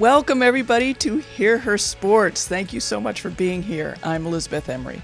Welcome, 0.00 0.42
everybody, 0.42 0.92
to 0.94 1.18
Hear 1.18 1.56
Her 1.56 1.78
Sports. 1.78 2.48
Thank 2.48 2.72
you 2.72 2.80
so 2.80 3.00
much 3.00 3.20
for 3.20 3.30
being 3.30 3.62
here. 3.62 3.94
I'm 4.02 4.26
Elizabeth 4.26 4.68
Emery. 4.68 5.00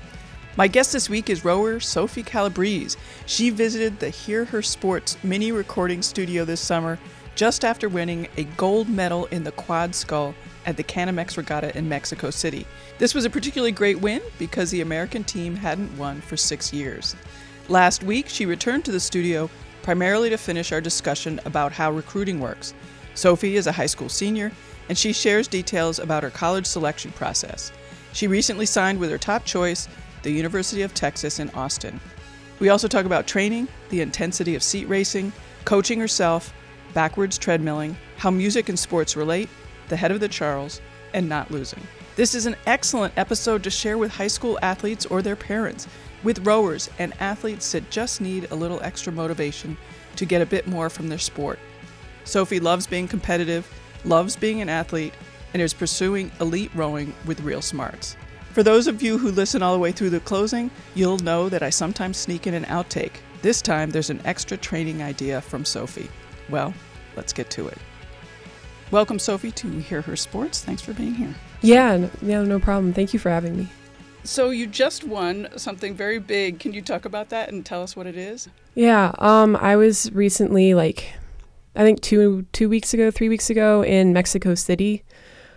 My 0.56 0.66
guest 0.66 0.92
this 0.92 1.08
week 1.08 1.30
is 1.30 1.44
rower 1.44 1.78
Sophie 1.78 2.24
Calabrese. 2.24 2.98
She 3.24 3.50
visited 3.50 4.00
the 4.00 4.08
Hear 4.08 4.44
Her 4.44 4.62
Sports 4.62 5.16
mini 5.22 5.52
recording 5.52 6.02
studio 6.02 6.44
this 6.44 6.60
summer 6.60 6.98
just 7.36 7.64
after 7.64 7.88
winning 7.88 8.26
a 8.36 8.42
gold 8.42 8.88
medal 8.88 9.26
in 9.26 9.44
the 9.44 9.52
quad 9.52 9.94
scull 9.94 10.34
at 10.66 10.76
the 10.76 10.82
Canamex 10.82 11.36
Regatta 11.36 11.78
in 11.78 11.88
Mexico 11.88 12.30
City. 12.30 12.66
This 12.98 13.14
was 13.14 13.24
a 13.24 13.30
particularly 13.30 13.70
great 13.70 14.00
win 14.00 14.20
because 14.40 14.72
the 14.72 14.80
American 14.80 15.22
team 15.22 15.54
hadn't 15.54 15.96
won 15.96 16.20
for 16.20 16.36
six 16.36 16.72
years. 16.72 17.14
Last 17.68 18.02
week, 18.02 18.28
she 18.28 18.44
returned 18.44 18.84
to 18.86 18.92
the 18.92 18.98
studio 18.98 19.48
primarily 19.82 20.30
to 20.30 20.36
finish 20.36 20.72
our 20.72 20.80
discussion 20.80 21.40
about 21.44 21.70
how 21.70 21.92
recruiting 21.92 22.40
works. 22.40 22.74
Sophie 23.14 23.56
is 23.56 23.66
a 23.68 23.72
high 23.72 23.86
school 23.86 24.08
senior 24.08 24.50
and 24.90 24.98
she 24.98 25.12
shares 25.12 25.46
details 25.46 26.00
about 26.00 26.24
her 26.24 26.30
college 26.30 26.66
selection 26.66 27.12
process. 27.12 27.70
She 28.12 28.26
recently 28.26 28.66
signed 28.66 28.98
with 28.98 29.08
her 29.08 29.18
top 29.18 29.44
choice, 29.44 29.88
the 30.24 30.32
University 30.32 30.82
of 30.82 30.92
Texas 30.94 31.38
in 31.38 31.48
Austin. 31.50 32.00
We 32.58 32.70
also 32.70 32.88
talk 32.88 33.06
about 33.06 33.28
training, 33.28 33.68
the 33.90 34.00
intensity 34.00 34.56
of 34.56 34.64
seat 34.64 34.88
racing, 34.88 35.32
coaching 35.64 36.00
herself, 36.00 36.52
backwards 36.92 37.38
treadmilling, 37.38 37.94
how 38.16 38.32
music 38.32 38.68
and 38.68 38.76
sports 38.76 39.14
relate, 39.14 39.48
the 39.88 39.96
head 39.96 40.10
of 40.10 40.18
the 40.18 40.26
Charles, 40.26 40.80
and 41.14 41.28
not 41.28 41.52
losing. 41.52 41.86
This 42.16 42.34
is 42.34 42.46
an 42.46 42.56
excellent 42.66 43.14
episode 43.16 43.62
to 43.62 43.70
share 43.70 43.96
with 43.96 44.10
high 44.10 44.26
school 44.26 44.58
athletes 44.60 45.06
or 45.06 45.22
their 45.22 45.36
parents, 45.36 45.86
with 46.24 46.44
rowers 46.44 46.90
and 46.98 47.14
athletes 47.20 47.70
that 47.70 47.90
just 47.90 48.20
need 48.20 48.50
a 48.50 48.56
little 48.56 48.82
extra 48.82 49.12
motivation 49.12 49.76
to 50.16 50.26
get 50.26 50.42
a 50.42 50.46
bit 50.46 50.66
more 50.66 50.90
from 50.90 51.08
their 51.08 51.16
sport. 51.16 51.60
Sophie 52.24 52.58
loves 52.58 52.88
being 52.88 53.06
competitive 53.06 53.72
loves 54.04 54.36
being 54.36 54.60
an 54.60 54.68
athlete, 54.68 55.14
and 55.52 55.60
is 55.60 55.74
pursuing 55.74 56.30
elite 56.40 56.70
rowing 56.74 57.12
with 57.26 57.40
real 57.40 57.62
smarts. 57.62 58.16
For 58.52 58.62
those 58.62 58.86
of 58.86 59.02
you 59.02 59.18
who 59.18 59.30
listen 59.30 59.62
all 59.62 59.74
the 59.74 59.80
way 59.80 59.92
through 59.92 60.10
the 60.10 60.20
closing, 60.20 60.70
you'll 60.94 61.18
know 61.18 61.48
that 61.48 61.62
I 61.62 61.70
sometimes 61.70 62.16
sneak 62.16 62.46
in 62.46 62.54
an 62.54 62.64
outtake. 62.64 63.14
This 63.42 63.62
time, 63.62 63.90
there's 63.90 64.10
an 64.10 64.20
extra 64.24 64.56
training 64.56 65.02
idea 65.02 65.40
from 65.40 65.64
Sophie. 65.64 66.10
Well, 66.48 66.74
let's 67.16 67.32
get 67.32 67.48
to 67.50 67.68
it. 67.68 67.78
Welcome, 68.90 69.20
Sophie, 69.20 69.52
to 69.52 69.68
Hear 69.78 70.02
Her 70.02 70.16
Sports. 70.16 70.64
Thanks 70.64 70.82
for 70.82 70.92
being 70.92 71.14
here. 71.14 71.34
Yeah, 71.62 71.96
no, 71.96 72.10
yeah, 72.22 72.42
no 72.42 72.58
problem. 72.58 72.92
Thank 72.92 73.12
you 73.12 73.20
for 73.20 73.30
having 73.30 73.56
me. 73.56 73.68
So 74.24 74.50
you 74.50 74.66
just 74.66 75.04
won 75.04 75.48
something 75.56 75.94
very 75.94 76.18
big. 76.18 76.58
Can 76.58 76.72
you 76.72 76.82
talk 76.82 77.04
about 77.04 77.28
that 77.30 77.50
and 77.50 77.64
tell 77.64 77.82
us 77.82 77.94
what 77.94 78.06
it 78.06 78.16
is? 78.16 78.48
Yeah, 78.74 79.12
um, 79.18 79.56
I 79.56 79.76
was 79.76 80.10
recently 80.12 80.74
like 80.74 81.14
I 81.74 81.82
think 81.82 82.00
two 82.00 82.46
two 82.52 82.68
weeks 82.68 82.92
ago, 82.94 83.10
three 83.10 83.28
weeks 83.28 83.50
ago 83.50 83.84
in 83.84 84.12
Mexico 84.12 84.54
City, 84.54 85.04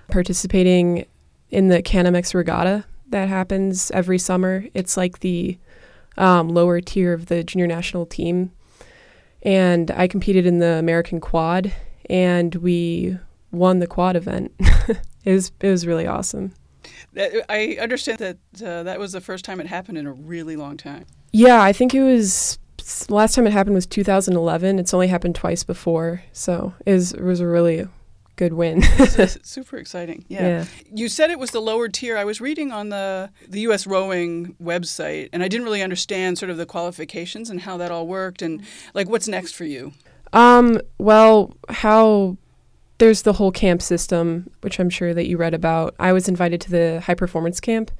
participating 0.09 1.05
in 1.49 1.67
the 1.67 1.81
Canamex 1.81 2.33
Regatta 2.33 2.85
that 3.09 3.29
happens 3.29 3.91
every 3.91 4.19
summer. 4.19 4.65
It's 4.73 4.97
like 4.97 5.19
the 5.19 5.57
um, 6.17 6.49
lower 6.49 6.81
tier 6.81 7.13
of 7.13 7.27
the 7.27 7.43
junior 7.43 7.67
national 7.67 8.05
team, 8.05 8.51
and 9.41 9.89
I 9.91 10.07
competed 10.07 10.45
in 10.45 10.59
the 10.59 10.73
American 10.73 11.19
Quad, 11.19 11.73
and 12.09 12.55
we 12.55 13.17
won 13.51 13.79
the 13.79 13.87
quad 13.87 14.15
event. 14.15 14.53
it 15.23 15.31
was 15.31 15.51
it 15.61 15.69
was 15.69 15.87
really 15.87 16.05
awesome. 16.05 16.53
I 17.15 17.77
understand 17.79 18.19
that 18.19 18.37
uh, 18.63 18.83
that 18.83 18.99
was 18.99 19.13
the 19.13 19.21
first 19.21 19.45
time 19.45 19.59
it 19.59 19.67
happened 19.67 19.97
in 19.97 20.05
a 20.05 20.11
really 20.11 20.55
long 20.55 20.77
time. 20.77 21.05
Yeah, 21.31 21.61
I 21.61 21.73
think 21.73 21.93
it 21.93 22.03
was 22.03 22.59
last 23.09 23.35
time 23.35 23.47
it 23.47 23.53
happened 23.53 23.75
was 23.75 23.85
2011. 23.85 24.79
It's 24.79 24.93
only 24.93 25.07
happened 25.07 25.35
twice 25.35 25.63
before, 25.63 26.23
so 26.31 26.73
it 26.85 26.93
was, 26.93 27.13
it 27.13 27.23
was 27.23 27.39
a 27.39 27.47
really 27.47 27.87
good 28.35 28.53
win. 28.53 28.81
super 29.43 29.77
exciting. 29.77 30.25
Yeah. 30.27 30.47
yeah. 30.47 30.65
You 30.91 31.07
said 31.07 31.29
it 31.29 31.39
was 31.39 31.51
the 31.51 31.61
lower 31.61 31.87
tier. 31.87 32.17
I 32.17 32.23
was 32.23 32.41
reading 32.41 32.71
on 32.71 32.89
the 32.89 33.29
the 33.47 33.61
US 33.61 33.85
rowing 33.85 34.55
website 34.61 35.29
and 35.33 35.43
I 35.43 35.47
didn't 35.47 35.65
really 35.65 35.81
understand 35.81 36.37
sort 36.37 36.49
of 36.49 36.57
the 36.57 36.65
qualifications 36.65 37.49
and 37.49 37.61
how 37.61 37.77
that 37.77 37.91
all 37.91 38.07
worked 38.07 38.41
and 38.41 38.63
like 38.93 39.07
what's 39.07 39.27
next 39.27 39.53
for 39.53 39.65
you? 39.65 39.93
Um 40.31 40.79
well, 40.97 41.55
how 41.69 42.37
there's 42.97 43.23
the 43.23 43.33
whole 43.33 43.51
camp 43.51 43.81
system, 43.81 44.49
which 44.61 44.79
I'm 44.79 44.89
sure 44.89 45.13
that 45.13 45.27
you 45.27 45.37
read 45.37 45.53
about. 45.53 45.95
I 45.99 46.13
was 46.13 46.27
invited 46.27 46.61
to 46.61 46.71
the 46.71 47.01
high 47.01 47.15
performance 47.15 47.59
camp 47.59 47.91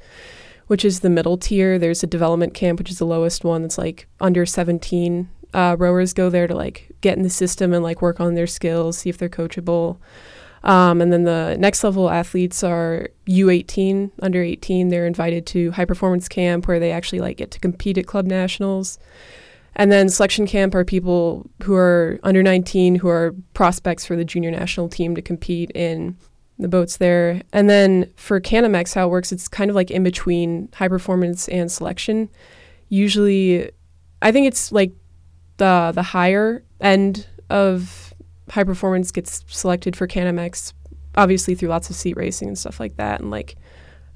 which 0.67 0.85
is 0.85 0.99
the 0.99 1.09
middle 1.09 1.37
tier. 1.37 1.77
There's 1.77 2.03
a 2.03 2.07
development 2.07 2.53
camp, 2.53 2.79
which 2.79 2.91
is 2.91 2.99
the 2.99 3.05
lowest 3.05 3.43
one. 3.43 3.61
That's 3.61 3.77
like 3.77 4.07
under 4.19 4.45
17 4.45 5.29
uh, 5.53 5.75
rowers 5.77 6.13
go 6.13 6.29
there 6.29 6.47
to 6.47 6.55
like 6.55 6.91
get 7.01 7.17
in 7.17 7.23
the 7.23 7.29
system 7.29 7.73
and 7.73 7.83
like 7.83 8.01
work 8.01 8.19
on 8.19 8.35
their 8.35 8.47
skills, 8.47 8.97
see 8.97 9.09
if 9.09 9.17
they're 9.17 9.29
coachable. 9.29 9.97
Um, 10.63 11.01
and 11.01 11.11
then 11.11 11.23
the 11.23 11.57
next 11.59 11.83
level 11.83 12.09
athletes 12.09 12.63
are 12.63 13.09
U18, 13.27 14.11
under 14.21 14.41
18. 14.41 14.89
They're 14.89 15.05
invited 15.05 15.45
to 15.47 15.71
high 15.71 15.85
performance 15.85 16.29
camp 16.29 16.67
where 16.67 16.79
they 16.79 16.91
actually 16.91 17.19
like 17.19 17.37
get 17.37 17.51
to 17.51 17.59
compete 17.59 17.97
at 17.97 18.07
club 18.07 18.25
nationals. 18.25 18.97
And 19.75 19.91
then 19.91 20.07
selection 20.07 20.45
camp 20.45 20.75
are 20.75 20.85
people 20.85 21.49
who 21.63 21.75
are 21.75 22.19
under 22.23 22.43
19 22.43 22.95
who 22.95 23.09
are 23.09 23.35
prospects 23.53 24.05
for 24.05 24.15
the 24.15 24.23
junior 24.23 24.51
national 24.51 24.87
team 24.87 25.15
to 25.15 25.21
compete 25.21 25.71
in 25.71 26.15
the 26.59 26.67
boats 26.67 26.97
there. 26.97 27.41
And 27.51 27.69
then 27.69 28.11
for 28.15 28.39
Canamex, 28.39 28.93
how 28.93 29.07
it 29.07 29.11
works, 29.11 29.31
it's 29.31 29.47
kind 29.47 29.69
of 29.69 29.75
like 29.75 29.91
in 29.91 30.03
between 30.03 30.69
high 30.73 30.87
performance 30.87 31.47
and 31.49 31.71
selection. 31.71 32.29
Usually, 32.89 33.71
I 34.21 34.31
think 34.31 34.47
it's 34.47 34.71
like 34.71 34.91
the 35.57 35.91
the 35.93 36.03
higher 36.03 36.63
end 36.79 37.27
of 37.49 38.13
high 38.49 38.63
performance 38.63 39.11
gets 39.11 39.43
selected 39.47 39.95
for 39.95 40.07
Canamex, 40.07 40.73
obviously 41.15 41.55
through 41.55 41.69
lots 41.69 41.89
of 41.89 41.95
seat 41.95 42.15
racing 42.17 42.49
and 42.49 42.57
stuff 42.57 42.79
like 42.79 42.97
that. 42.97 43.19
And 43.19 43.31
like 43.31 43.55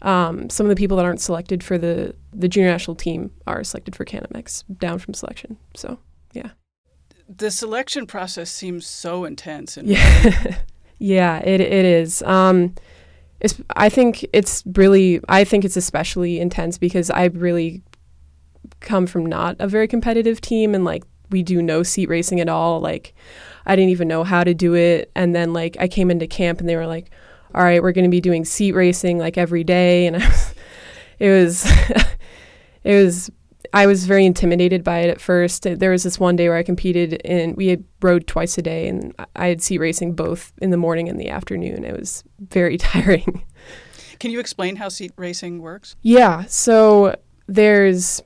um, 0.01 0.49
some 0.49 0.65
of 0.65 0.69
the 0.69 0.75
people 0.75 0.97
that 0.97 1.05
aren't 1.05 1.21
selected 1.21 1.63
for 1.63 1.77
the 1.77 2.15
the 2.33 2.47
junior 2.47 2.69
national 2.69 2.95
team 2.95 3.31
are 3.47 3.63
selected 3.63 3.95
for 3.95 4.05
Canamex 4.05 4.63
down 4.77 4.99
from 4.99 5.13
selection. 5.13 5.57
So 5.75 5.99
yeah. 6.33 6.51
The 7.29 7.51
selection 7.51 8.05
process 8.05 8.49
seems 8.49 8.87
so 8.87 9.25
intense 9.25 9.75
and 9.75 9.87
yeah. 9.89 10.57
Yeah, 10.99 11.39
it 11.39 11.61
it 11.61 11.85
is. 11.85 12.21
Um, 12.23 12.73
it's, 13.39 13.61
I 13.75 13.89
think 13.89 14.25
it's 14.33 14.63
really. 14.75 15.21
I 15.29 15.43
think 15.43 15.63
it's 15.63 15.77
especially 15.77 16.39
intense 16.39 16.77
because 16.77 17.09
I 17.11 17.25
really 17.25 17.83
come 18.79 19.07
from 19.07 19.25
not 19.25 19.55
a 19.59 19.67
very 19.67 19.87
competitive 19.87 20.41
team, 20.41 20.73
and 20.73 20.83
like 20.83 21.03
we 21.29 21.43
do 21.43 21.61
no 21.61 21.83
seat 21.83 22.09
racing 22.09 22.39
at 22.39 22.49
all. 22.49 22.79
Like 22.79 23.13
I 23.65 23.75
didn't 23.75 23.91
even 23.91 24.07
know 24.07 24.23
how 24.23 24.43
to 24.43 24.53
do 24.53 24.73
it, 24.75 25.11
and 25.15 25.35
then 25.35 25.53
like 25.53 25.77
I 25.79 25.87
came 25.87 26.09
into 26.09 26.25
camp 26.27 26.59
and 26.59 26.67
they 26.67 26.75
were 26.75 26.87
like, 26.87 27.11
"All 27.53 27.63
right, 27.63 27.81
we're 27.81 27.91
going 27.91 28.05
to 28.05 28.11
be 28.11 28.21
doing 28.21 28.43
seat 28.43 28.71
racing 28.71 29.19
like 29.19 29.37
every 29.37 29.63
day," 29.63 30.07
and 30.07 30.15
I 30.17 30.27
was, 30.27 30.53
it 31.19 31.29
was 31.29 31.65
it 32.83 33.03
was 33.03 33.31
I 33.77 33.85
was 33.85 34.07
very 34.07 34.25
intimidated 34.25 34.83
by 34.83 35.01
it 35.01 35.11
at 35.11 35.21
first. 35.21 35.67
Uh, 35.67 35.75
there 35.75 35.91
was 35.91 36.01
this 36.01 36.19
one 36.19 36.35
day 36.35 36.49
where 36.49 36.57
I 36.57 36.63
competed 36.63 37.21
and 37.23 37.55
we 37.55 37.67
had 37.67 37.83
rode 38.01 38.25
twice 38.25 38.57
a 38.57 38.63
day 38.63 38.87
and 38.87 39.13
I 39.35 39.49
had 39.49 39.61
seat 39.61 39.77
racing 39.77 40.13
both 40.13 40.51
in 40.63 40.71
the 40.71 40.77
morning 40.77 41.07
and 41.07 41.19
the 41.19 41.29
afternoon. 41.29 41.85
It 41.85 41.95
was 41.95 42.23
very 42.39 42.77
tiring. 42.79 43.43
Can 44.19 44.31
you 44.31 44.39
explain 44.39 44.77
how 44.77 44.89
seat 44.89 45.11
racing 45.15 45.61
works? 45.61 45.95
Yeah. 46.01 46.45
So 46.47 47.15
there's 47.45 48.19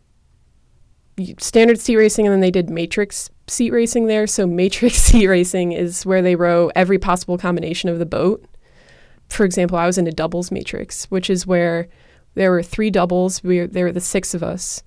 standard 1.38 1.82
seat 1.82 1.98
racing 1.98 2.28
and 2.28 2.32
then 2.32 2.40
they 2.40 2.50
did 2.50 2.70
matrix 2.70 3.30
seat 3.48 3.72
racing 3.72 4.08
there. 4.08 4.28
So 4.28 4.48
matrix 4.48 4.96
seat 5.02 5.28
racing 5.28 5.74
is 5.74 6.06
where 6.06 6.22
they 6.22 6.38
row 6.38 6.72
every 6.78 6.98
possible 6.98 7.38
combination 7.38 7.90
of 7.90 8.00
the 8.00 8.06
boat. 8.06 8.46
For 9.28 9.44
example, 9.44 9.78
I 9.78 9.86
was 9.86 9.98
in 9.98 10.08
a 10.08 10.12
doubles 10.12 10.50
matrix, 10.50 11.12
which 11.12 11.30
is 11.30 11.46
where 11.46 11.90
there 12.36 12.52
were 12.52 12.64
three 12.64 12.90
doubles. 12.90 13.44
We 13.44 13.66
there 13.66 13.84
were 13.84 13.92
the 13.92 14.00
six 14.00 14.34
of 14.34 14.44
us 14.44 14.82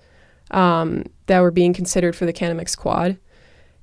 um, 0.50 1.05
that 1.27 1.41
were 1.41 1.50
being 1.50 1.72
considered 1.72 2.15
for 2.16 2.27
the 2.27 2.32
Canamex 2.32 2.77
quad. 2.77 3.19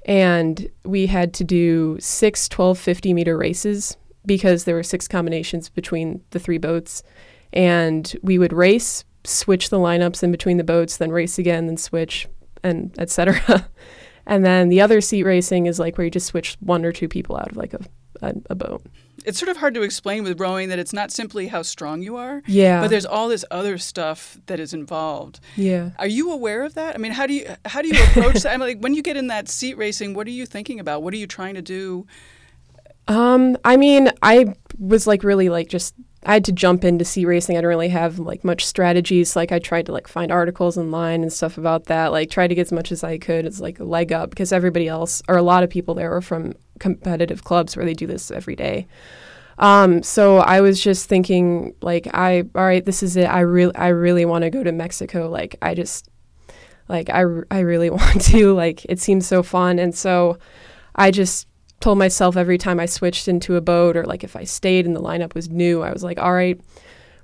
And 0.05 0.69
we 0.83 1.07
had 1.07 1.33
to 1.35 1.43
do 1.43 1.97
six 1.99 2.49
12, 2.49 2.77
50 2.77 3.13
meter 3.13 3.37
races 3.37 3.97
because 4.25 4.63
there 4.63 4.75
were 4.75 4.83
six 4.83 5.07
combinations 5.07 5.69
between 5.69 6.21
the 6.31 6.39
three 6.39 6.57
boats. 6.57 7.03
And 7.53 8.15
we 8.23 8.37
would 8.37 8.53
race, 8.53 9.03
switch 9.23 9.69
the 9.69 9.77
lineups 9.77 10.23
in 10.23 10.31
between 10.31 10.57
the 10.57 10.63
boats, 10.63 10.97
then 10.97 11.11
race 11.11 11.37
again, 11.37 11.67
then 11.67 11.77
switch, 11.77 12.27
and 12.63 12.95
etc. 12.99 13.69
and 14.25 14.45
then 14.45 14.69
the 14.69 14.81
other 14.81 15.01
seat 15.01 15.23
racing 15.23 15.65
is 15.65 15.79
like 15.79 15.97
where 15.97 16.05
you 16.05 16.11
just 16.11 16.27
switch 16.27 16.57
one 16.61 16.85
or 16.85 16.91
two 16.91 17.07
people 17.07 17.35
out 17.35 17.51
of 17.51 17.57
like 17.57 17.73
a, 17.73 17.79
a, 18.21 18.33
a 18.51 18.55
boat 18.55 18.83
it's 19.25 19.39
sort 19.39 19.49
of 19.49 19.57
hard 19.57 19.73
to 19.75 19.81
explain 19.81 20.23
with 20.23 20.39
rowing 20.39 20.69
that 20.69 20.79
it's 20.79 20.93
not 20.93 21.11
simply 21.11 21.47
how 21.47 21.61
strong 21.61 22.01
you 22.01 22.15
are. 22.15 22.41
Yeah. 22.47 22.81
But 22.81 22.89
there's 22.89 23.05
all 23.05 23.27
this 23.27 23.45
other 23.51 23.77
stuff 23.77 24.37
that 24.47 24.59
is 24.59 24.73
involved. 24.73 25.39
Yeah. 25.55 25.91
Are 25.99 26.07
you 26.07 26.31
aware 26.31 26.63
of 26.63 26.73
that? 26.75 26.95
I 26.95 26.97
mean, 26.97 27.11
how 27.11 27.27
do 27.27 27.33
you 27.33 27.55
how 27.65 27.81
do 27.81 27.87
you 27.87 28.03
approach 28.03 28.41
that? 28.43 28.53
I 28.53 28.57
mean, 28.57 28.67
like 28.67 28.79
when 28.79 28.93
you 28.93 29.01
get 29.01 29.17
in 29.17 29.27
that 29.27 29.49
seat 29.49 29.77
racing, 29.77 30.13
what 30.13 30.27
are 30.27 30.31
you 30.31 30.45
thinking 30.45 30.79
about? 30.79 31.03
What 31.03 31.13
are 31.13 31.17
you 31.17 31.27
trying 31.27 31.55
to 31.55 31.61
do? 31.61 32.05
Um, 33.07 33.57
I 33.65 33.77
mean, 33.77 34.09
I 34.21 34.55
was 34.79 35.07
like 35.07 35.23
really 35.23 35.49
like 35.49 35.69
just 35.69 35.95
I 36.23 36.33
had 36.33 36.45
to 36.45 36.51
jump 36.51 36.83
into 36.83 37.03
seat 37.03 37.25
racing. 37.25 37.55
I 37.55 37.59
didn't 37.59 37.69
really 37.69 37.89
have 37.89 38.19
like 38.19 38.43
much 38.43 38.65
strategies. 38.65 39.35
Like 39.35 39.51
I 39.51 39.59
tried 39.59 39.87
to 39.87 39.91
like 39.91 40.07
find 40.07 40.31
articles 40.31 40.77
online 40.77 41.23
and 41.23 41.33
stuff 41.33 41.57
about 41.57 41.85
that. 41.85 42.11
Like 42.11 42.29
try 42.29 42.47
to 42.47 42.53
get 42.53 42.61
as 42.67 42.71
much 42.71 42.91
as 42.91 43.03
I 43.03 43.17
could 43.17 43.45
as 43.45 43.59
like 43.59 43.79
a 43.79 43.83
leg 43.83 44.11
up 44.11 44.29
because 44.29 44.51
everybody 44.51 44.87
else 44.87 45.23
or 45.27 45.37
a 45.37 45.41
lot 45.41 45.63
of 45.63 45.69
people 45.69 45.95
there 45.95 46.11
were 46.11 46.21
from 46.21 46.53
competitive 46.79 47.43
clubs 47.43 47.75
where 47.75 47.85
they 47.85 47.95
do 47.95 48.05
this 48.05 48.29
every 48.29 48.55
day. 48.55 48.87
Um, 49.57 50.01
so 50.01 50.37
I 50.37 50.61
was 50.61 50.81
just 50.81 51.07
thinking, 51.07 51.75
like, 51.81 52.07
I 52.13 52.43
all 52.55 52.65
right, 52.65 52.83
this 52.83 53.03
is 53.03 53.15
it. 53.15 53.25
I 53.25 53.41
really, 53.41 53.75
I 53.75 53.89
really 53.89 54.25
want 54.25 54.43
to 54.43 54.49
go 54.49 54.63
to 54.63 54.71
Mexico. 54.71 55.29
Like, 55.29 55.55
I 55.61 55.75
just, 55.75 56.09
like, 56.89 57.09
I, 57.09 57.23
I 57.51 57.59
really 57.59 57.89
want 57.91 58.21
to. 58.21 58.53
Like, 58.53 58.83
it 58.85 58.99
seems 58.99 59.27
so 59.27 59.43
fun, 59.43 59.77
and 59.77 59.93
so 59.93 60.39
I 60.95 61.11
just 61.11 61.47
told 61.81 61.97
myself 61.97 62.37
every 62.37 62.57
time 62.57 62.79
I 62.79 62.85
switched 62.85 63.27
into 63.27 63.55
a 63.55 63.61
boat 63.61 63.97
or 63.97 64.05
like 64.05 64.23
if 64.23 64.35
I 64.35 64.43
stayed 64.45 64.85
and 64.85 64.95
the 64.95 65.01
lineup 65.01 65.33
was 65.33 65.49
new, 65.49 65.81
I 65.81 65.91
was 65.91 66.03
like, 66.03 66.19
all 66.19 66.33
right, 66.33 66.59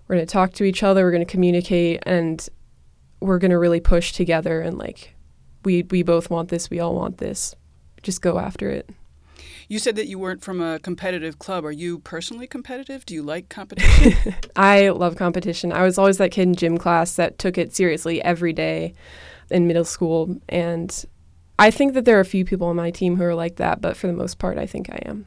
we're 0.07 0.15
going 0.15 0.25
to 0.25 0.31
talk 0.31 0.53
to 0.53 0.63
each 0.63 0.83
other, 0.83 1.03
we're 1.03 1.11
going 1.11 1.25
to 1.25 1.31
communicate, 1.31 2.03
and 2.05 2.47
we're 3.19 3.39
going 3.39 3.51
to 3.51 3.59
really 3.59 3.79
push 3.79 4.11
together. 4.11 4.61
And 4.61 4.77
like, 4.77 5.15
we, 5.63 5.83
we 5.83 6.03
both 6.03 6.29
want 6.29 6.49
this, 6.49 6.69
we 6.69 6.79
all 6.79 6.95
want 6.95 7.17
this. 7.17 7.55
Just 8.03 8.21
go 8.21 8.39
after 8.39 8.69
it. 8.69 8.89
You 9.69 9.79
said 9.79 9.97
that 9.97 10.07
you 10.07 10.17
weren't 10.17 10.43
from 10.43 10.61
a 10.61 10.79
competitive 10.79 11.39
club. 11.39 11.65
Are 11.65 11.71
you 11.71 11.99
personally 11.99 12.47
competitive? 12.47 13.05
Do 13.05 13.13
you 13.13 13.21
like 13.21 13.49
competition? 13.49 14.35
I 14.55 14.89
love 14.89 15.17
competition. 15.17 15.73
I 15.73 15.83
was 15.83 15.97
always 15.97 16.17
that 16.19 16.31
kid 16.31 16.43
in 16.43 16.55
gym 16.55 16.77
class 16.77 17.15
that 17.17 17.37
took 17.37 17.57
it 17.57 17.75
seriously 17.75 18.21
every 18.23 18.53
day 18.53 18.93
in 19.51 19.67
middle 19.67 19.83
school. 19.83 20.37
And 20.47 21.05
I 21.59 21.71
think 21.71 21.93
that 21.93 22.05
there 22.05 22.17
are 22.17 22.21
a 22.21 22.25
few 22.25 22.45
people 22.45 22.67
on 22.67 22.75
my 22.75 22.91
team 22.91 23.15
who 23.15 23.23
are 23.23 23.35
like 23.35 23.55
that, 23.55 23.81
but 23.81 23.97
for 23.97 24.07
the 24.07 24.13
most 24.13 24.37
part, 24.37 24.57
I 24.57 24.65
think 24.65 24.89
I 24.89 24.99
am. 25.05 25.25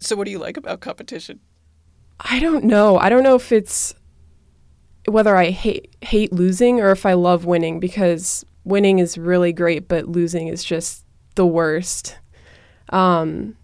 So, 0.00 0.16
what 0.16 0.24
do 0.24 0.30
you 0.30 0.38
like 0.38 0.56
about 0.56 0.80
competition? 0.80 1.40
I 2.20 2.40
don't 2.40 2.64
know. 2.64 2.98
I 2.98 3.08
don't 3.08 3.22
know 3.22 3.34
if 3.34 3.52
it's 3.52 3.94
whether 5.06 5.36
I 5.36 5.50
hate 5.50 5.94
hate 6.00 6.32
losing 6.32 6.80
or 6.80 6.90
if 6.90 7.04
I 7.04 7.14
love 7.14 7.44
winning 7.44 7.80
because 7.80 8.44
winning 8.64 8.98
is 8.98 9.18
really 9.18 9.52
great, 9.52 9.88
but 9.88 10.08
losing 10.08 10.48
is 10.48 10.64
just 10.64 11.04
the 11.34 11.46
worst. 11.46 12.18
Um, 12.90 13.56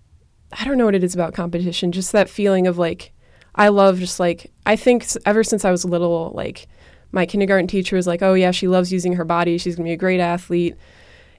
I 0.58 0.64
don't 0.64 0.78
know 0.78 0.86
what 0.86 0.94
it 0.94 1.04
is 1.04 1.14
about 1.14 1.34
competition. 1.34 1.92
Just 1.92 2.12
that 2.12 2.30
feeling 2.30 2.66
of 2.66 2.78
like, 2.78 3.12
I 3.54 3.68
love 3.68 3.98
just 3.98 4.18
like 4.18 4.52
I 4.66 4.76
think 4.76 5.06
ever 5.26 5.44
since 5.44 5.64
I 5.64 5.70
was 5.70 5.84
little, 5.84 6.32
like 6.34 6.66
my 7.12 7.26
kindergarten 7.26 7.66
teacher 7.66 7.96
was 7.96 8.06
like, 8.06 8.22
"Oh 8.22 8.34
yeah, 8.34 8.50
she 8.50 8.68
loves 8.68 8.92
using 8.92 9.14
her 9.14 9.24
body. 9.24 9.58
She's 9.58 9.76
gonna 9.76 9.88
be 9.88 9.92
a 9.92 9.96
great 9.96 10.20
athlete." 10.20 10.76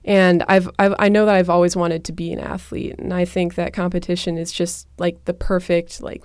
And 0.05 0.43
I've, 0.47 0.69
I've 0.79 0.95
I 0.99 1.09
know 1.09 1.25
that 1.25 1.35
I've 1.35 1.49
always 1.49 1.75
wanted 1.75 2.03
to 2.05 2.11
be 2.11 2.31
an 2.31 2.39
athlete, 2.39 2.95
and 2.97 3.13
I 3.13 3.25
think 3.25 3.55
that 3.55 3.73
competition 3.73 4.37
is 4.37 4.51
just 4.51 4.87
like 4.97 5.25
the 5.25 5.33
perfect 5.33 6.01
like 6.01 6.23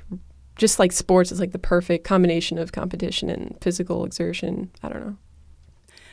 just 0.56 0.78
like 0.78 0.92
sports 0.92 1.32
is 1.32 1.40
like 1.40 1.52
the 1.52 1.58
perfect 1.58 2.04
combination 2.04 2.58
of 2.58 2.72
competition 2.72 3.28
and 3.28 3.56
physical 3.60 4.04
exertion. 4.04 4.70
I 4.82 4.88
don't 4.88 5.06
know. 5.06 5.16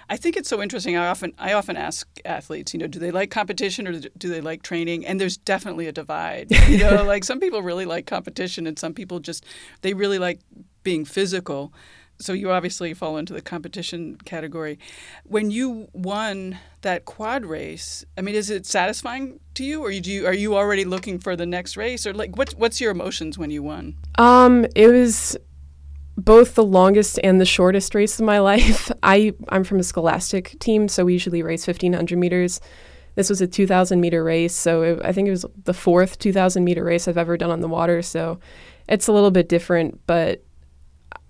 I 0.10 0.18
think 0.18 0.36
it's 0.36 0.50
so 0.50 0.62
interesting. 0.62 0.98
I 0.98 1.08
often 1.08 1.34
I 1.38 1.54
often 1.54 1.78
ask 1.78 2.06
athletes, 2.25 2.74
you 2.74 2.80
know, 2.80 2.88
do 2.88 3.00
they 3.00 3.12
like 3.12 3.31
competition 3.31 3.88
or 3.88 3.94
do 3.94 4.30
they 4.30 4.42
like 4.42 4.62
training? 4.62 5.06
And 5.06 5.22
there's 5.22 5.38
definitely 5.38 5.88
a 5.88 5.94
divide. 5.94 6.52
You 6.68 6.80
know, 6.80 7.04
like 7.04 7.24
some 7.24 7.40
people 7.40 7.62
really 7.62 7.86
like 7.86 8.07
competition 8.07 8.66
and 8.66 8.78
some 8.80 8.94
people 8.94 9.19
just 9.19 9.46
they 9.81 9.94
really 9.94 10.19
like 10.19 10.40
being 10.84 11.06
physical 11.06 11.74
so 12.21 12.33
you 12.33 12.51
obviously 12.51 12.94
fall 12.94 13.18
into 13.18 13.33
the 13.33 13.41
competition 13.41 14.18
category. 14.25 14.79
When 15.23 15.51
you 15.51 15.89
won 15.94 16.59
that 16.81 17.06
quad 17.06 17.45
race, 17.45 18.06
I 18.18 18.21
mean, 18.21 18.35
is 18.35 18.50
it 18.50 18.65
satisfying 18.65 19.39
to 19.56 19.63
you, 19.63 19.83
or 19.83 19.91
do 19.91 20.12
you, 20.12 20.25
are 20.27 20.33
you 20.33 20.56
already 20.56 20.85
looking 20.85 21.19
for 21.19 21.35
the 21.35 21.45
next 21.45 21.75
race, 21.75 22.06
or 22.06 22.13
like 22.13 22.38
what's 22.38 22.53
what's 22.56 22.79
your 22.79 22.91
emotions 22.91 23.38
when 23.38 23.51
you 23.51 23.63
won? 23.63 23.95
Um, 24.18 24.65
it 24.75 24.88
was 24.88 25.38
both 26.18 26.56
the 26.56 26.63
longest 26.63 27.19
and 27.23 27.41
the 27.41 27.45
shortest 27.45 27.95
race 27.95 28.19
of 28.19 28.25
my 28.25 28.39
life. 28.51 28.91
I 29.03 29.33
I'm 29.50 29.63
from 29.63 29.79
a 29.79 29.83
scholastic 29.83 30.57
team, 30.59 30.88
so 30.88 31.06
we 31.06 31.13
usually 31.13 31.44
race 31.44 31.65
1500 31.65 32.18
meters. 32.18 32.62
This 33.15 33.29
was 33.29 33.41
a 33.41 33.47
2,000 33.47 34.00
meter 34.00 34.23
race, 34.23 34.56
so 34.56 34.83
it, 34.83 35.01
I 35.03 35.12
think 35.12 35.27
it 35.27 35.31
was 35.31 35.45
the 35.65 35.73
fourth 35.73 36.18
2,000 36.19 36.63
meter 36.63 36.83
race 36.83 37.09
I've 37.09 37.18
ever 37.18 37.35
done 37.35 37.51
on 37.51 37.59
the 37.59 37.68
water. 37.68 38.01
So 38.01 38.39
it's 38.88 39.07
a 39.07 39.12
little 39.12 39.31
bit 39.31 39.50
different, 39.50 40.00
but 40.07 40.44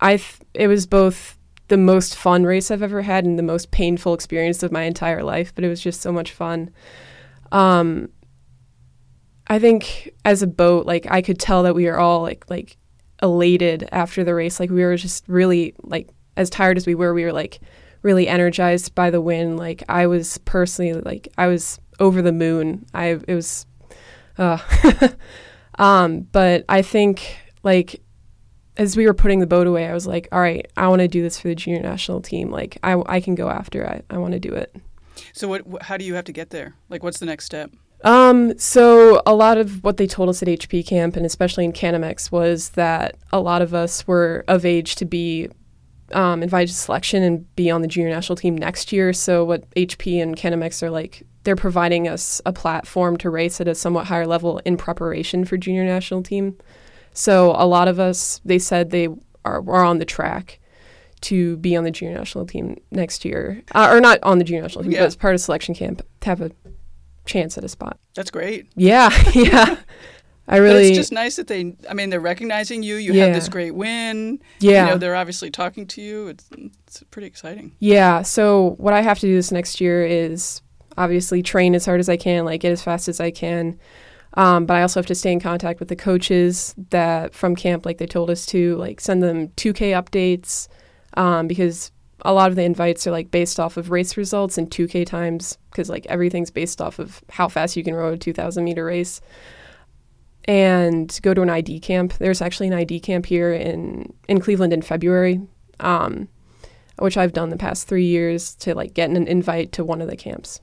I 0.00 0.22
it 0.54 0.68
was 0.68 0.86
both 0.86 1.38
the 1.68 1.76
most 1.76 2.16
fun 2.16 2.44
race 2.44 2.70
I've 2.70 2.82
ever 2.82 3.02
had 3.02 3.24
and 3.24 3.38
the 3.38 3.42
most 3.42 3.70
painful 3.70 4.14
experience 4.14 4.62
of 4.62 4.72
my 4.72 4.82
entire 4.82 5.22
life, 5.22 5.54
but 5.54 5.64
it 5.64 5.68
was 5.68 5.80
just 5.80 6.02
so 6.02 6.12
much 6.12 6.32
fun. 6.32 6.70
Um, 7.50 8.10
I 9.46 9.58
think 9.58 10.12
as 10.24 10.42
a 10.42 10.46
boat, 10.46 10.86
like 10.86 11.06
I 11.10 11.22
could 11.22 11.38
tell 11.38 11.62
that 11.62 11.74
we 11.74 11.86
were 11.86 11.98
all 11.98 12.22
like 12.22 12.44
like 12.50 12.76
elated 13.22 13.88
after 13.92 14.24
the 14.24 14.34
race. 14.34 14.60
Like 14.60 14.70
we 14.70 14.82
were 14.82 14.96
just 14.96 15.26
really 15.28 15.74
like 15.82 16.10
as 16.36 16.50
tired 16.50 16.76
as 16.76 16.86
we 16.86 16.94
were, 16.94 17.14
we 17.14 17.24
were 17.24 17.32
like 17.32 17.60
really 18.02 18.28
energized 18.28 18.94
by 18.94 19.10
the 19.10 19.20
win. 19.20 19.56
Like 19.56 19.82
I 19.88 20.06
was 20.06 20.38
personally 20.38 20.92
like 20.94 21.28
I 21.38 21.46
was 21.46 21.80
over 22.00 22.22
the 22.22 22.32
moon. 22.32 22.84
I 22.92 23.18
it 23.26 23.34
was 23.34 23.66
uh 24.38 24.58
um 25.78 26.22
but 26.32 26.64
I 26.68 26.82
think 26.82 27.38
like 27.62 28.02
as 28.76 28.96
we 28.96 29.06
were 29.06 29.14
putting 29.14 29.40
the 29.40 29.46
boat 29.46 29.66
away, 29.66 29.86
I 29.86 29.92
was 29.92 30.06
like, 30.06 30.28
all 30.32 30.40
right, 30.40 30.70
I 30.76 30.88
want 30.88 31.00
to 31.00 31.08
do 31.08 31.22
this 31.22 31.38
for 31.38 31.48
the 31.48 31.54
junior 31.54 31.82
national 31.82 32.20
team. 32.20 32.50
Like, 32.50 32.78
I, 32.82 33.02
I 33.06 33.20
can 33.20 33.34
go 33.34 33.48
after 33.48 33.82
it. 33.82 34.04
I, 34.10 34.14
I 34.14 34.18
want 34.18 34.32
to 34.32 34.40
do 34.40 34.52
it. 34.52 34.74
So, 35.32 35.48
what, 35.48 35.82
how 35.82 35.96
do 35.96 36.04
you 36.04 36.14
have 36.14 36.24
to 36.24 36.32
get 36.32 36.50
there? 36.50 36.74
Like, 36.88 37.02
what's 37.02 37.18
the 37.18 37.26
next 37.26 37.44
step? 37.44 37.70
Um, 38.04 38.58
so 38.58 39.22
a 39.26 39.34
lot 39.34 39.58
of 39.58 39.84
what 39.84 39.96
they 39.96 40.06
told 40.06 40.28
us 40.28 40.42
at 40.42 40.48
HP 40.48 40.84
camp 40.86 41.16
and 41.16 41.24
especially 41.24 41.64
in 41.64 41.72
Canamex 41.72 42.32
was 42.32 42.70
that 42.70 43.16
a 43.32 43.40
lot 43.40 43.62
of 43.62 43.74
us 43.74 44.06
were 44.08 44.44
of 44.48 44.64
age 44.64 44.96
to 44.96 45.04
be 45.04 45.48
um, 46.12 46.42
invited 46.42 46.68
to 46.68 46.74
selection 46.74 47.22
and 47.22 47.54
be 47.54 47.70
on 47.70 47.80
the 47.80 47.88
junior 47.88 48.10
national 48.10 48.36
team 48.36 48.56
next 48.56 48.92
year. 48.92 49.12
So 49.12 49.44
what 49.44 49.70
HP 49.70 50.20
and 50.20 50.36
Canamex 50.36 50.82
are 50.82 50.90
like, 50.90 51.22
they're 51.44 51.56
providing 51.56 52.08
us 52.08 52.40
a 52.44 52.52
platform 52.52 53.16
to 53.18 53.30
race 53.30 53.60
at 53.60 53.68
a 53.68 53.74
somewhat 53.74 54.06
higher 54.06 54.26
level 54.26 54.60
in 54.64 54.76
preparation 54.76 55.44
for 55.44 55.56
junior 55.56 55.84
national 55.84 56.22
team. 56.22 56.56
So 57.12 57.54
a 57.56 57.66
lot 57.66 57.88
of 57.88 58.00
us, 58.00 58.40
they 58.44 58.58
said 58.58 58.90
they 58.90 59.08
are, 59.44 59.68
are 59.68 59.84
on 59.84 59.98
the 59.98 60.04
track 60.04 60.58
to 61.22 61.56
be 61.58 61.76
on 61.76 61.84
the 61.84 61.90
junior 61.90 62.18
national 62.18 62.46
team 62.46 62.80
next 62.90 63.24
year, 63.24 63.62
uh, 63.72 63.88
or 63.90 64.00
not 64.00 64.18
on 64.22 64.38
the 64.38 64.44
junior 64.44 64.62
national 64.62 64.84
team, 64.84 64.92
yeah. 64.92 65.00
but 65.00 65.06
as 65.06 65.16
part 65.16 65.34
of 65.34 65.40
selection 65.40 65.74
camp 65.74 66.02
to 66.20 66.28
have 66.28 66.40
a 66.40 66.50
chance 67.24 67.56
at 67.56 67.64
a 67.64 67.68
spot. 67.68 67.98
That's 68.14 68.30
great. 68.30 68.66
Yeah, 68.74 69.10
yeah. 69.34 69.76
I 70.48 70.56
really. 70.56 70.82
But 70.82 70.86
it's 70.86 70.96
just 70.96 71.12
nice 71.12 71.36
that 71.36 71.46
they. 71.46 71.76
I 71.88 71.94
mean, 71.94 72.10
they're 72.10 72.20
recognizing 72.20 72.82
you. 72.82 72.96
You 72.96 73.12
yeah. 73.12 73.26
had 73.26 73.34
this 73.34 73.48
great 73.48 73.74
win. 73.74 74.40
Yeah. 74.58 74.86
You 74.86 74.90
know, 74.92 74.98
they're 74.98 75.14
obviously 75.14 75.50
talking 75.50 75.86
to 75.88 76.02
you. 76.02 76.28
It's 76.28 76.48
it's 76.86 77.02
pretty 77.10 77.28
exciting. 77.28 77.76
Yeah. 77.78 78.22
So 78.22 78.74
what 78.78 78.92
I 78.92 79.02
have 79.02 79.20
to 79.20 79.26
do 79.26 79.34
this 79.34 79.52
next 79.52 79.80
year 79.80 80.04
is 80.04 80.60
obviously 80.98 81.42
train 81.42 81.74
as 81.74 81.86
hard 81.86 82.00
as 82.00 82.08
I 82.08 82.16
can, 82.16 82.44
like 82.44 82.60
get 82.60 82.72
as 82.72 82.82
fast 82.82 83.08
as 83.08 83.20
I 83.20 83.30
can. 83.30 83.78
Um, 84.34 84.64
but 84.66 84.74
I 84.74 84.82
also 84.82 84.98
have 84.98 85.06
to 85.06 85.14
stay 85.14 85.32
in 85.32 85.40
contact 85.40 85.78
with 85.78 85.88
the 85.88 85.96
coaches 85.96 86.74
that 86.90 87.34
from 87.34 87.54
camp, 87.54 87.84
like 87.84 87.98
they 87.98 88.06
told 88.06 88.30
us 88.30 88.46
to, 88.46 88.76
like 88.76 89.00
send 89.00 89.22
them 89.22 89.48
2K 89.48 89.90
updates 89.90 90.68
um, 91.14 91.46
because 91.46 91.92
a 92.24 92.32
lot 92.32 92.50
of 92.50 92.56
the 92.56 92.62
invites 92.62 93.06
are 93.06 93.10
like 93.10 93.30
based 93.30 93.58
off 93.58 93.76
of 93.76 93.90
race 93.90 94.16
results 94.16 94.56
and 94.56 94.70
2K 94.70 95.04
times 95.04 95.58
because 95.70 95.90
like 95.90 96.06
everything's 96.06 96.50
based 96.50 96.80
off 96.80 96.98
of 96.98 97.22
how 97.30 97.48
fast 97.48 97.76
you 97.76 97.84
can 97.84 97.94
row 97.94 98.12
a 98.12 98.16
2,000 98.16 98.64
meter 98.64 98.84
race. 98.84 99.20
And 100.46 101.16
go 101.22 101.34
to 101.34 101.42
an 101.42 101.50
ID 101.50 101.78
camp. 101.78 102.14
There's 102.14 102.42
actually 102.42 102.66
an 102.66 102.72
ID 102.72 102.98
camp 102.98 103.26
here 103.26 103.52
in 103.52 104.12
in 104.26 104.40
Cleveland 104.40 104.72
in 104.72 104.82
February, 104.82 105.40
um, 105.78 106.26
which 106.98 107.16
I've 107.16 107.32
done 107.32 107.50
the 107.50 107.56
past 107.56 107.86
three 107.86 108.06
years 108.06 108.56
to 108.56 108.74
like 108.74 108.92
get 108.92 109.08
an 109.08 109.28
invite 109.28 109.70
to 109.72 109.84
one 109.84 110.02
of 110.02 110.08
the 110.08 110.16
camps. 110.16 110.60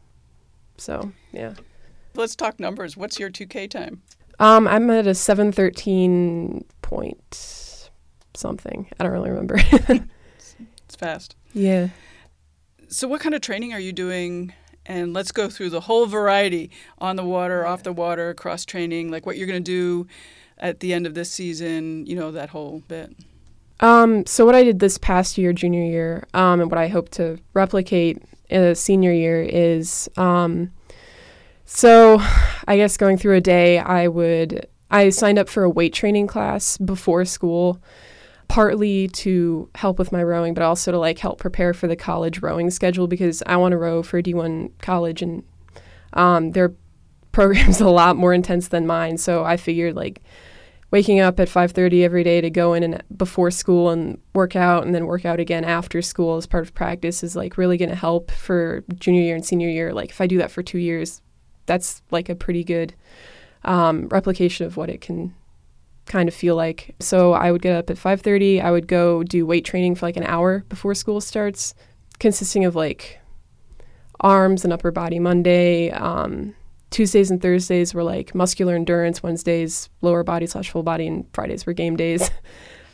So 0.75 1.13
yeah. 1.31 1.53
Let's 2.19 2.35
talk 2.35 2.59
numbers. 2.59 2.97
What's 2.97 3.17
your 3.17 3.29
2K 3.29 3.69
time? 3.69 4.01
Um, 4.39 4.67
I'm 4.67 4.89
at 4.89 5.07
a 5.07 5.15
713 5.15 6.65
point 6.81 7.89
something. 8.35 8.89
I 8.99 9.03
don't 9.05 9.13
really 9.13 9.29
remember. 9.29 9.55
it's 10.35 10.95
fast. 10.97 11.37
Yeah. 11.53 11.87
So, 12.89 13.07
what 13.07 13.21
kind 13.21 13.33
of 13.33 13.39
training 13.39 13.71
are 13.71 13.79
you 13.79 13.93
doing? 13.93 14.51
And 14.85 15.13
let's 15.13 15.31
go 15.31 15.49
through 15.49 15.69
the 15.69 15.79
whole 15.79 16.07
variety 16.07 16.71
on 16.97 17.15
the 17.15 17.23
water, 17.23 17.65
off 17.65 17.83
the 17.83 17.93
water, 17.93 18.33
cross 18.33 18.65
training, 18.65 19.11
like 19.11 19.25
what 19.25 19.37
you're 19.37 19.47
going 19.47 19.63
to 19.63 19.71
do 19.71 20.05
at 20.57 20.81
the 20.81 20.93
end 20.93 21.07
of 21.07 21.13
this 21.13 21.31
season, 21.31 22.05
you 22.05 22.17
know, 22.17 22.31
that 22.31 22.49
whole 22.49 22.83
bit. 22.89 23.15
Um, 23.79 24.25
so, 24.25 24.45
what 24.45 24.55
I 24.55 24.63
did 24.63 24.79
this 24.79 24.97
past 24.97 25.37
year, 25.37 25.53
junior 25.53 25.85
year, 25.85 26.27
um, 26.33 26.59
and 26.59 26.69
what 26.69 26.79
I 26.79 26.89
hope 26.89 27.11
to 27.11 27.39
replicate 27.53 28.21
in 28.49 28.61
a 28.61 28.75
senior 28.75 29.13
year 29.13 29.41
is 29.41 30.09
um, 30.17 30.71
so, 31.71 32.17
I 32.67 32.77
guess 32.77 32.97
going 32.97 33.17
through 33.17 33.35
a 33.35 33.41
day, 33.41 33.77
I 33.77 34.07
would 34.07 34.67
I 34.89 35.09
signed 35.09 35.37
up 35.37 35.47
for 35.47 35.63
a 35.63 35.69
weight 35.69 35.93
training 35.93 36.25
class 36.25 36.77
before 36.79 37.25
school, 37.25 37.79
partly 38.47 39.07
to 39.09 39.69
help 39.75 39.99
with 39.99 40.11
my 40.11 40.23
rowing, 40.23 40.55
but 40.55 40.63
also 40.63 40.91
to 40.91 40.97
like 40.97 41.19
help 41.19 41.37
prepare 41.37 41.75
for 41.75 41.87
the 41.87 41.95
college 41.95 42.41
rowing 42.41 42.71
schedule 42.71 43.05
because 43.05 43.43
I 43.45 43.57
want 43.57 43.73
to 43.73 43.77
row 43.77 44.01
for 44.01 44.19
D1 44.19 44.71
college 44.81 45.21
and 45.21 45.43
um, 46.13 46.51
their 46.53 46.73
program's 47.31 47.79
a 47.79 47.89
lot 47.89 48.15
more 48.15 48.33
intense 48.33 48.69
than 48.69 48.87
mine. 48.87 49.19
So 49.19 49.43
I 49.43 49.55
figured 49.55 49.95
like 49.95 50.23
waking 50.89 51.19
up 51.19 51.39
at 51.39 51.49
5:30 51.49 52.03
every 52.03 52.23
day 52.23 52.41
to 52.41 52.49
go 52.49 52.73
in 52.73 52.81
and 52.81 53.03
before 53.15 53.51
school 53.51 53.91
and 53.91 54.19
work 54.33 54.55
out 54.55 54.87
and 54.87 54.95
then 54.95 55.05
work 55.05 55.23
out 55.23 55.39
again 55.39 55.63
after 55.63 56.01
school 56.01 56.37
as 56.37 56.47
part 56.47 56.63
of 56.65 56.73
practice 56.73 57.23
is 57.23 57.35
like 57.35 57.59
really 57.59 57.77
going 57.77 57.89
to 57.89 57.95
help 57.95 58.31
for 58.31 58.83
junior 58.95 59.21
year 59.21 59.35
and 59.35 59.45
senior 59.45 59.69
year. 59.69 59.93
Like 59.93 60.09
if 60.09 60.19
I 60.19 60.25
do 60.25 60.39
that 60.39 60.49
for 60.49 60.63
2 60.63 60.79
years, 60.79 61.21
that's 61.69 62.01
like 62.09 62.27
a 62.29 62.35
pretty 62.35 62.63
good 62.63 62.95
um, 63.63 64.07
replication 64.09 64.65
of 64.65 64.75
what 64.75 64.89
it 64.89 65.01
can 65.01 65.35
kind 66.07 66.27
of 66.27 66.33
feel 66.33 66.55
like. 66.55 66.95
So 66.99 67.33
I 67.33 67.51
would 67.51 67.61
get 67.61 67.75
up 67.75 67.89
at 67.89 67.97
5:30. 67.97 68.61
I 68.61 68.71
would 68.71 68.87
go 68.87 69.23
do 69.23 69.45
weight 69.45 69.63
training 69.63 69.95
for 69.95 70.07
like 70.07 70.17
an 70.17 70.23
hour 70.23 70.65
before 70.67 70.95
school 70.95 71.21
starts, 71.21 71.75
consisting 72.19 72.65
of 72.65 72.75
like 72.75 73.19
arms 74.19 74.63
and 74.63 74.73
upper 74.73 74.91
body 74.91 75.19
Monday. 75.19 75.91
Um, 75.91 76.55
Tuesdays 76.89 77.29
and 77.29 77.39
Thursdays 77.39 77.93
were 77.93 78.03
like 78.03 78.33
muscular 78.33 78.73
endurance. 78.75 79.21
Wednesdays 79.21 79.89
lower 80.01 80.23
body 80.23 80.47
slash 80.47 80.71
full 80.71 80.83
body, 80.83 81.05
and 81.05 81.25
Fridays 81.33 81.65
were 81.65 81.73
game 81.73 81.95
days. 81.95 82.29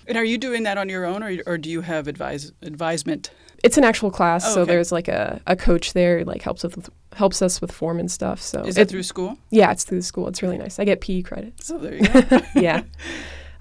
And 0.07 0.19
are 0.19 0.23
you 0.23 0.37
doing 0.37 0.63
that 0.63 0.77
on 0.77 0.87
your 0.87 1.03
own, 1.03 1.23
or, 1.23 1.35
or 1.47 1.57
do 1.57 1.67
you 1.67 1.81
have 1.81 2.07
advise 2.07 2.51
advisement? 2.61 3.31
It's 3.63 3.77
an 3.77 3.83
actual 3.83 4.11
class, 4.11 4.45
Oh, 4.47 4.53
so 4.53 4.65
there's 4.65 4.91
like 4.91 5.07
a, 5.07 5.41
a 5.47 5.55
coach 5.55 5.93
there, 5.93 6.23
like 6.25 6.41
helps 6.41 6.63
with 6.63 6.89
helps 7.15 7.41
us 7.41 7.61
with 7.61 7.71
form 7.71 7.99
and 7.99 8.11
stuff. 8.11 8.41
So 8.41 8.63
Is 8.65 8.77
it- 8.77 8.89
through 8.89 9.03
school? 9.03 9.37
Yeah, 9.49 9.71
it's 9.71 9.83
through 9.83 9.99
the 9.99 10.03
school. 10.05 10.27
It's 10.27 10.41
really 10.41 10.57
nice. 10.57 10.79
I 10.79 10.85
get 10.85 11.01
PE 11.01 11.21
credit. 11.21 11.53
So 11.63 11.77
there 11.77 11.95
you 11.95 12.07
go. 12.07 12.41
yeah. 12.55 12.83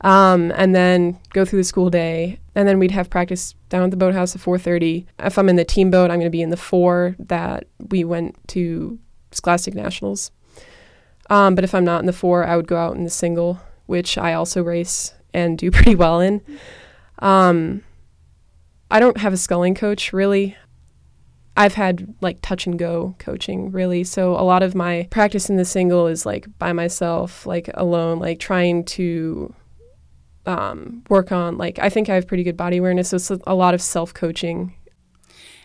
Um, 0.01 0.53
and 0.57 0.75
then 0.75 1.19
go 1.33 1.45
through 1.47 1.61
the 1.61 1.65
school 1.65 1.89
day, 1.89 2.39
and 2.55 2.69
then 2.69 2.79
we'd 2.79 2.91
have 2.91 3.09
practice 3.09 3.55
down 3.71 3.85
at 3.85 3.91
the 3.91 3.97
boathouse 3.97 4.35
at 4.35 4.43
4:30. 4.43 5.07
If 5.21 5.39
I'm 5.39 5.49
in 5.49 5.57
the 5.57 5.65
team 5.65 5.91
boat, 5.91 6.11
I'm 6.11 6.19
going 6.19 6.27
to 6.27 6.31
be 6.31 6.43
in 6.43 6.51
the 6.51 6.57
four 6.59 7.17
that 7.19 7.65
we 7.91 8.05
went 8.05 8.37
to 8.49 8.99
Scholastic 9.33 9.75
Nationals. 9.75 10.31
Um, 11.31 11.55
but 11.55 11.65
if 11.65 11.75
I'm 11.75 11.85
not 11.87 12.01
in 12.01 12.07
the 12.07 12.13
four, 12.13 12.45
I 12.47 12.55
would 12.57 12.67
go 12.67 12.77
out 12.77 12.97
in 12.97 13.05
the 13.05 13.11
single, 13.11 13.59
which 13.87 14.19
I 14.19 14.35
also 14.35 14.63
race 14.63 15.15
and 15.33 15.57
do 15.57 15.71
pretty 15.77 15.95
well 15.95 16.21
in. 16.21 16.43
Um, 17.21 17.83
I 18.91 19.01
don't 19.01 19.17
have 19.19 19.33
a 19.33 19.37
sculling 19.37 19.75
coach 19.75 20.13
really. 20.13 20.57
I've 21.57 21.75
had 21.75 22.15
like 22.21 22.39
touch 22.43 22.67
and 22.67 22.79
go 22.79 23.15
coaching 23.19 23.71
really. 23.71 24.03
So 24.05 24.33
a 24.33 24.43
lot 24.43 24.63
of 24.63 24.75
my 24.75 25.07
practice 25.11 25.49
in 25.49 25.57
the 25.57 25.65
single 25.65 26.07
is 26.09 26.27
like 26.27 26.47
by 26.59 26.73
myself, 26.73 27.47
like 27.47 27.71
alone, 27.75 28.19
like 28.19 28.41
trying 28.41 28.85
to 28.87 29.55
um, 30.47 31.05
work 31.09 31.33
on 31.33 31.57
like 31.57 31.79
I 31.79 31.89
think 31.89 32.09
I 32.09 32.15
have 32.17 32.27
pretty 32.27 32.43
good 32.43 32.57
body 32.57 32.79
awareness. 32.79 33.11
So 33.11 33.17
it's 33.17 33.31
a 33.47 33.55
lot 33.55 33.75
of 33.75 33.81
self 33.81 34.13
coaching. 34.13 34.75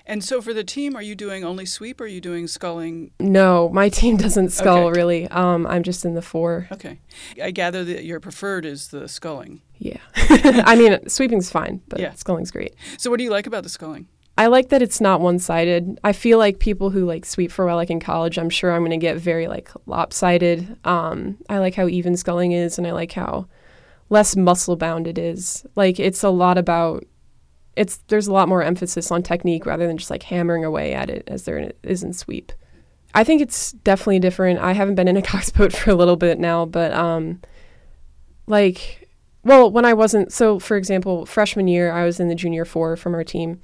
and 0.05 0.23
so 0.23 0.41
for 0.41 0.53
the 0.53 0.63
team, 0.63 0.95
are 0.95 1.01
you 1.01 1.15
doing 1.15 1.43
only 1.43 1.65
sweep, 1.65 1.99
or 1.99 2.05
are 2.05 2.07
you 2.07 2.21
doing 2.21 2.47
sculling? 2.47 3.11
No, 3.19 3.69
my 3.69 3.89
team 3.99 4.15
doesn't 4.17 4.49
scull 4.49 4.87
Okay. 4.87 4.97
really. 4.99 5.27
Um, 5.29 5.65
I'm 5.67 5.83
just 5.83 6.05
in 6.05 6.13
the 6.13 6.21
four. 6.21 6.67
Okay, 6.71 6.99
I 7.41 7.51
gather 7.51 7.83
that 7.83 8.05
your 8.05 8.19
preferred 8.19 8.65
is 8.65 8.89
the 8.89 9.07
sculling. 9.07 9.61
Yeah. 9.79 9.97
I 10.15 10.75
mean, 10.75 11.07
sweeping's 11.09 11.49
fine, 11.49 11.81
but 11.87 11.99
Yeah. 11.99 12.13
sculling's 12.13 12.51
great. 12.51 12.75
So 12.97 13.09
what 13.09 13.17
do 13.17 13.23
you 13.23 13.29
like 13.31 13.47
about 13.47 13.63
the 13.63 13.69
sculling? 13.69 14.07
I 14.37 14.47
like 14.47 14.69
that 14.69 14.81
it's 14.81 15.01
not 15.01 15.19
one 15.19 15.39
sided. 15.39 15.99
I 16.03 16.13
feel 16.13 16.37
like 16.37 16.59
people 16.59 16.91
who 16.91 17.05
like 17.05 17.25
sweep 17.25 17.51
for 17.51 17.63
a 17.63 17.67
while, 17.67 17.75
like 17.75 17.89
in 17.89 17.99
college, 17.99 18.37
I'm 18.37 18.49
sure 18.49 18.71
I'm 18.71 18.81
going 18.81 18.91
to 18.91 18.97
get 18.97 19.17
very 19.17 19.47
like 19.47 19.69
lopsided. 19.85 20.77
Um, 20.85 21.37
I 21.49 21.57
like 21.59 21.75
how 21.75 21.87
even 21.87 22.15
sculling 22.15 22.53
is, 22.53 22.77
and 22.77 22.85
I 22.87 22.91
like 22.91 23.11
how 23.13 23.47
less 24.09 24.35
muscle 24.37 24.75
bound 24.77 25.07
it 25.07 25.17
is. 25.17 25.65
Like 25.75 25.99
it's 25.99 26.23
a 26.23 26.29
lot 26.29 26.57
about 26.57 27.03
it's 27.75 27.97
there's 28.07 28.27
a 28.27 28.33
lot 28.33 28.47
more 28.49 28.63
emphasis 28.63 29.11
on 29.11 29.23
technique 29.23 29.65
rather 29.65 29.87
than 29.87 29.97
just 29.97 30.09
like 30.09 30.23
hammering 30.23 30.63
away 30.63 30.93
at 30.93 31.09
it 31.09 31.23
as 31.27 31.43
there 31.43 31.71
is 31.83 32.01
in 32.03 32.13
sweep. 32.13 32.51
I 33.13 33.23
think 33.25 33.41
it's 33.41 33.71
definitely 33.73 34.19
different. 34.19 34.59
I 34.59 34.71
haven't 34.73 34.95
been 34.95 35.07
in 35.09 35.17
a 35.17 35.21
cox 35.33 35.49
boat 35.49 35.73
for 35.73 35.89
a 35.89 35.95
little 35.95 36.15
bit 36.17 36.39
now, 36.39 36.65
but 36.65 36.93
um, 36.93 37.41
like 38.47 39.08
well, 39.43 39.71
when 39.71 39.85
I 39.85 39.93
wasn't 39.93 40.33
so 40.33 40.59
for 40.59 40.77
example, 40.77 41.25
freshman 41.25 41.67
year 41.67 41.91
I 41.91 42.05
was 42.05 42.19
in 42.19 42.27
the 42.27 42.35
junior 42.35 42.65
four 42.65 42.95
from 42.95 43.13
our 43.15 43.23
team. 43.23 43.61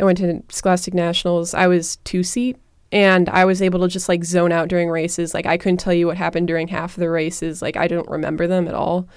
I 0.00 0.04
went 0.04 0.18
to 0.18 0.42
Scholastic 0.48 0.94
Nationals. 0.94 1.54
I 1.54 1.66
was 1.66 1.96
two 1.96 2.22
seat 2.22 2.56
and 2.90 3.28
I 3.28 3.44
was 3.44 3.62
able 3.62 3.80
to 3.80 3.88
just 3.88 4.08
like 4.08 4.24
zone 4.24 4.52
out 4.52 4.68
during 4.68 4.90
races. 4.90 5.32
Like 5.32 5.46
I 5.46 5.56
couldn't 5.56 5.78
tell 5.78 5.94
you 5.94 6.06
what 6.06 6.16
happened 6.16 6.48
during 6.48 6.68
half 6.68 6.96
of 6.96 7.00
the 7.00 7.10
races. 7.10 7.62
Like 7.62 7.76
I 7.76 7.88
don't 7.88 8.08
remember 8.08 8.46
them 8.46 8.68
at 8.68 8.74
all. 8.74 9.08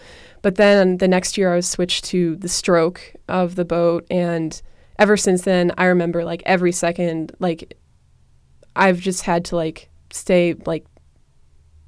But 0.42 0.56
then 0.56 0.98
the 0.98 1.08
next 1.08 1.38
year 1.38 1.52
I 1.52 1.56
was 1.56 1.68
switched 1.68 2.06
to 2.06 2.36
the 2.36 2.48
stroke 2.48 3.14
of 3.28 3.56
the 3.56 3.66
boat 3.66 4.06
and 4.12 4.62
ever 5.00 5.18
since 5.18 5.42
then 5.42 5.72
I 5.78 5.86
remember 5.86 6.24
like 6.24 6.44
every 6.46 6.72
second 6.72 7.36
like 7.40 7.78
I've 8.76 9.00
just 9.00 9.24
had 9.24 9.46
to 9.46 9.56
like 9.56 9.90
stay 10.12 10.54
like 10.66 10.86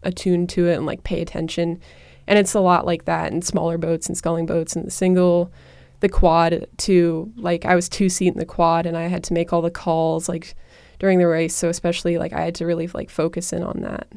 attuned 0.03 0.49
to 0.49 0.67
it 0.67 0.75
and 0.75 0.85
like 0.85 1.03
pay 1.03 1.21
attention. 1.21 1.79
And 2.27 2.37
it's 2.37 2.53
a 2.53 2.59
lot 2.59 2.85
like 2.85 3.05
that 3.05 3.31
in 3.31 3.41
smaller 3.41 3.77
boats 3.77 4.07
and 4.07 4.17
sculling 4.17 4.45
boats 4.45 4.75
and 4.75 4.85
the 4.85 4.91
single 4.91 5.51
the 5.99 6.09
quad 6.09 6.67
too. 6.77 7.31
Like 7.37 7.65
I 7.65 7.75
was 7.75 7.89
two 7.89 8.09
seat 8.09 8.27
in 8.27 8.37
the 8.37 8.45
quad 8.45 8.85
and 8.85 8.95
I 8.97 9.03
had 9.03 9.23
to 9.25 9.33
make 9.33 9.51
all 9.51 9.61
the 9.61 9.71
calls 9.71 10.29
like 10.29 10.55
during 10.99 11.19
the 11.19 11.27
race. 11.27 11.55
So 11.55 11.69
especially 11.69 12.17
like 12.17 12.33
I 12.33 12.41
had 12.41 12.55
to 12.55 12.65
really 12.65 12.87
like 12.87 13.09
focus 13.09 13.53
in 13.53 13.63
on 13.63 13.81
that. 13.81 14.07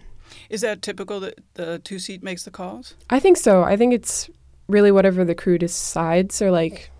Is 0.48 0.60
that 0.60 0.82
typical 0.82 1.20
that 1.20 1.38
the 1.54 1.78
two 1.78 1.98
seat 1.98 2.22
makes 2.22 2.44
the 2.44 2.50
calls? 2.50 2.94
I 3.08 3.20
think 3.20 3.36
so. 3.36 3.62
I 3.62 3.76
think 3.76 3.94
it's 3.94 4.28
really 4.68 4.92
whatever 4.92 5.24
the 5.24 5.34
crew 5.34 5.58
decides 5.58 6.40
or 6.42 6.50
like 6.50 6.90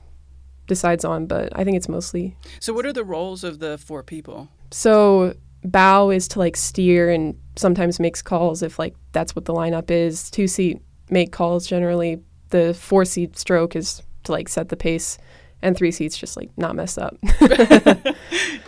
decides 0.67 1.05
on, 1.05 1.27
but 1.27 1.53
I 1.57 1.65
think 1.65 1.77
it's 1.77 1.89
mostly 1.89 2.37
So 2.61 2.73
what 2.73 2.87
are 2.87 2.93
the 2.93 3.05
roles 3.05 3.45
of 3.45 3.59
the 3.59 3.79
four 3.79 4.03
people? 4.03 4.49
so 4.73 5.35
bow 5.65 6.09
is 6.11 6.27
to 6.29 6.39
like 6.39 6.57
steer 6.57 7.11
and 7.11 7.39
sometimes 7.57 8.01
makes 8.01 8.23
calls 8.23 8.63
if 8.63 8.79
like 8.79 8.95
that's 9.13 9.37
what 9.37 9.45
the 9.45 9.53
lineup 9.53 9.91
is. 9.91 10.31
Two 10.31 10.47
seat 10.47 10.81
make 11.11 11.33
calls 11.33 11.67
generally. 11.67 12.21
The 12.51 12.75
four 12.75 13.05
seat 13.05 13.39
stroke 13.39 13.77
is 13.77 14.03
to 14.25 14.33
like 14.33 14.49
set 14.49 14.69
the 14.69 14.77
pace 14.77 15.19
and 15.63 15.77
three 15.77 15.91
seats 15.91 16.17
just 16.17 16.37
like 16.37 16.51
not 16.57 16.75
mess 16.75 16.97
up. 16.99 17.17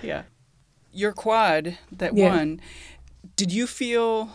Yeah. 0.03 0.23
Your 0.93 1.13
quad 1.13 1.79
that 1.93 2.15
Yeah. 2.17 2.35
won, 2.37 2.61
did 3.37 3.53
you 3.53 3.67
feel 3.67 4.31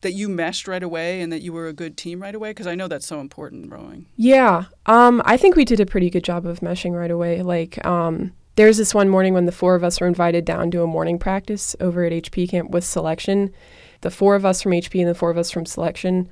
that 0.00 0.12
you 0.12 0.28
meshed 0.28 0.66
right 0.66 0.82
away 0.82 1.20
and 1.20 1.30
that 1.32 1.42
you 1.42 1.52
were 1.52 1.68
a 1.68 1.72
good 1.72 1.96
team 1.96 2.20
right 2.22 2.34
away? 2.34 2.50
Because 2.50 2.66
I 2.66 2.74
know 2.74 2.88
that's 2.88 3.06
so 3.06 3.20
important 3.20 3.64
in 3.64 3.70
rowing. 3.70 4.06
Yeah. 4.16 4.64
Um, 4.86 5.20
I 5.24 5.36
think 5.36 5.56
we 5.56 5.64
did 5.64 5.78
a 5.78 5.86
pretty 5.86 6.08
good 6.10 6.24
job 6.24 6.46
of 6.46 6.60
meshing 6.60 6.92
right 6.98 7.10
away. 7.10 7.42
Like, 7.42 7.84
um, 7.86 8.32
there 8.56 8.66
was 8.66 8.78
this 8.78 8.94
one 8.94 9.08
morning 9.08 9.34
when 9.34 9.46
the 9.46 9.52
four 9.52 9.74
of 9.74 9.84
us 9.84 10.00
were 10.00 10.06
invited 10.08 10.44
down 10.44 10.70
to 10.72 10.82
a 10.82 10.86
morning 10.86 11.18
practice 11.18 11.76
over 11.80 12.04
at 12.04 12.12
HP 12.12 12.48
camp 12.48 12.70
with 12.70 12.84
selection. 12.84 13.52
The 14.00 14.10
four 14.10 14.34
of 14.34 14.44
us 14.46 14.62
from 14.62 14.72
HP 14.72 15.00
and 15.00 15.08
the 15.08 15.14
four 15.14 15.30
of 15.30 15.36
us 15.38 15.50
from 15.50 15.66
selection. 15.66 16.28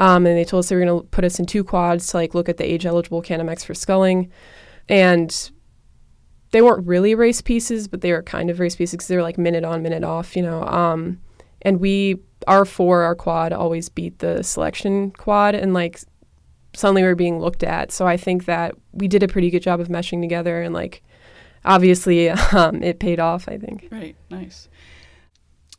Um, 0.00 0.24
and 0.24 0.34
they 0.34 0.44
told 0.44 0.60
us 0.60 0.70
they 0.70 0.76
were 0.76 0.84
going 0.84 1.02
to 1.02 1.06
put 1.08 1.24
us 1.24 1.38
in 1.38 1.44
two 1.44 1.62
quads 1.62 2.06
to 2.08 2.16
like 2.16 2.34
look 2.34 2.48
at 2.48 2.56
the 2.56 2.64
age 2.64 2.86
eligible 2.86 3.20
Canamex 3.20 3.66
for 3.66 3.74
sculling. 3.74 4.32
And 4.88 5.50
they 6.52 6.62
weren't 6.62 6.86
really 6.86 7.14
race 7.14 7.42
pieces, 7.42 7.86
but 7.86 8.00
they 8.00 8.10
were 8.10 8.22
kind 8.22 8.48
of 8.48 8.60
race 8.60 8.74
pieces 8.74 8.92
because 8.92 9.08
they 9.08 9.16
were 9.16 9.22
like 9.22 9.36
minute 9.36 9.62
on, 9.62 9.82
minute 9.82 10.02
off, 10.02 10.36
you 10.36 10.42
know. 10.42 10.64
Um, 10.64 11.20
and 11.60 11.80
we, 11.80 12.16
our 12.46 12.64
four, 12.64 13.02
our 13.02 13.14
quad 13.14 13.52
always 13.52 13.90
beat 13.90 14.20
the 14.20 14.42
selection 14.42 15.10
quad. 15.10 15.54
And 15.54 15.74
like 15.74 16.00
suddenly 16.74 17.02
we 17.02 17.08
were 17.08 17.14
being 17.14 17.38
looked 17.38 17.62
at. 17.62 17.92
So 17.92 18.06
I 18.06 18.16
think 18.16 18.46
that 18.46 18.74
we 18.92 19.06
did 19.06 19.22
a 19.22 19.28
pretty 19.28 19.50
good 19.50 19.62
job 19.62 19.80
of 19.80 19.88
meshing 19.88 20.22
together 20.22 20.62
and 20.62 20.72
like 20.72 21.02
obviously 21.66 22.30
um, 22.52 22.82
it 22.82 23.00
paid 23.00 23.20
off, 23.20 23.48
I 23.48 23.58
think. 23.58 23.88
Right. 23.92 24.16
Nice. 24.30 24.70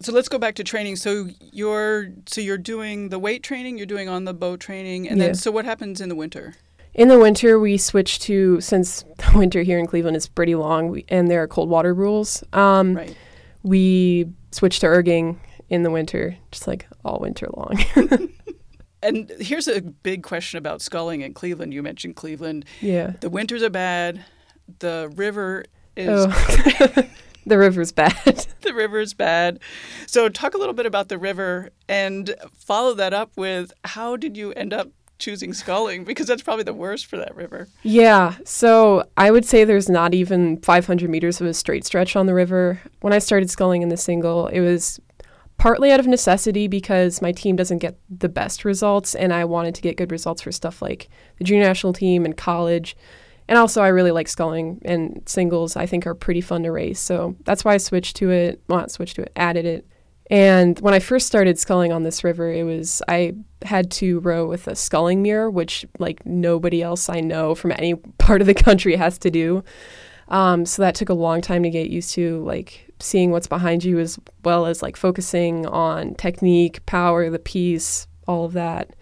So 0.01 0.12
let's 0.12 0.27
go 0.29 0.38
back 0.38 0.55
to 0.55 0.63
training. 0.63 0.96
So 0.98 1.27
you're 1.51 2.10
so 2.27 2.41
you're 2.41 2.58
doing 2.58 3.10
the 3.10 3.20
weight 3.20 3.43
training, 3.43 3.77
you're 3.77 3.86
doing 3.88 4.10
on 4.10 4.25
the 4.25 4.34
boat 4.34 4.60
training, 4.60 5.08
and 5.08 5.17
Yeah. 5.20 5.27
then 5.27 5.36
so 5.36 5.51
what 5.51 5.65
happens 5.65 6.01
in 6.01 6.10
the 6.10 6.15
winter? 6.15 6.55
In 6.93 7.08
the 7.08 7.17
winter, 7.20 7.58
we 7.60 7.77
switch 7.77 8.20
to 8.22 8.60
since 8.62 9.03
the 9.17 9.31
winter 9.38 9.62
here 9.62 9.79
in 9.79 9.88
Cleveland 9.88 10.17
is 10.17 10.27
pretty 10.27 10.55
long 10.55 10.89
we, 10.89 11.05
and 11.10 11.29
there 11.31 11.41
are 11.41 11.48
cold 11.48 11.70
water 11.70 11.93
rules. 11.93 12.43
Um, 12.53 12.96
Right. 12.96 13.15
We 13.63 14.27
switch 14.51 14.79
to 14.79 14.88
erging 14.88 15.38
in 15.70 15.84
the 15.84 15.91
winter, 15.91 16.36
just 16.51 16.67
like 16.67 16.88
all 17.05 17.20
winter 17.20 17.48
long. 17.53 17.79
And 19.03 19.31
here's 19.39 19.67
a 19.67 19.81
big 19.81 20.22
question 20.22 20.60
about 20.60 20.79
sculling 20.79 21.22
in 21.22 21.34
Cleveland. 21.34 21.74
You 21.74 21.81
mentioned 21.81 22.15
Cleveland. 22.15 22.65
yeah. 22.81 23.13
The 23.20 23.31
winters 23.31 23.63
are 23.63 23.70
bad. 23.72 24.24
The 24.77 25.12
river 25.15 25.65
is 25.98 26.08
Oh. 26.29 27.03
the 27.45 27.57
river's 27.57 27.91
bad. 27.91 28.45
the 28.62 28.74
river's 28.74 29.13
bad. 29.13 29.60
So 30.07 30.29
talk 30.29 30.53
a 30.53 30.57
little 30.57 30.74
bit 30.74 30.86
about 30.86 31.10
the 31.10 31.17
river 31.17 31.69
and 31.88 32.36
follow 32.53 32.93
that 32.95 33.13
up 33.13 33.31
with 33.36 33.74
how 33.83 34.15
did 34.15 34.38
you 34.38 34.51
end 34.53 34.74
up 34.74 34.89
choosing 35.21 35.53
sculling 35.53 36.03
because 36.03 36.27
that's 36.27 36.41
probably 36.41 36.63
the 36.63 36.74
worst 36.74 37.05
for 37.05 37.15
that 37.15 37.33
river. 37.36 37.67
Yeah, 37.83 38.36
so 38.43 39.07
I 39.15 39.31
would 39.31 39.45
say 39.45 39.63
there's 39.63 39.88
not 39.88 40.13
even 40.13 40.57
500 40.57 41.10
meters 41.10 41.39
of 41.39 41.48
a 41.48 41.53
straight 41.53 41.86
stretch 41.86 42.15
on 42.15 42.25
the 42.25 42.33
river. 42.33 42.81
When 43.01 43.13
I 43.13 43.19
started 43.19 43.50
sculling 43.50 43.83
in 43.83 43.89
the 43.89 43.98
single, 43.98 44.48
it 44.48 44.60
was 44.60 45.00
partly 45.57 45.91
out 45.91 46.00
of 46.00 46.07
necessity 46.07 46.67
because 46.67 47.21
my 47.21 47.31
team 47.31 47.55
doesn't 47.55 47.77
get 47.77 47.95
the 48.10 48.29
best 48.29 48.65
results, 48.65 49.13
and 49.13 49.31
I 49.31 49.45
wanted 49.45 49.75
to 49.75 49.81
get 49.81 49.95
good 49.95 50.12
results 50.12 50.41
for 50.41 50.51
stuff 50.51 50.81
like 50.81 51.07
the 51.38 51.43
junior 51.43 51.63
national 51.63 51.93
team 51.93 52.25
and 52.25 52.36
college. 52.36 52.98
And 53.51 53.58
also, 53.58 53.81
I 53.81 53.89
really 53.89 54.12
like 54.12 54.29
sculling, 54.29 54.81
and 54.86 55.24
singles 55.25 55.75
I 55.75 55.86
think 55.86 56.08
are 56.08 56.15
pretty 56.15 56.39
fun 56.39 56.63
to 56.63 56.72
race. 56.72 57.01
So 57.01 57.36
that's 57.43 57.65
why 57.65 57.74
I 57.74 57.79
switched 57.79 58.15
to 58.15 58.31
it. 58.31 58.62
Well, 58.70 58.79
not 58.79 58.91
switched 58.91 59.17
to 59.17 59.24
it, 59.24 59.34
added 59.36 59.65
it. 59.65 59.86
And 60.29 60.79
when 60.79 60.93
I 60.93 61.00
first 61.00 61.27
started 61.27 61.60
sculling 61.60 61.91
on 61.91 62.03
this 62.03 62.24
river, 62.24 62.50
it 62.50 62.63
was 62.63 63.01
I 63.10 63.34
had 63.63 63.91
to 63.91 64.22
row 64.22 64.48
with 64.48 64.70
a 64.70 64.75
sculling 64.77 65.22
mirror, 65.22 65.51
which 65.51 65.86
like 66.00 66.25
nobody 66.25 66.81
else 66.81 67.10
I 67.10 67.20
know 67.20 67.53
from 67.53 67.74
any 67.74 67.96
part 68.20 68.39
of 68.39 68.48
the 68.48 68.53
country 68.53 68.96
has 68.96 69.17
to 69.17 69.29
do. 69.29 69.65
Um, 70.29 70.65
so 70.65 70.81
that 70.81 70.96
took 70.96 71.10
a 71.10 71.13
long 71.13 71.41
time 71.41 71.63
to 71.63 71.70
get 71.70 71.89
used 71.89 72.13
to, 72.13 72.41
like 72.46 72.89
seeing 73.01 73.31
what's 73.31 73.48
behind 73.48 73.84
you 73.84 74.00
as 74.00 74.17
well 74.46 74.65
as 74.65 74.81
like 74.81 74.96
focusing 74.96 75.65
on 75.65 76.15
technique, 76.15 76.86
power, 76.86 77.29
the 77.29 77.38
piece, 77.38 78.08
all 78.29 78.46
of 78.46 78.53
that. 78.53 78.96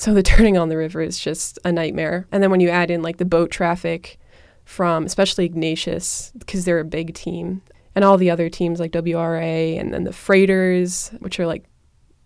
So 0.00 0.14
the 0.14 0.22
turning 0.24 0.56
on 0.56 0.70
the 0.70 0.78
river 0.78 1.02
is 1.02 1.18
just 1.18 1.58
a 1.64 1.70
nightmare. 1.70 2.26
And 2.32 2.42
then 2.42 2.50
when 2.50 2.60
you 2.60 2.70
add 2.70 2.90
in 2.90 3.02
like 3.02 3.18
the 3.18 3.24
boat 3.24 3.50
traffic 3.50 4.18
from 4.64 5.04
especially 5.04 5.44
Ignatius, 5.44 6.32
because 6.38 6.64
they're 6.64 6.80
a 6.80 6.84
big 6.84 7.14
team, 7.14 7.62
and 7.94 8.04
all 8.04 8.16
the 8.16 8.30
other 8.30 8.48
teams 8.48 8.80
like 8.80 8.92
WRA 8.92 9.76
and 9.78 9.92
then 9.92 10.04
the 10.04 10.12
freighters, 10.12 11.10
which 11.18 11.38
are 11.38 11.46
like 11.46 11.64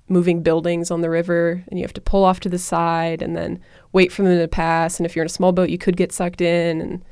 moving 0.08 0.42
buildings 0.42 0.90
on 0.90 1.00
the 1.00 1.10
river, 1.10 1.64
and 1.68 1.78
you 1.78 1.84
have 1.84 1.94
to 1.94 2.00
pull 2.00 2.22
off 2.22 2.38
to 2.40 2.48
the 2.48 2.58
side 2.58 3.22
and 3.22 3.36
then 3.36 3.58
wait 3.92 4.12
for 4.12 4.22
them 4.22 4.38
to 4.38 4.46
pass. 4.46 4.98
And 4.98 5.06
if 5.06 5.16
you're 5.16 5.24
in 5.24 5.26
a 5.26 5.30
small 5.30 5.52
boat, 5.52 5.70
you 5.70 5.78
could 5.78 5.96
get 5.96 6.12
sucked 6.12 6.42
in. 6.42 6.80
And 6.80 7.04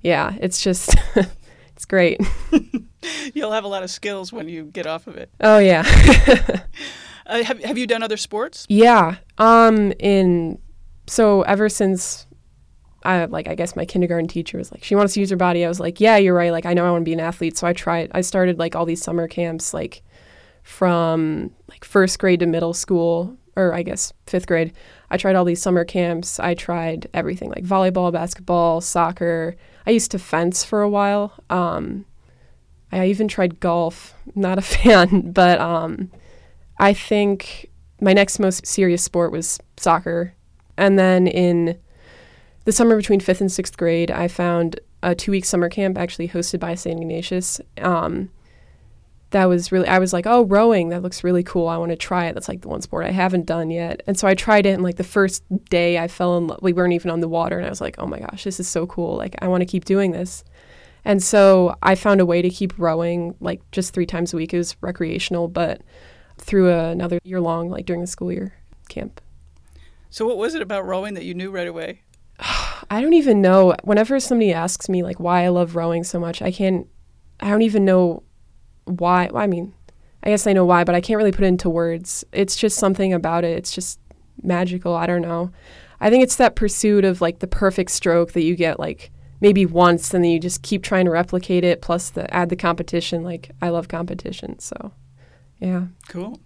yeah, 0.00 0.36
it's 0.40 0.62
just, 0.62 0.94
it's 1.74 1.84
great. 1.84 2.20
You'll 3.34 3.52
have 3.52 3.64
a 3.64 3.68
lot 3.68 3.82
of 3.82 3.90
skills 3.90 4.32
when 4.32 4.48
you 4.48 4.64
get 4.64 4.86
off 4.86 5.08
of 5.08 5.16
it. 5.16 5.30
Oh, 5.40 5.58
yeah. 5.58 5.82
Uh, 7.26 7.42
have 7.42 7.62
Have 7.64 7.78
you 7.78 7.86
done 7.86 8.02
other 8.02 8.16
sports? 8.16 8.66
Yeah. 8.68 9.16
Um. 9.38 9.92
In 9.98 10.58
so 11.06 11.42
ever 11.42 11.68
since 11.68 12.26
I 13.04 13.24
like 13.26 13.48
I 13.48 13.54
guess 13.54 13.76
my 13.76 13.84
kindergarten 13.84 14.28
teacher 14.28 14.58
was 14.58 14.72
like 14.72 14.82
she 14.82 14.94
wants 14.94 15.14
to 15.14 15.20
use 15.20 15.30
her 15.30 15.36
body. 15.36 15.64
I 15.64 15.68
was 15.68 15.80
like, 15.80 16.00
yeah, 16.00 16.16
you're 16.16 16.34
right. 16.34 16.52
Like 16.52 16.66
I 16.66 16.74
know 16.74 16.86
I 16.86 16.90
want 16.90 17.02
to 17.02 17.08
be 17.08 17.12
an 17.12 17.20
athlete. 17.20 17.56
So 17.56 17.66
I 17.66 17.72
tried. 17.72 18.10
I 18.14 18.20
started 18.20 18.58
like 18.58 18.74
all 18.74 18.84
these 18.84 19.02
summer 19.02 19.28
camps 19.28 19.72
like 19.72 20.02
from 20.62 21.52
like 21.68 21.84
first 21.84 22.18
grade 22.18 22.40
to 22.40 22.46
middle 22.46 22.74
school 22.74 23.36
or 23.54 23.72
I 23.72 23.82
guess 23.82 24.12
fifth 24.26 24.46
grade. 24.46 24.72
I 25.10 25.16
tried 25.16 25.36
all 25.36 25.44
these 25.44 25.62
summer 25.62 25.84
camps. 25.84 26.40
I 26.40 26.54
tried 26.54 27.08
everything 27.14 27.48
like 27.50 27.64
volleyball, 27.64 28.12
basketball, 28.12 28.80
soccer. 28.80 29.56
I 29.86 29.90
used 29.90 30.10
to 30.10 30.18
fence 30.18 30.64
for 30.64 30.82
a 30.82 30.88
while. 30.88 31.32
Um, 31.48 32.04
I 32.92 33.06
even 33.06 33.28
tried 33.28 33.60
golf. 33.60 34.14
Not 34.34 34.58
a 34.58 34.62
fan, 34.62 35.30
but 35.30 35.60
um, 35.60 36.10
I 36.78 36.92
think 36.92 37.70
my 38.00 38.12
next 38.12 38.38
most 38.38 38.66
serious 38.66 39.02
sport 39.02 39.32
was 39.32 39.58
soccer. 39.76 40.34
And 40.76 40.98
then 40.98 41.26
in 41.26 41.78
the 42.64 42.72
summer 42.72 42.96
between 42.96 43.20
fifth 43.20 43.40
and 43.40 43.50
sixth 43.50 43.76
grade, 43.76 44.10
I 44.10 44.28
found 44.28 44.80
a 45.02 45.14
two 45.14 45.30
week 45.30 45.44
summer 45.44 45.68
camp 45.68 45.96
actually 45.96 46.28
hosted 46.28 46.60
by 46.60 46.74
St. 46.74 47.00
Ignatius. 47.00 47.60
Um, 47.80 48.30
that 49.30 49.46
was 49.46 49.72
really, 49.72 49.88
I 49.88 49.98
was 49.98 50.12
like, 50.12 50.26
oh, 50.26 50.44
rowing, 50.44 50.90
that 50.90 51.02
looks 51.02 51.24
really 51.24 51.42
cool. 51.42 51.68
I 51.68 51.76
want 51.78 51.90
to 51.90 51.96
try 51.96 52.26
it. 52.26 52.34
That's 52.34 52.48
like 52.48 52.60
the 52.60 52.68
one 52.68 52.80
sport 52.80 53.06
I 53.06 53.10
haven't 53.10 53.46
done 53.46 53.70
yet. 53.70 54.02
And 54.06 54.18
so 54.18 54.28
I 54.28 54.34
tried 54.34 54.66
it. 54.66 54.70
And 54.70 54.82
like 54.82 54.96
the 54.96 55.04
first 55.04 55.42
day 55.68 55.98
I 55.98 56.08
fell 56.08 56.38
in 56.38 56.46
love, 56.46 56.60
we 56.62 56.72
weren't 56.72 56.92
even 56.92 57.10
on 57.10 57.20
the 57.20 57.28
water. 57.28 57.58
And 57.58 57.66
I 57.66 57.70
was 57.70 57.80
like, 57.80 57.96
oh 57.98 58.06
my 58.06 58.20
gosh, 58.20 58.44
this 58.44 58.60
is 58.60 58.68
so 58.68 58.86
cool. 58.86 59.16
Like, 59.16 59.34
I 59.40 59.48
want 59.48 59.62
to 59.62 59.66
keep 59.66 59.84
doing 59.84 60.12
this. 60.12 60.44
And 61.04 61.22
so 61.22 61.76
I 61.82 61.94
found 61.94 62.20
a 62.20 62.26
way 62.26 62.40
to 62.42 62.50
keep 62.50 62.78
rowing 62.78 63.34
like 63.40 63.60
just 63.72 63.94
three 63.94 64.06
times 64.06 64.32
a 64.32 64.36
week. 64.36 64.54
It 64.54 64.58
was 64.58 64.76
recreational, 64.80 65.48
but 65.48 65.82
through 66.38 66.72
another 66.72 67.18
year 67.24 67.40
long, 67.40 67.70
like 67.70 67.86
during 67.86 68.00
the 68.00 68.06
school 68.06 68.32
year 68.32 68.54
camp. 68.88 69.20
So, 70.10 70.26
what 70.26 70.38
was 70.38 70.54
it 70.54 70.62
about 70.62 70.86
rowing 70.86 71.14
that 71.14 71.24
you 71.24 71.34
knew 71.34 71.50
right 71.50 71.68
away? 71.68 72.02
I 72.90 73.00
don't 73.00 73.14
even 73.14 73.42
know. 73.42 73.74
Whenever 73.84 74.20
somebody 74.20 74.52
asks 74.52 74.88
me 74.88 75.02
like 75.02 75.20
why 75.20 75.44
I 75.44 75.48
love 75.48 75.76
rowing 75.76 76.04
so 76.04 76.20
much, 76.20 76.42
I 76.42 76.50
can't. 76.50 76.86
I 77.40 77.50
don't 77.50 77.62
even 77.62 77.84
know 77.84 78.22
why. 78.84 79.28
I 79.34 79.46
mean, 79.46 79.74
I 80.22 80.30
guess 80.30 80.46
I 80.46 80.52
know 80.52 80.64
why, 80.64 80.84
but 80.84 80.94
I 80.94 81.00
can't 81.00 81.18
really 81.18 81.32
put 81.32 81.44
it 81.44 81.48
into 81.48 81.68
words. 81.68 82.24
It's 82.32 82.56
just 82.56 82.78
something 82.78 83.12
about 83.12 83.44
it. 83.44 83.58
It's 83.58 83.72
just 83.72 84.00
magical. 84.42 84.94
I 84.94 85.06
don't 85.06 85.22
know. 85.22 85.50
I 86.00 86.10
think 86.10 86.22
it's 86.22 86.36
that 86.36 86.56
pursuit 86.56 87.04
of 87.04 87.20
like 87.20 87.38
the 87.38 87.46
perfect 87.46 87.90
stroke 87.90 88.32
that 88.32 88.42
you 88.42 88.54
get 88.54 88.78
like 88.78 89.10
maybe 89.40 89.66
once 89.66 90.14
and 90.14 90.24
then 90.24 90.30
you 90.30 90.40
just 90.40 90.62
keep 90.62 90.82
trying 90.82 91.04
to 91.04 91.10
replicate 91.10 91.64
it 91.64 91.82
plus 91.82 92.10
the 92.10 92.32
add 92.34 92.48
the 92.48 92.56
competition 92.56 93.22
like 93.22 93.50
I 93.60 93.68
love 93.68 93.88
competition. 93.88 94.58
So 94.58 94.92
yeah. 95.58 95.86
Cool. 96.08 96.40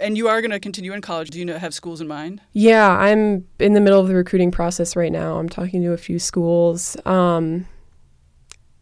And 0.00 0.16
you 0.16 0.28
are 0.28 0.40
going 0.40 0.50
to 0.50 0.60
continue 0.60 0.92
in 0.92 1.00
college. 1.00 1.30
Do 1.30 1.38
you 1.38 1.44
know, 1.44 1.56
have 1.56 1.72
schools 1.72 2.00
in 2.00 2.08
mind? 2.08 2.40
Yeah, 2.52 2.90
I'm 2.90 3.46
in 3.58 3.74
the 3.74 3.80
middle 3.80 4.00
of 4.00 4.08
the 4.08 4.14
recruiting 4.14 4.50
process 4.50 4.96
right 4.96 5.12
now. 5.12 5.38
I'm 5.38 5.48
talking 5.48 5.82
to 5.82 5.92
a 5.92 5.96
few 5.96 6.18
schools. 6.18 6.96
Um, 7.06 7.66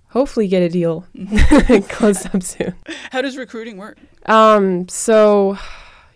hopefully, 0.09 0.49
get 0.49 0.63
a 0.63 0.69
deal 0.69 1.07
close 1.89 2.25
up 2.27 2.43
soon. 2.43 2.75
How 3.11 3.21
does 3.21 3.37
recruiting 3.37 3.77
work? 3.77 3.99
Um, 4.27 4.89
so 4.89 5.59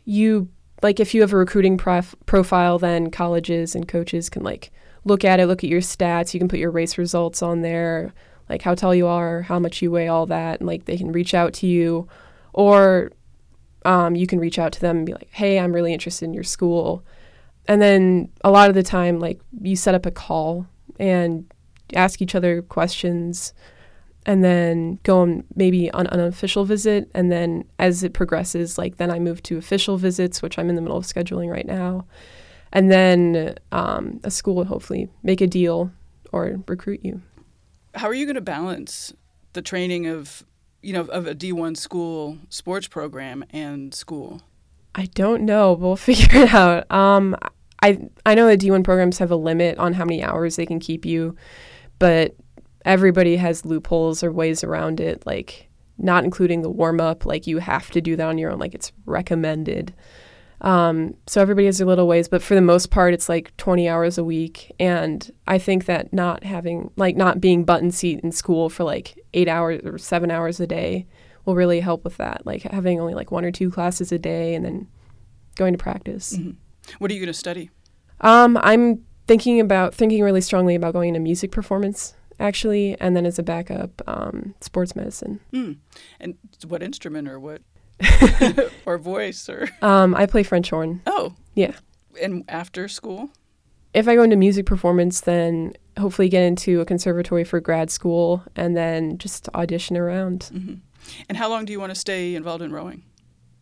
you 0.04 0.48
like 0.82 0.98
if 0.98 1.14
you 1.14 1.20
have 1.20 1.32
a 1.32 1.36
recruiting 1.36 1.76
prof- 1.76 2.16
profile, 2.24 2.78
then 2.78 3.10
colleges 3.10 3.74
and 3.74 3.86
coaches 3.86 4.30
can 4.30 4.42
like 4.42 4.70
look 5.04 5.24
at 5.24 5.40
it, 5.40 5.46
look 5.46 5.62
at 5.62 5.70
your 5.70 5.80
stats. 5.82 6.32
You 6.32 6.40
can 6.40 6.48
put 6.48 6.58
your 6.58 6.70
race 6.70 6.96
results 6.96 7.42
on 7.42 7.60
there, 7.60 8.14
like 8.48 8.62
how 8.62 8.74
tall 8.74 8.94
you 8.94 9.06
are, 9.06 9.42
how 9.42 9.58
much 9.58 9.82
you 9.82 9.90
weigh, 9.90 10.08
all 10.08 10.26
that, 10.26 10.60
and 10.60 10.66
like 10.66 10.86
they 10.86 10.96
can 10.96 11.12
reach 11.12 11.34
out 11.34 11.52
to 11.54 11.66
you 11.66 12.08
or 12.56 13.12
um, 13.84 14.16
you 14.16 14.26
can 14.26 14.40
reach 14.40 14.58
out 14.58 14.72
to 14.72 14.80
them 14.80 14.96
and 14.96 15.06
be 15.06 15.12
like, 15.12 15.28
hey, 15.30 15.60
I'm 15.60 15.72
really 15.72 15.92
interested 15.92 16.24
in 16.24 16.34
your 16.34 16.42
school. 16.42 17.04
And 17.68 17.80
then 17.80 18.30
a 18.42 18.50
lot 18.50 18.68
of 18.68 18.74
the 18.74 18.82
time, 18.82 19.20
like 19.20 19.40
you 19.60 19.76
set 19.76 19.94
up 19.94 20.06
a 20.06 20.10
call 20.10 20.66
and 20.98 21.44
ask 21.94 22.20
each 22.20 22.34
other 22.34 22.62
questions 22.62 23.52
and 24.24 24.42
then 24.42 24.98
go 25.04 25.20
on 25.20 25.44
maybe 25.54 25.90
on 25.92 26.06
an 26.06 26.20
unofficial 26.20 26.64
visit. 26.64 27.08
And 27.14 27.30
then 27.30 27.64
as 27.78 28.02
it 28.02 28.12
progresses, 28.12 28.76
like 28.76 28.96
then 28.96 29.10
I 29.10 29.20
move 29.20 29.42
to 29.44 29.58
official 29.58 29.98
visits, 29.98 30.42
which 30.42 30.58
I'm 30.58 30.68
in 30.68 30.74
the 30.74 30.82
middle 30.82 30.96
of 30.96 31.04
scheduling 31.04 31.50
right 31.50 31.66
now. 31.66 32.06
And 32.72 32.90
then 32.90 33.54
um, 33.70 34.20
a 34.24 34.30
school 34.30 34.56
will 34.56 34.64
hopefully 34.64 35.08
make 35.22 35.40
a 35.40 35.46
deal 35.46 35.92
or 36.32 36.60
recruit 36.66 37.04
you. 37.04 37.22
How 37.94 38.08
are 38.08 38.14
you 38.14 38.26
going 38.26 38.34
to 38.34 38.40
balance 38.40 39.14
the 39.52 39.62
training 39.62 40.06
of 40.06 40.44
you 40.82 40.92
know, 40.92 41.02
of 41.02 41.26
a 41.26 41.34
D1 41.34 41.76
school 41.76 42.38
sports 42.48 42.86
program 42.88 43.44
and 43.50 43.94
school? 43.94 44.42
I 44.94 45.06
don't 45.14 45.44
know. 45.44 45.72
We'll 45.72 45.96
figure 45.96 46.42
it 46.42 46.54
out. 46.54 46.90
Um, 46.90 47.36
I 47.82 47.98
I 48.24 48.34
know 48.34 48.46
that 48.46 48.60
D1 48.60 48.84
programs 48.84 49.18
have 49.18 49.30
a 49.30 49.36
limit 49.36 49.78
on 49.78 49.92
how 49.92 50.04
many 50.04 50.22
hours 50.22 50.56
they 50.56 50.66
can 50.66 50.80
keep 50.80 51.04
you, 51.04 51.36
but 51.98 52.34
everybody 52.84 53.36
has 53.36 53.64
loopholes 53.64 54.22
or 54.22 54.32
ways 54.32 54.64
around 54.64 55.00
it, 55.00 55.26
like 55.26 55.68
not 55.98 56.24
including 56.24 56.62
the 56.62 56.70
warm 56.70 57.00
up. 57.00 57.26
Like 57.26 57.46
you 57.46 57.58
have 57.58 57.90
to 57.90 58.00
do 58.00 58.16
that 58.16 58.26
on 58.26 58.38
your 58.38 58.52
own. 58.52 58.58
Like 58.58 58.74
it's 58.74 58.92
recommended. 59.04 59.94
Um, 60.60 61.14
so 61.26 61.40
everybody 61.40 61.66
has 61.66 61.78
their 61.78 61.86
little 61.86 62.08
ways, 62.08 62.28
but 62.28 62.42
for 62.42 62.54
the 62.54 62.62
most 62.62 62.90
part, 62.90 63.12
it's 63.14 63.28
like 63.28 63.56
20 63.56 63.88
hours 63.88 64.18
a 64.18 64.24
week. 64.24 64.72
And 64.80 65.30
I 65.46 65.58
think 65.58 65.84
that 65.86 66.12
not 66.12 66.44
having, 66.44 66.90
like, 66.96 67.16
not 67.16 67.40
being 67.40 67.64
button 67.64 67.90
seat 67.90 68.20
in 68.20 68.32
school 68.32 68.68
for 68.68 68.84
like 68.84 69.18
eight 69.34 69.48
hours 69.48 69.82
or 69.84 69.98
seven 69.98 70.30
hours 70.30 70.60
a 70.60 70.66
day 70.66 71.06
will 71.44 71.54
really 71.54 71.80
help 71.80 72.04
with 72.04 72.16
that. 72.16 72.44
Like 72.44 72.62
having 72.62 73.00
only 73.00 73.14
like 73.14 73.30
one 73.30 73.44
or 73.44 73.50
two 73.50 73.70
classes 73.70 74.12
a 74.12 74.18
day 74.18 74.54
and 74.54 74.64
then 74.64 74.88
going 75.56 75.72
to 75.72 75.78
practice. 75.78 76.36
Mm-hmm. 76.36 76.50
What 76.98 77.10
are 77.10 77.14
you 77.14 77.20
going 77.20 77.28
to 77.28 77.34
study? 77.34 77.70
Um, 78.20 78.58
I'm 78.62 79.04
thinking 79.26 79.60
about, 79.60 79.94
thinking 79.94 80.22
really 80.22 80.40
strongly 80.40 80.74
about 80.74 80.92
going 80.92 81.08
into 81.08 81.20
music 81.20 81.52
performance 81.52 82.14
actually, 82.38 82.98
and 83.00 83.16
then 83.16 83.26
as 83.26 83.38
a 83.38 83.42
backup, 83.42 84.02
um, 84.06 84.54
sports 84.60 84.94
medicine. 84.94 85.40
Mm. 85.52 85.78
And 86.20 86.34
what 86.66 86.82
instrument 86.82 87.28
or 87.28 87.40
what? 87.40 87.62
or 88.86 88.98
voice 88.98 89.48
or 89.48 89.68
um, 89.82 90.14
I 90.14 90.26
play 90.26 90.42
French 90.42 90.70
horn. 90.70 91.02
Oh. 91.06 91.34
Yeah. 91.54 91.72
And 92.20 92.44
after 92.48 92.88
school? 92.88 93.30
If 93.94 94.08
I 94.08 94.14
go 94.14 94.22
into 94.22 94.36
music 94.36 94.66
performance, 94.66 95.22
then 95.22 95.72
hopefully 95.98 96.28
get 96.28 96.42
into 96.42 96.80
a 96.80 96.84
conservatory 96.84 97.44
for 97.44 97.60
grad 97.60 97.90
school 97.90 98.42
and 98.54 98.76
then 98.76 99.16
just 99.16 99.48
audition 99.54 99.96
around. 99.96 100.50
Mm-hmm. 100.52 100.74
And 101.28 101.38
how 101.38 101.48
long 101.48 101.64
do 101.64 101.72
you 101.72 101.80
want 101.80 101.90
to 101.90 101.98
stay 101.98 102.34
involved 102.34 102.62
in 102.62 102.72
rowing? 102.72 103.02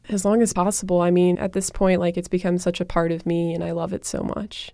As 0.09 0.25
long 0.25 0.43
as 0.43 0.53
possible. 0.53 1.01
I 1.01 1.11
mean, 1.11 1.39
at 1.39 1.53
this 1.53 1.71
point, 1.71 2.01
like 2.01 2.17
it's 2.17 2.29
become 2.29 2.59
such 2.59 2.81
a 2.81 2.85
part 2.85 3.13
of 3.13 3.27
me 3.27 3.55
and 3.55 3.63
I 3.63 3.71
love 3.71 3.93
it 3.93 4.05
so 4.05 4.23
much. 4.23 4.73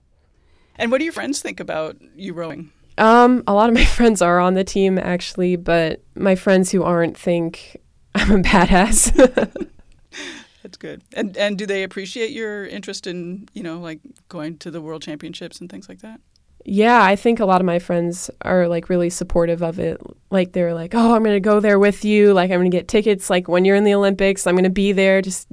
And 0.76 0.90
what 0.90 0.98
do 0.98 1.04
your 1.04 1.12
friends 1.12 1.42
think 1.42 1.60
about 1.60 1.98
you 2.16 2.32
rowing? 2.32 2.72
Um, 2.96 3.42
a 3.46 3.52
lot 3.52 3.68
of 3.68 3.74
my 3.74 3.84
friends 3.96 4.22
are 4.22 4.40
on 4.40 4.54
the 4.54 4.64
team 4.64 4.98
actually, 4.98 5.56
but 5.56 6.02
my 6.14 6.34
friends 6.34 6.70
who 6.70 6.82
aren't 6.82 7.18
think 7.18 7.76
I'm 8.14 8.40
a 8.40 8.42
badass. 8.42 9.12
That's 10.62 10.76
good. 10.76 11.02
And 11.14 11.36
and 11.36 11.56
do 11.56 11.66
they 11.66 11.82
appreciate 11.82 12.30
your 12.30 12.66
interest 12.66 13.06
in, 13.06 13.48
you 13.54 13.62
know, 13.62 13.78
like 13.78 14.00
going 14.28 14.58
to 14.58 14.70
the 14.70 14.80
world 14.80 15.02
championships 15.02 15.60
and 15.60 15.70
things 15.70 15.88
like 15.88 16.00
that? 16.00 16.20
Yeah, 16.64 17.02
I 17.02 17.16
think 17.16 17.40
a 17.40 17.46
lot 17.46 17.60
of 17.60 17.66
my 17.66 17.78
friends 17.78 18.30
are 18.42 18.68
like 18.68 18.90
really 18.90 19.08
supportive 19.08 19.62
of 19.62 19.78
it. 19.78 20.00
Like 20.30 20.52
they're 20.52 20.74
like, 20.74 20.94
"Oh, 20.94 21.14
I'm 21.14 21.22
going 21.22 21.36
to 21.36 21.40
go 21.40 21.60
there 21.60 21.78
with 21.78 22.04
you. 22.04 22.34
Like 22.34 22.50
I'm 22.50 22.60
going 22.60 22.70
to 22.70 22.76
get 22.76 22.88
tickets 22.88 23.30
like 23.30 23.48
when 23.48 23.64
you're 23.64 23.76
in 23.76 23.84
the 23.84 23.94
Olympics. 23.94 24.46
I'm 24.46 24.54
going 24.54 24.64
to 24.64 24.70
be 24.70 24.92
there. 24.92 25.22
Just 25.22 25.48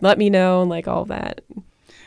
let 0.00 0.18
me 0.18 0.30
know 0.30 0.62
and 0.62 0.70
like 0.70 0.86
all 0.86 1.04
that." 1.06 1.40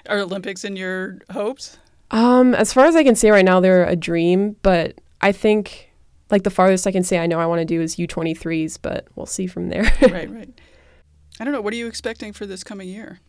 Are 0.08 0.20
Olympics 0.20 0.64
in 0.64 0.76
your 0.76 1.20
hopes? 1.30 1.78
Um, 2.12 2.56
as 2.56 2.74
far 2.74 2.86
as 2.86 2.96
I 2.96 3.04
can 3.04 3.16
say 3.16 3.30
right 3.30 3.46
now, 3.46 3.60
they're 3.60 3.86
a 3.86 3.96
dream, 3.96 4.56
but 4.64 4.96
I 5.22 5.32
think 5.32 5.89
like 6.32 6.44
the 6.44 6.50
farthest 6.50 6.88
I 6.88 6.92
can 6.92 7.04
say 7.04 7.20
I 7.20 7.28
know 7.28 7.40
I 7.40 7.46
want 7.46 7.60
to 7.60 7.66
do 7.66 7.82
is 7.82 7.96
U23s, 7.96 8.80
but 8.82 9.08
we'll 9.16 9.26
see 9.26 9.48
from 9.48 9.70
there. 9.70 9.84
right, 10.02 10.30
right. 10.32 10.60
I 11.40 11.44
don't 11.44 11.54
know. 11.54 11.62
What 11.62 11.74
are 11.74 11.78
you 11.78 11.88
expecting 11.88 12.34
for 12.34 12.46
this 12.46 12.64
coming 12.64 12.90
year? 12.90 13.20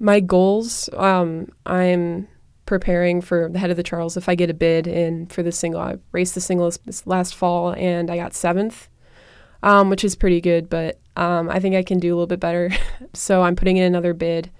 My 0.00 0.20
goals, 0.20 0.88
um, 0.96 1.48
I'm 1.66 2.28
preparing 2.66 3.20
for 3.20 3.48
the 3.48 3.58
head 3.58 3.70
of 3.70 3.76
the 3.76 3.82
Charles. 3.82 4.16
If 4.16 4.28
I 4.28 4.34
get 4.34 4.50
a 4.50 4.54
bid 4.54 4.86
in 4.86 5.26
for 5.26 5.42
the 5.42 5.52
single, 5.52 5.80
I 5.80 5.96
raced 6.12 6.34
the 6.34 6.40
single 6.40 6.70
this 6.84 7.06
last 7.06 7.34
fall 7.34 7.72
and 7.74 8.10
I 8.10 8.16
got 8.16 8.34
seventh, 8.34 8.88
um, 9.62 9.90
which 9.90 10.04
is 10.04 10.14
pretty 10.14 10.40
good, 10.40 10.70
but 10.70 11.00
um, 11.16 11.50
I 11.50 11.58
think 11.58 11.74
I 11.74 11.82
can 11.82 11.98
do 11.98 12.08
a 12.08 12.14
little 12.14 12.26
bit 12.26 12.40
better. 12.40 12.70
so 13.14 13.42
I'm 13.42 13.56
putting 13.56 13.76
in 13.76 13.84
another 13.84 14.14
bid 14.14 14.50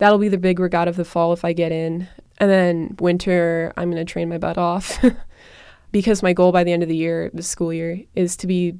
that'll 0.00 0.18
be 0.18 0.28
the 0.28 0.38
big 0.38 0.58
regatta 0.58 0.88
of 0.88 0.96
the 0.96 1.04
fall 1.04 1.32
if 1.32 1.44
I 1.44 1.52
get 1.52 1.70
in. 1.70 2.08
And 2.38 2.50
then 2.50 2.96
winter, 2.98 3.72
I'm 3.76 3.90
going 3.90 4.04
to 4.04 4.10
train 4.10 4.28
my 4.28 4.38
butt 4.38 4.58
off 4.58 4.98
because 5.92 6.22
my 6.22 6.32
goal 6.32 6.52
by 6.52 6.64
the 6.64 6.72
end 6.72 6.82
of 6.82 6.88
the 6.88 6.96
year, 6.96 7.30
the 7.32 7.42
school 7.42 7.72
year, 7.72 8.02
is 8.14 8.36
to 8.38 8.46
be 8.46 8.78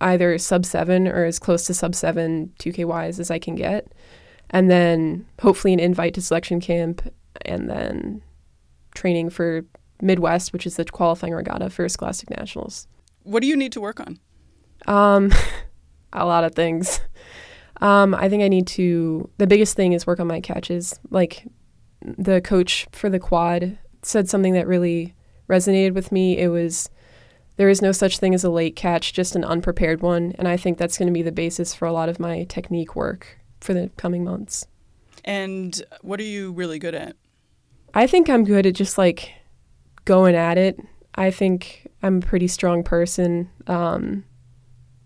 either 0.00 0.36
sub 0.38 0.64
seven 0.64 1.06
or 1.06 1.24
as 1.24 1.38
close 1.38 1.66
to 1.66 1.74
sub 1.74 1.94
seven 1.94 2.52
2K 2.58 3.18
as 3.18 3.30
I 3.30 3.38
can 3.38 3.54
get. 3.54 3.92
And 4.50 4.70
then 4.70 5.26
hopefully 5.40 5.72
an 5.72 5.80
invite 5.80 6.14
to 6.14 6.22
selection 6.22 6.60
camp 6.60 7.02
and 7.42 7.68
then 7.68 8.22
training 8.94 9.30
for 9.30 9.64
Midwest, 10.02 10.52
which 10.52 10.66
is 10.66 10.76
the 10.76 10.84
qualifying 10.84 11.32
regatta 11.32 11.70
for 11.70 11.88
Scholastic 11.88 12.30
Nationals. 12.30 12.88
What 13.22 13.40
do 13.40 13.46
you 13.46 13.56
need 13.56 13.72
to 13.72 13.80
work 13.80 14.00
on? 14.00 14.18
Um, 14.86 15.32
a 16.12 16.26
lot 16.26 16.44
of 16.44 16.54
things. 16.54 17.00
Um, 17.80 18.14
I 18.14 18.28
think 18.28 18.42
I 18.42 18.48
need 18.48 18.66
to. 18.68 19.28
The 19.38 19.46
biggest 19.46 19.76
thing 19.76 19.92
is 19.92 20.06
work 20.06 20.20
on 20.20 20.26
my 20.26 20.40
catches. 20.40 20.98
Like 21.10 21.46
the 22.02 22.40
coach 22.40 22.86
for 22.92 23.08
the 23.08 23.18
quad 23.18 23.78
said 24.02 24.28
something 24.28 24.54
that 24.54 24.66
really 24.66 25.14
resonated 25.50 25.92
with 25.94 26.12
me. 26.12 26.38
It 26.38 26.48
was 26.48 26.88
there 27.56 27.68
is 27.68 27.82
no 27.82 27.92
such 27.92 28.18
thing 28.18 28.34
as 28.34 28.44
a 28.44 28.50
late 28.50 28.74
catch, 28.76 29.12
just 29.12 29.36
an 29.36 29.44
unprepared 29.44 30.00
one, 30.00 30.34
and 30.38 30.48
I 30.48 30.56
think 30.56 30.78
that's 30.78 30.96
going 30.96 31.08
to 31.08 31.12
be 31.12 31.22
the 31.22 31.32
basis 31.32 31.74
for 31.74 31.86
a 31.86 31.92
lot 31.92 32.08
of 32.08 32.18
my 32.18 32.44
technique 32.44 32.96
work 32.96 33.38
for 33.60 33.74
the 33.74 33.90
coming 33.98 34.24
months. 34.24 34.66
And 35.24 35.82
what 36.00 36.20
are 36.20 36.24
you 36.24 36.52
really 36.52 36.78
good 36.78 36.94
at? 36.94 37.16
I 37.92 38.06
think 38.06 38.30
I'm 38.30 38.44
good 38.44 38.64
at 38.64 38.74
just 38.74 38.96
like 38.96 39.34
going 40.06 40.34
at 40.34 40.56
it. 40.56 40.80
I 41.16 41.30
think 41.30 41.86
I'm 42.02 42.18
a 42.18 42.20
pretty 42.20 42.48
strong 42.48 42.82
person. 42.82 43.50
Um, 43.66 44.24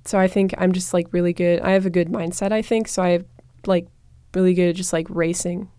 so 0.05 0.19
I 0.19 0.29
think 0.29 0.55
I'm 0.59 0.73
just 0.73 0.95
like 0.95 1.13
really 1.13 1.33
good. 1.33 1.61
I 1.61 1.71
have 1.71 1.87
a 1.87 1.91
good 1.91 2.09
mindset, 2.09 2.53
I 2.53 2.63
think. 2.63 2.89
So 2.89 3.03
I 3.03 3.11
have 3.11 3.25
like 3.67 3.89
really 4.35 4.55
good 4.55 4.69
at 4.69 4.77
just 4.77 4.93
like 4.93 5.07
racing. 5.09 5.71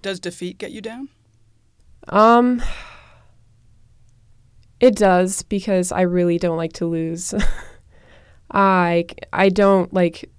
Does 0.00 0.20
defeat 0.20 0.58
get 0.58 0.70
you 0.70 0.80
down? 0.80 1.08
Um 2.08 2.62
it 4.80 4.96
does 4.96 5.42
because 5.42 5.92
I 5.92 6.02
really 6.02 6.38
don't 6.38 6.56
like 6.56 6.72
to 6.74 6.86
lose. 6.86 7.34
I 8.50 9.06
I 9.32 9.48
don't 9.48 9.92
like 9.92 10.30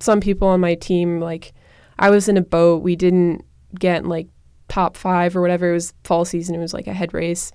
some 0.00 0.20
people 0.20 0.48
on 0.48 0.60
my 0.60 0.74
team 0.74 1.20
like 1.20 1.52
I 1.98 2.10
was 2.10 2.28
in 2.28 2.36
a 2.36 2.42
boat, 2.42 2.82
we 2.82 2.94
didn't 2.96 3.44
get 3.78 4.06
like 4.06 4.28
top 4.68 4.96
5 4.96 5.36
or 5.36 5.40
whatever. 5.40 5.70
It 5.70 5.74
was 5.74 5.94
fall 6.04 6.24
season, 6.24 6.54
it 6.54 6.58
was 6.58 6.74
like 6.74 6.86
a 6.86 6.92
head 6.92 7.14
race. 7.14 7.50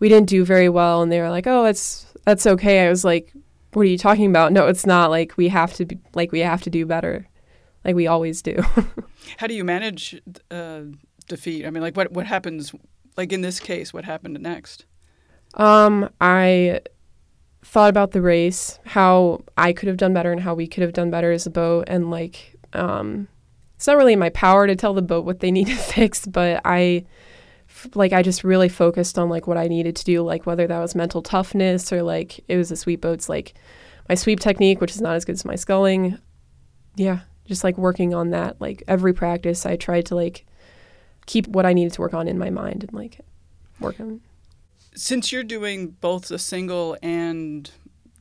We 0.00 0.08
didn't 0.08 0.28
do 0.28 0.44
very 0.44 0.68
well 0.68 1.02
and 1.02 1.12
they 1.12 1.20
were 1.20 1.30
like, 1.30 1.46
"Oh, 1.46 1.62
that's 1.62 2.06
that's 2.24 2.46
okay." 2.46 2.86
I 2.86 2.88
was 2.88 3.04
like, 3.04 3.32
"What 3.72 3.82
are 3.82 3.86
you 3.86 3.98
talking 3.98 4.26
about?" 4.26 4.52
No, 4.52 4.66
it's 4.66 4.86
not 4.86 5.10
like 5.10 5.36
we 5.36 5.48
have 5.48 5.72
to 5.74 5.84
be 5.84 5.98
like 6.14 6.32
we 6.32 6.40
have 6.40 6.62
to 6.62 6.70
do 6.70 6.86
better. 6.86 7.28
Like 7.84 7.94
we 7.94 8.06
always 8.06 8.42
do. 8.42 8.56
How 9.36 9.46
do 9.46 9.54
you 9.54 9.64
manage 9.64 10.20
uh, 10.50 10.82
defeat? 11.28 11.66
I 11.66 11.70
mean, 11.70 11.82
like 11.82 11.96
what 11.96 12.12
what 12.12 12.26
happens 12.26 12.74
like 13.16 13.32
in 13.32 13.42
this 13.42 13.60
case, 13.60 13.92
what 13.92 14.04
happened 14.04 14.40
next? 14.40 14.86
Um, 15.54 16.10
I 16.20 16.80
thought 17.62 17.90
about 17.90 18.12
the 18.12 18.22
race, 18.22 18.78
how 18.84 19.42
I 19.56 19.72
could 19.72 19.88
have 19.88 19.96
done 19.96 20.12
better 20.14 20.30
and 20.32 20.40
how 20.40 20.54
we 20.54 20.66
could 20.66 20.82
have 20.82 20.92
done 20.92 21.10
better 21.10 21.32
as 21.32 21.46
a 21.46 21.50
boat 21.50 21.84
and 21.88 22.10
like 22.10 22.56
um 22.72 23.28
it's 23.76 23.86
not 23.86 23.96
really 23.96 24.12
in 24.12 24.18
my 24.18 24.30
power 24.30 24.66
to 24.66 24.76
tell 24.76 24.94
the 24.94 25.02
boat 25.02 25.24
what 25.24 25.40
they 25.40 25.50
need 25.58 25.66
to 25.66 25.76
fix, 25.76 26.26
but 26.26 26.60
I 26.64 27.04
like 27.94 28.12
I 28.12 28.22
just 28.22 28.44
really 28.44 28.68
focused 28.68 29.18
on 29.18 29.28
like 29.28 29.46
what 29.46 29.56
I 29.56 29.68
needed 29.68 29.96
to 29.96 30.04
do, 30.04 30.22
like 30.22 30.46
whether 30.46 30.66
that 30.66 30.78
was 30.78 30.94
mental 30.94 31.22
toughness 31.22 31.92
or 31.92 32.02
like 32.02 32.40
it 32.48 32.56
was 32.56 32.68
the 32.68 32.76
sweep 32.76 33.00
boats, 33.00 33.28
like 33.28 33.54
my 34.08 34.14
sweep 34.14 34.40
technique, 34.40 34.80
which 34.80 34.92
is 34.92 35.00
not 35.00 35.16
as 35.16 35.24
good 35.24 35.34
as 35.34 35.44
my 35.44 35.56
sculling. 35.56 36.18
Yeah, 36.96 37.20
just 37.46 37.64
like 37.64 37.76
working 37.76 38.14
on 38.14 38.30
that. 38.30 38.60
Like 38.60 38.82
every 38.86 39.12
practice, 39.12 39.66
I 39.66 39.76
tried 39.76 40.06
to 40.06 40.14
like 40.14 40.46
keep 41.26 41.48
what 41.48 41.66
I 41.66 41.72
needed 41.72 41.92
to 41.94 42.00
work 42.00 42.14
on 42.14 42.28
in 42.28 42.38
my 42.38 42.50
mind 42.50 42.84
and 42.84 42.92
like 42.92 43.20
work 43.80 43.98
on. 43.98 44.20
Since 44.94 45.32
you're 45.32 45.44
doing 45.44 45.88
both 46.00 46.28
the 46.28 46.38
single 46.38 46.96
and 47.02 47.70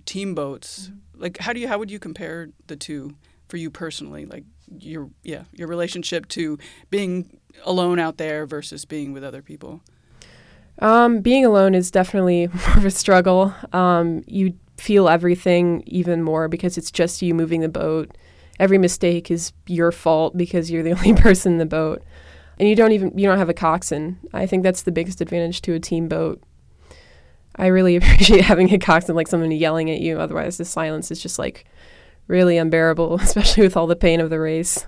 team 0.06 0.36
boats, 0.36 0.90
mm-hmm. 0.90 1.22
like 1.22 1.38
how 1.40 1.54
do 1.54 1.60
you 1.60 1.68
how 1.68 1.78
would 1.78 1.92
you 1.92 2.00
compare 2.00 2.50
the 2.68 2.76
two 2.76 3.16
for 3.48 3.58
you 3.58 3.70
personally? 3.70 4.26
Like 4.26 4.44
your 4.80 5.10
yeah 5.24 5.44
your 5.54 5.68
relationship 5.68 6.28
to 6.30 6.58
being 6.90 7.40
alone 7.64 8.00
out 8.00 8.18
there 8.18 8.46
versus 8.46 8.86
being 8.86 9.14
with 9.14 9.24
other 9.24 9.42
people. 9.42 9.82
Um, 10.80 11.22
being 11.22 11.46
alone 11.46 11.76
is 11.76 11.92
definitely 11.92 12.48
more 12.68 12.78
of 12.78 12.86
a 12.86 12.92
struggle. 12.92 13.54
Um, 13.72 14.24
you 14.26 14.58
feel 14.78 15.08
everything 15.08 15.84
even 15.86 16.24
more 16.24 16.48
because 16.48 16.78
it's 16.78 16.92
just 16.92 17.22
you 17.22 17.34
moving 17.36 17.62
the 17.62 17.70
boat. 17.70 18.18
Every 18.60 18.78
mistake 18.78 19.30
is 19.30 19.54
your 19.68 19.92
fault 19.92 20.36
because 20.36 20.72
you're 20.72 20.84
the 20.84 20.92
only 20.98 21.14
person 21.14 21.54
in 21.54 21.58
the 21.60 21.66
boat 21.66 22.04
and 22.60 22.68
you 22.68 22.76
don't 22.76 22.92
even 22.92 23.18
you 23.18 23.28
don't 23.28 23.38
have 23.38 23.50
a 23.50 23.54
coxswain. 23.54 24.18
I 24.34 24.46
think 24.46 24.64
that's 24.64 24.84
the 24.84 24.92
biggest 24.92 25.22
advantage 25.22 25.62
to 25.64 25.74
a 25.74 25.80
team 25.80 26.08
boat. 26.08 26.42
I 27.56 27.68
really 27.68 27.96
appreciate 27.98 28.44
having 28.44 28.74
a 28.74 28.80
coxswain, 28.80 29.16
like 29.16 29.28
someone 29.28 29.52
yelling 29.52 29.90
at 29.90 30.00
you. 30.00 30.20
Otherwise, 30.20 30.58
the 30.58 30.66
silence 30.66 31.12
is 31.12 31.22
just 31.22 31.40
like 31.40 31.66
really 32.28 32.58
unbearable, 32.58 33.16
especially 33.22 33.64
with 33.64 33.78
all 33.78 33.88
the 33.88 33.96
pain 33.96 34.20
of 34.20 34.30
the 34.30 34.40
race. 34.40 34.88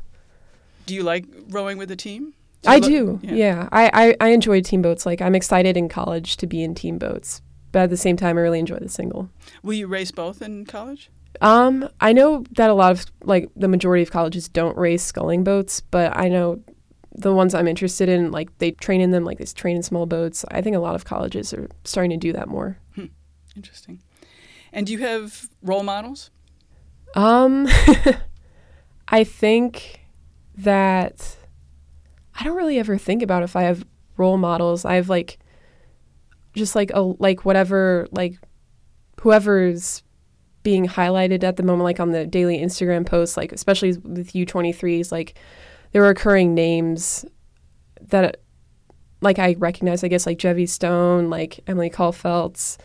Do 0.86 0.94
you 0.94 1.04
like 1.04 1.26
rowing 1.50 1.78
with 1.78 1.90
a 1.92 1.96
team? 1.96 2.34
Do 2.62 2.70
I 2.70 2.78
lo- 2.78 2.88
do. 2.88 3.20
Yeah, 3.24 3.34
yeah. 3.34 3.70
I, 3.72 3.92
I 3.94 4.16
I 4.20 4.30
enjoy 4.30 4.62
team 4.62 4.82
boats. 4.82 5.06
Like 5.06 5.22
I'm 5.22 5.36
excited 5.36 5.78
in 5.78 5.90
college 5.90 6.38
to 6.38 6.48
be 6.48 6.64
in 6.64 6.76
team 6.76 6.98
boats, 6.98 7.42
but 7.72 7.84
at 7.84 7.90
the 7.90 7.98
same 7.98 8.18
time, 8.18 8.38
I 8.38 8.42
really 8.42 8.60
enjoy 8.60 8.78
the 8.78 8.90
single. 8.90 9.30
Will 9.64 9.74
you 9.74 9.88
race 9.88 10.12
both 10.12 10.42
in 10.42 10.66
college? 10.66 11.10
Um, 11.42 11.90
I 12.00 12.14
know 12.14 12.46
that 12.52 12.70
a 12.70 12.74
lot 12.74 12.92
of 12.92 13.06
like 13.24 13.50
the 13.56 13.68
majority 13.68 14.04
of 14.04 14.12
colleges 14.12 14.48
don't 14.48 14.78
race 14.78 15.04
sculling 15.04 15.44
boats, 15.44 15.82
but 15.82 16.16
I 16.18 16.30
know 16.30 16.62
the 17.18 17.34
ones 17.34 17.54
I'm 17.54 17.68
interested 17.68 18.10
in, 18.10 18.32
like 18.32 18.56
they 18.58 18.72
train 18.72 19.02
in 19.02 19.12
them, 19.12 19.24
like 19.24 19.38
they 19.38 19.46
train 19.46 19.76
in 19.76 19.84
small 19.84 20.06
boats. 20.06 20.46
I 20.52 20.62
think 20.62 20.76
a 20.76 20.80
lot 20.80 20.96
of 20.96 21.06
colleges 21.06 21.54
are 21.54 21.68
starting 21.84 22.12
to 22.12 22.18
do 22.18 22.34
that 22.34 22.48
more. 22.48 22.78
Hmm. 22.96 23.06
Interesting. 23.56 24.02
And 24.74 24.86
do 24.86 24.94
you 24.94 25.00
have 25.00 25.50
role 25.62 25.84
models? 25.84 26.32
Um, 27.16 27.68
I 29.08 29.24
think 29.24 30.02
that 30.58 31.38
I 32.38 32.44
don't 32.44 32.58
really 32.58 32.80
ever 32.80 32.98
think 32.98 33.22
about 33.22 33.44
if 33.44 33.56
I 33.56 33.64
have 33.64 33.86
role 34.18 34.38
models. 34.38 34.84
I 34.84 34.96
have 34.96 35.10
like 35.10 35.40
just 36.54 36.76
like 36.76 36.92
a 36.94 37.02
like 37.02 37.46
whatever 37.46 38.08
like 38.12 38.36
whoever's 39.22 40.04
being 40.64 40.88
highlighted 40.88 41.44
at 41.44 41.56
the 41.56 41.64
moment, 41.64 41.84
like 41.84 42.00
on 42.00 42.12
the 42.12 42.26
daily 42.26 42.60
Instagram 42.60 43.06
posts, 43.06 43.38
like 43.38 43.52
especially 43.52 43.94
with 43.98 44.34
U23s, 44.34 45.12
like 45.12 45.38
there 45.96 46.02
were 46.02 46.10
recurring 46.10 46.54
names 46.54 47.24
that 48.10 48.42
like 49.22 49.40
I 49.40 49.56
recognize, 49.58 50.04
I 50.04 50.10
guess 50.10 50.26
like 50.26 50.40
Gevvie 50.40 50.68
Stone, 50.68 51.30
like 51.30 51.62
Emily 51.68 51.90
Kallfelz. 51.90 52.78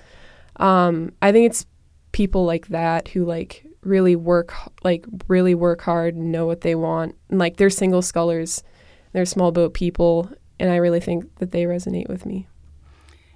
Um, 0.60 1.10
I 1.20 1.32
think 1.32 1.50
it's 1.50 1.66
people 2.12 2.44
like 2.44 2.68
that 2.68 3.08
who 3.08 3.24
like 3.24 3.66
really 3.82 4.14
work 4.14 4.54
like 4.84 5.06
really 5.26 5.56
work 5.56 5.80
hard 5.80 6.14
and 6.14 6.30
know 6.30 6.46
what 6.46 6.60
they 6.60 6.76
want. 6.76 7.16
And 7.30 7.40
like 7.40 7.56
they're 7.56 7.68
single 7.68 8.00
scullers, 8.00 8.62
they're 9.10 9.26
small 9.26 9.50
boat 9.50 9.74
people, 9.74 10.30
and 10.60 10.70
I 10.70 10.76
really 10.76 11.00
think 11.00 11.36
that 11.40 11.50
they 11.50 11.64
resonate 11.64 12.08
with 12.08 12.24
me. 12.24 12.46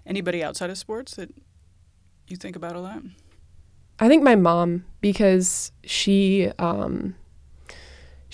Anybody 0.06 0.40
outside 0.40 0.70
of 0.70 0.78
sports 0.78 1.16
that 1.16 1.34
you 2.28 2.36
think 2.36 2.54
about 2.54 2.76
a 2.76 2.80
lot? 2.80 3.02
I 3.98 4.06
think 4.06 4.22
my 4.22 4.36
mom 4.36 4.84
because 5.00 5.72
she 5.82 6.52
um, 6.60 7.16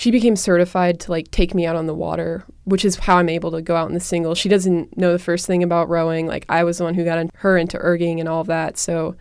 she 0.01 0.11
became 0.11 0.35
certified 0.35 0.99
to 0.99 1.11
like 1.11 1.31
take 1.31 1.55
me 1.55 1.67
out 1.67 1.77
on 1.77 1.85
the 1.85 1.95
water, 1.95 2.43
which 2.65 2.87
is 2.87 2.97
how 2.97 3.19
I'm 3.19 3.29
able 3.29 3.51
to 3.51 3.61
go 3.61 3.77
out 3.77 3.89
in 3.89 3.93
the 3.93 4.01
single. 4.01 4.35
She 4.35 4.49
doesn't 4.49 4.97
know 4.97 5.13
the 5.13 5.19
first 5.19 5.47
thing 5.47 5.63
about 5.63 5.91
rowing. 5.91 6.27
Like 6.27 6.47
I 6.49 6.65
was 6.65 6.79
the 6.79 6.85
one 6.85 6.95
who 6.95 7.05
got 7.05 7.29
her 7.35 7.59
into 7.59 7.77
erging 7.77 8.19
and 8.19 8.27
all 8.27 8.41
of 8.41 8.47
that. 8.47 8.79
So 8.79 9.15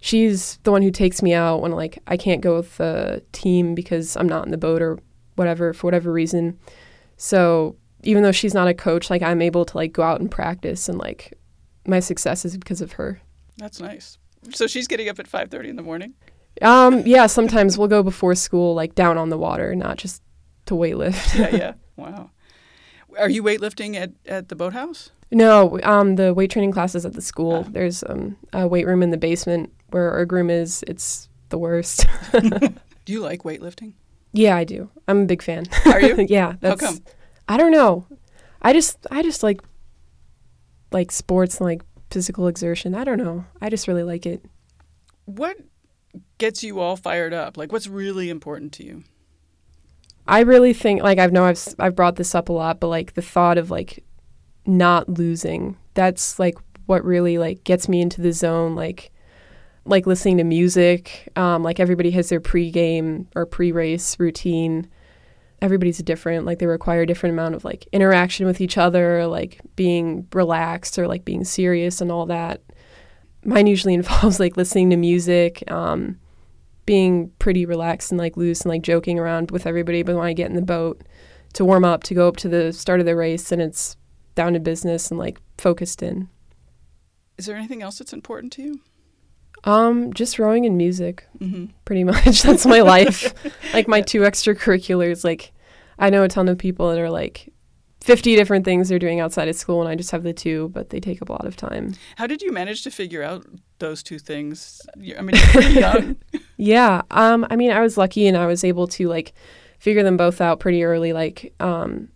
she's 0.00 0.60
the 0.62 0.70
one 0.70 0.82
who 0.82 0.92
takes 0.92 1.20
me 1.20 1.34
out 1.34 1.62
when 1.62 1.72
like 1.72 1.98
I 2.06 2.16
can't 2.16 2.42
go 2.42 2.54
with 2.58 2.76
the 2.76 3.24
team 3.32 3.74
because 3.74 4.16
I'm 4.16 4.28
not 4.28 4.44
in 4.44 4.52
the 4.52 4.56
boat 4.56 4.82
or 4.82 5.00
whatever 5.34 5.72
for 5.72 5.88
whatever 5.88 6.12
reason. 6.12 6.60
So 7.16 7.74
even 8.04 8.22
though 8.22 8.30
she's 8.30 8.54
not 8.54 8.68
a 8.68 8.74
coach, 8.74 9.10
like 9.10 9.22
I'm 9.22 9.42
able 9.42 9.64
to 9.64 9.76
like 9.76 9.92
go 9.92 10.04
out 10.04 10.20
and 10.20 10.30
practice 10.30 10.88
and 10.88 10.96
like 10.96 11.36
my 11.88 11.98
success 11.98 12.44
is 12.44 12.56
because 12.56 12.80
of 12.80 12.92
her. 12.92 13.20
That's 13.56 13.80
nice. 13.80 14.18
So 14.52 14.68
she's 14.68 14.86
getting 14.86 15.08
up 15.08 15.18
at 15.18 15.28
5:30 15.28 15.70
in 15.70 15.74
the 15.74 15.82
morning. 15.82 16.14
Um, 16.62 17.02
yeah, 17.06 17.26
sometimes 17.26 17.76
we'll 17.76 17.88
go 17.88 18.02
before 18.02 18.34
school, 18.34 18.74
like 18.74 18.94
down 18.94 19.18
on 19.18 19.28
the 19.28 19.38
water, 19.38 19.74
not 19.74 19.98
just 19.98 20.22
to 20.66 20.74
weightlift. 20.74 21.38
yeah, 21.38 21.56
yeah. 21.56 21.72
Wow. 21.96 22.30
Are 23.16 23.30
you 23.30 23.44
weightlifting 23.44 23.94
at, 23.94 24.10
at 24.26 24.48
the 24.48 24.56
boathouse? 24.56 25.12
No, 25.30 25.78
um, 25.84 26.16
the 26.16 26.34
weight 26.34 26.50
training 26.50 26.72
classes 26.72 27.06
at 27.06 27.12
the 27.12 27.22
school. 27.22 27.64
Ah. 27.64 27.70
There's 27.70 28.02
um, 28.08 28.36
a 28.52 28.66
weight 28.66 28.84
room 28.84 29.00
in 29.00 29.10
the 29.10 29.16
basement 29.16 29.72
where 29.90 30.10
our 30.10 30.24
groom 30.24 30.50
is. 30.50 30.82
It's 30.88 31.28
the 31.50 31.58
worst. 31.58 32.06
do 32.32 33.12
you 33.12 33.20
like 33.20 33.42
weightlifting? 33.44 33.94
Yeah, 34.32 34.56
I 34.56 34.64
do. 34.64 34.90
I'm 35.06 35.22
a 35.22 35.24
big 35.26 35.42
fan. 35.42 35.66
Are 35.86 36.00
you? 36.00 36.26
yeah. 36.28 36.54
That's, 36.60 36.82
How 36.82 36.90
come? 36.90 37.00
I 37.48 37.56
don't 37.56 37.70
know. 37.70 38.06
I 38.60 38.72
just 38.72 39.06
I 39.10 39.22
just 39.22 39.42
like 39.42 39.60
like 40.90 41.12
sports 41.12 41.58
and 41.58 41.66
like 41.66 41.82
physical 42.10 42.48
exertion. 42.48 42.94
I 42.94 43.04
don't 43.04 43.18
know. 43.18 43.44
I 43.60 43.70
just 43.70 43.86
really 43.86 44.02
like 44.02 44.26
it. 44.26 44.44
What 45.26 45.56
gets 46.38 46.62
you 46.62 46.80
all 46.80 46.96
fired 46.96 47.32
up? 47.32 47.56
Like, 47.56 47.72
what's 47.72 47.88
really 47.88 48.30
important 48.30 48.72
to 48.74 48.84
you? 48.84 49.04
I 50.26 50.40
really 50.40 50.72
think 50.72 51.02
like 51.02 51.18
I 51.18 51.26
know 51.26 51.44
I've 51.44 51.62
I've 51.78 51.94
brought 51.94 52.16
this 52.16 52.34
up 52.34 52.48
a 52.48 52.52
lot, 52.52 52.80
but 52.80 52.88
like 52.88 53.14
the 53.14 53.22
thought 53.22 53.58
of 53.58 53.70
like 53.70 54.04
not 54.66 55.08
losing, 55.08 55.76
that's 55.92 56.38
like 56.38 56.56
what 56.86 57.04
really 57.04 57.38
like 57.38 57.64
gets 57.64 57.88
me 57.88 58.00
into 58.00 58.22
the 58.22 58.32
zone. 58.32 58.74
Like 58.74 59.10
like 59.84 60.06
listening 60.06 60.38
to 60.38 60.44
music. 60.44 61.28
Um, 61.36 61.62
like 61.62 61.78
everybody 61.78 62.10
has 62.12 62.28
their 62.28 62.40
pre-game 62.40 63.28
or 63.34 63.46
pre-race 63.46 64.18
routine. 64.18 64.88
Everybody's 65.60 65.98
different. 65.98 66.46
Like 66.46 66.58
they 66.58 66.66
require 66.66 67.02
a 67.02 67.06
different 67.06 67.34
amount 67.34 67.54
of 67.54 67.64
like 67.64 67.86
interaction 67.92 68.46
with 68.46 68.60
each 68.60 68.78
other, 68.78 69.26
like 69.26 69.60
being 69.76 70.26
relaxed 70.32 70.98
or 70.98 71.06
like 71.06 71.24
being 71.24 71.44
serious 71.44 72.00
and 72.00 72.10
all 72.10 72.26
that. 72.26 72.62
Mine 73.44 73.66
usually 73.66 73.94
involves 74.00 74.40
like 74.40 74.56
listening 74.56 74.90
to 74.90 74.96
music, 74.96 75.62
um, 75.70 76.18
being 76.86 77.30
pretty 77.38 77.64
relaxed 77.66 78.10
and 78.10 78.18
like 78.18 78.36
loose 78.36 78.62
and 78.62 78.70
like 78.70 78.82
joking 78.82 79.18
around 79.18 79.50
with 79.50 79.66
everybody. 79.66 80.02
But 80.02 80.16
when 80.16 80.26
I 80.26 80.32
get 80.32 80.48
in 80.50 80.56
the 80.56 80.62
boat 80.62 81.02
to 81.54 81.64
warm 81.64 81.84
up, 81.84 82.02
to 82.04 82.14
go 82.14 82.28
up 82.28 82.36
to 82.38 82.48
the 82.48 82.72
start 82.72 83.00
of 83.00 83.06
the 83.06 83.16
race, 83.16 83.52
and 83.52 83.62
it's 83.62 83.96
down 84.34 84.52
to 84.54 84.60
business 84.60 85.10
and 85.10 85.18
like 85.18 85.40
focused 85.58 86.02
in. 86.02 86.28
Is 87.38 87.46
there 87.46 87.56
anything 87.56 87.82
else 87.82 87.98
that's 87.98 88.12
important 88.12 88.52
to 88.54 88.62
you? 88.62 88.80
Um, 89.64 90.12
just 90.12 90.38
rowing 90.38 90.66
and 90.66 90.76
music, 90.76 91.26
Mm-hmm. 91.38 91.66
pretty 91.86 92.04
much. 92.04 92.42
That's 92.42 92.66
my 92.66 92.80
life. 92.82 93.32
like 93.74 93.88
my 93.88 94.02
two 94.02 94.20
extracurriculars. 94.20 95.24
Like, 95.24 95.52
I 95.98 96.10
know 96.10 96.22
a 96.22 96.28
ton 96.28 96.48
of 96.48 96.58
people 96.58 96.90
that 96.90 96.98
are 96.98 97.08
like 97.10 97.50
50 98.04 98.36
different 98.36 98.66
things 98.66 98.90
they're 98.90 98.98
doing 98.98 99.20
outside 99.20 99.48
of 99.48 99.56
school, 99.56 99.80
and 99.80 99.88
I 99.88 99.94
just 99.94 100.10
have 100.10 100.24
the 100.24 100.34
two, 100.34 100.68
but 100.74 100.90
they 100.90 101.00
take 101.00 101.22
up 101.22 101.30
a 101.30 101.32
lot 101.32 101.46
of 101.46 101.56
time. 101.56 101.94
How 102.16 102.26
did 102.26 102.42
you 102.42 102.52
manage 102.52 102.82
to 102.82 102.90
figure 102.90 103.22
out 103.22 103.46
those 103.78 104.02
two 104.02 104.18
things? 104.18 104.82
I 104.94 105.22
mean, 105.22 105.34
young. 105.72 106.16
Yeah. 106.58 107.00
Um, 107.10 107.46
I 107.48 107.56
mean, 107.56 107.70
I 107.70 107.80
was 107.80 107.96
lucky 107.96 108.26
and 108.26 108.36
I 108.36 108.44
was 108.44 108.62
able 108.62 108.86
to 108.88 109.08
like 109.08 109.32
figure 109.78 110.02
them 110.02 110.18
both 110.18 110.42
out 110.42 110.60
pretty 110.60 110.84
early. 110.84 111.14
Like, 111.14 111.54
um, 111.60 112.08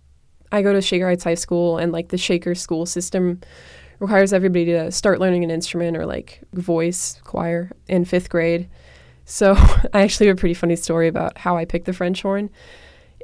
I 0.53 0.61
go 0.61 0.74
to 0.74 0.83
Shaker 0.83 1.07
Heights 1.07 1.24
High 1.24 1.35
School, 1.35 1.79
and 1.79 1.90
like 1.90 2.09
the 2.09 2.18
Shaker 2.18 2.55
school 2.55 2.85
system 2.85 3.40
requires 3.98 4.35
everybody 4.35 4.66
to 4.66 4.92
start 4.92 5.20
learning 5.20 5.42
an 5.42 5.51
instrument 5.51 5.96
or 5.96 6.05
like 6.05 6.42
voice 6.53 7.18
choir 7.24 7.70
in 7.88 8.05
fifth 8.05 8.29
grade. 8.29 8.68
So 9.24 9.55
I 9.94 10.03
actually 10.03 10.27
have 10.27 10.37
a 10.37 10.40
pretty 10.40 10.53
funny 10.53 10.77
story 10.77 11.09
about 11.09 11.38
how 11.38 11.57
I 11.57 11.64
picked 11.64 11.87
the 11.87 11.94
French 11.94 12.20
horn. 12.20 12.51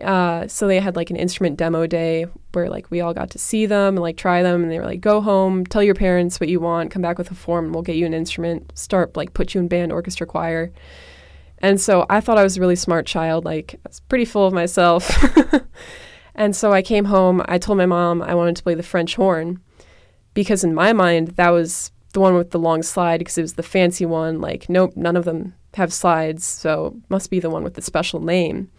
Uh, 0.01 0.49
so 0.49 0.67
they 0.67 0.81
had 0.81 0.97
like 0.97 1.11
an 1.11 1.17
instrument 1.17 1.57
demo 1.57 1.87
day 1.87 2.27
where 2.53 2.69
like 2.69 2.91
we 2.91 3.01
all 3.01 3.15
got 3.15 3.31
to 3.31 3.39
see 3.39 3.65
them 3.67 3.97
and 3.97 4.03
like 4.03 4.17
try 4.17 4.43
them, 4.43 4.63
and 4.63 4.71
they 4.71 4.79
were 4.79 4.87
like, 4.87 5.01
"Go 5.01 5.21
home, 5.21 5.65
tell 5.65 5.83
your 5.83 5.95
parents 5.95 6.41
what 6.41 6.49
you 6.49 6.61
want, 6.61 6.91
come 6.91 7.03
back 7.03 7.19
with 7.19 7.31
a 7.31 7.35
form, 7.35 7.67
and 7.67 7.75
we'll 7.75 7.83
get 7.83 7.97
you 7.97 8.07
an 8.07 8.15
instrument. 8.15 8.77
Start 8.77 9.17
like 9.17 9.35
put 9.35 9.55
you 9.55 9.61
in 9.61 9.69
band, 9.69 9.93
orchestra, 9.93 10.27
choir." 10.27 10.73
And 11.59 11.81
so 11.81 12.05
I 12.11 12.21
thought 12.21 12.39
I 12.39 12.43
was 12.43 12.57
a 12.57 12.61
really 12.61 12.77
smart 12.77 13.07
child. 13.07 13.45
Like 13.45 13.75
I 13.77 13.89
was 13.89 14.01
pretty 14.01 14.25
full 14.25 14.47
of 14.47 14.53
myself. 14.53 15.11
and 16.35 16.55
so 16.55 16.73
I 16.73 16.83
came 16.83 17.07
home. 17.07 17.43
I 17.47 17.59
told 17.59 17.79
my 17.79 17.87
mom 17.87 18.21
I 18.21 18.35
wanted 18.35 18.57
to 18.57 18.63
play 18.63 18.75
the 18.75 18.83
French 18.83 19.15
horn 19.17 19.61
because 20.35 20.65
in 20.65 20.75
my 20.75 20.93
mind 20.93 21.29
that 21.37 21.51
was 21.51 21.93
the 22.13 22.21
one 22.21 22.35
with 22.35 22.51
the 22.51 22.59
long 22.59 22.83
slide 22.83 23.19
because 23.19 23.39
it 23.39 23.43
was 23.43 23.55
the 23.55 23.63
fancy 23.63 24.05
one. 24.05 24.41
Like 24.41 24.69
nope, 24.69 24.97
none 24.97 25.17
of 25.17 25.25
them 25.25 25.55
have 25.75 25.93
slides, 25.93 26.45
so 26.45 26.97
must 27.09 27.31
be 27.31 27.41
the 27.41 27.51
one 27.51 27.65
with 27.65 27.75
the 27.75 27.83
special 27.83 28.21
name. 28.21 28.71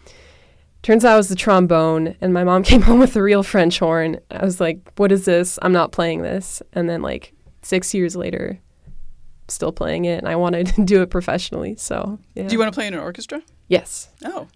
Turns 0.82 1.04
out 1.04 1.14
it 1.14 1.16
was 1.16 1.28
the 1.28 1.34
trombone, 1.34 2.16
and 2.20 2.32
my 2.32 2.44
mom 2.44 2.62
came 2.70 2.82
home 2.82 2.98
with 3.00 3.14
the 3.14 3.22
real 3.22 3.42
French 3.42 3.78
horn. 3.78 4.20
I 4.30 4.44
was 4.44 4.60
like, 4.60 4.78
"What 4.96 5.12
is 5.12 5.24
this? 5.24 5.58
I'm 5.62 5.72
not 5.72 5.92
playing 5.92 6.22
this." 6.22 6.62
And 6.72 6.88
then 6.88 7.02
like 7.02 7.32
six 7.62 7.92
years 7.92 8.14
later, 8.14 8.60
still 9.48 9.72
playing 9.72 10.04
it, 10.04 10.18
and 10.18 10.28
I 10.28 10.36
wanted 10.36 10.66
to 10.68 10.84
do 10.84 11.02
it 11.02 11.10
professionally. 11.10 11.74
So 11.76 12.18
yeah. 12.34 12.46
Do 12.46 12.52
you 12.52 12.58
want 12.58 12.72
to 12.72 12.76
play 12.76 12.86
in 12.86 12.94
an 12.94 13.00
orchestra? 13.00 13.42
Yes, 13.68 14.10
Oh, 14.24 14.46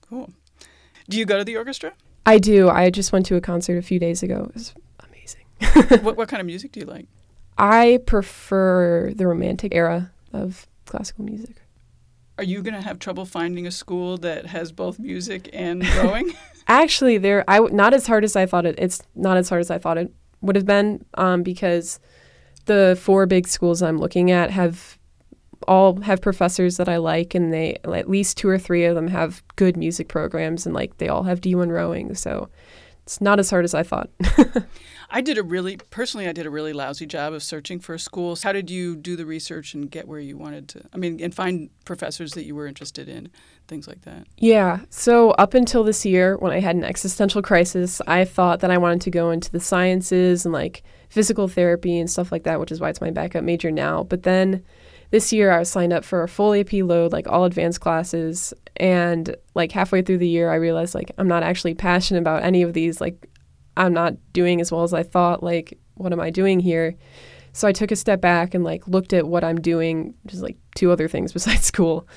cool. 0.00 0.30
Do 1.08 1.18
you 1.18 1.26
go 1.26 1.36
to 1.36 1.44
the 1.44 1.56
orchestra? 1.58 1.92
I 2.24 2.38
do. 2.38 2.70
I 2.70 2.88
just 2.88 3.12
went 3.12 3.26
to 3.26 3.36
a 3.36 3.40
concert 3.40 3.76
a 3.76 3.82
few 3.82 3.98
days 3.98 4.22
ago. 4.22 4.46
It 4.48 4.54
was 4.54 4.74
amazing. 5.00 6.00
what, 6.02 6.16
what 6.16 6.28
kind 6.30 6.40
of 6.40 6.46
music 6.46 6.72
do 6.72 6.80
you 6.80 6.86
like? 6.86 7.06
I 7.58 8.00
prefer 8.06 9.12
the 9.14 9.26
romantic 9.26 9.74
era 9.74 10.12
of 10.32 10.66
classical 10.86 11.24
music. 11.24 11.56
Are 12.36 12.44
you 12.44 12.62
going 12.62 12.74
to 12.74 12.80
have 12.80 12.98
trouble 12.98 13.24
finding 13.24 13.66
a 13.66 13.70
school 13.70 14.18
that 14.18 14.46
has 14.46 14.72
both 14.72 14.98
music 14.98 15.48
and 15.52 15.86
rowing? 15.96 16.32
Actually, 16.66 17.18
there 17.18 17.44
I 17.46 17.56
w- 17.56 17.74
not 17.74 17.94
as 17.94 18.06
hard 18.06 18.24
as 18.24 18.34
I 18.36 18.46
thought 18.46 18.66
it. 18.66 18.74
It's 18.78 19.02
not 19.14 19.36
as 19.36 19.48
hard 19.48 19.60
as 19.60 19.70
I 19.70 19.78
thought 19.78 19.98
it 19.98 20.12
would 20.40 20.56
have 20.56 20.66
been 20.66 21.04
um, 21.14 21.42
because 21.42 22.00
the 22.66 22.98
four 23.00 23.26
big 23.26 23.46
schools 23.46 23.82
I'm 23.82 23.98
looking 23.98 24.30
at 24.30 24.50
have 24.50 24.98
all 25.68 26.00
have 26.00 26.20
professors 26.20 26.76
that 26.78 26.88
I 26.88 26.96
like, 26.96 27.34
and 27.34 27.52
they 27.52 27.78
at 27.84 28.08
least 28.08 28.36
two 28.36 28.48
or 28.48 28.58
three 28.58 28.84
of 28.84 28.94
them 28.94 29.08
have 29.08 29.42
good 29.56 29.76
music 29.76 30.08
programs, 30.08 30.66
and 30.66 30.74
like 30.74 30.98
they 30.98 31.08
all 31.08 31.22
have 31.24 31.40
D1 31.40 31.70
rowing. 31.70 32.14
So 32.14 32.48
it's 33.04 33.20
not 33.20 33.38
as 33.38 33.50
hard 33.50 33.64
as 33.64 33.74
I 33.74 33.82
thought. 33.82 34.10
I 35.14 35.20
did 35.20 35.38
a 35.38 35.44
really, 35.44 35.76
personally, 35.90 36.26
I 36.26 36.32
did 36.32 36.44
a 36.44 36.50
really 36.50 36.72
lousy 36.72 37.06
job 37.06 37.34
of 37.34 37.44
searching 37.44 37.78
for 37.78 37.96
schools. 37.98 38.42
How 38.42 38.50
did 38.52 38.68
you 38.68 38.96
do 38.96 39.14
the 39.14 39.24
research 39.24 39.72
and 39.72 39.88
get 39.88 40.08
where 40.08 40.18
you 40.18 40.36
wanted 40.36 40.66
to? 40.70 40.82
I 40.92 40.96
mean, 40.96 41.20
and 41.22 41.32
find 41.32 41.70
professors 41.84 42.32
that 42.32 42.46
you 42.46 42.56
were 42.56 42.66
interested 42.66 43.08
in, 43.08 43.30
things 43.68 43.86
like 43.86 44.02
that. 44.02 44.26
Yeah. 44.38 44.80
So 44.90 45.30
up 45.32 45.54
until 45.54 45.84
this 45.84 46.04
year, 46.04 46.36
when 46.38 46.50
I 46.50 46.58
had 46.58 46.74
an 46.74 46.82
existential 46.82 47.42
crisis, 47.42 48.02
I 48.08 48.24
thought 48.24 48.58
that 48.58 48.72
I 48.72 48.78
wanted 48.78 49.02
to 49.02 49.10
go 49.12 49.30
into 49.30 49.52
the 49.52 49.60
sciences 49.60 50.44
and 50.44 50.52
like 50.52 50.82
physical 51.10 51.46
therapy 51.46 51.96
and 51.96 52.10
stuff 52.10 52.32
like 52.32 52.42
that, 52.42 52.58
which 52.58 52.72
is 52.72 52.80
why 52.80 52.88
it's 52.88 53.00
my 53.00 53.12
backup 53.12 53.44
major 53.44 53.70
now. 53.70 54.02
But 54.02 54.24
then 54.24 54.64
this 55.12 55.32
year, 55.32 55.52
I 55.52 55.60
was 55.60 55.68
signed 55.68 55.92
up 55.92 56.04
for 56.04 56.24
a 56.24 56.28
full 56.28 56.54
AP 56.54 56.72
load, 56.72 57.12
like 57.12 57.28
all 57.28 57.44
advanced 57.44 57.80
classes. 57.80 58.52
And 58.78 59.36
like 59.54 59.70
halfway 59.70 60.02
through 60.02 60.18
the 60.18 60.26
year, 60.26 60.50
I 60.50 60.56
realized 60.56 60.92
like 60.92 61.12
I'm 61.18 61.28
not 61.28 61.44
actually 61.44 61.74
passionate 61.74 62.18
about 62.18 62.42
any 62.42 62.62
of 62.62 62.72
these. 62.72 63.00
Like 63.00 63.28
I'm 63.76 63.92
not 63.92 64.14
doing 64.32 64.60
as 64.60 64.70
well 64.70 64.82
as 64.82 64.92
I 64.92 65.02
thought. 65.02 65.42
Like, 65.42 65.78
what 65.94 66.12
am 66.12 66.20
I 66.20 66.30
doing 66.30 66.60
here? 66.60 66.94
So 67.52 67.68
I 67.68 67.72
took 67.72 67.92
a 67.92 67.96
step 67.96 68.20
back 68.20 68.54
and 68.54 68.64
like 68.64 68.86
looked 68.88 69.12
at 69.12 69.28
what 69.28 69.44
I'm 69.44 69.60
doing, 69.60 70.14
just 70.26 70.42
like 70.42 70.56
two 70.74 70.90
other 70.90 71.08
things 71.08 71.32
besides 71.34 71.64
school 71.64 72.08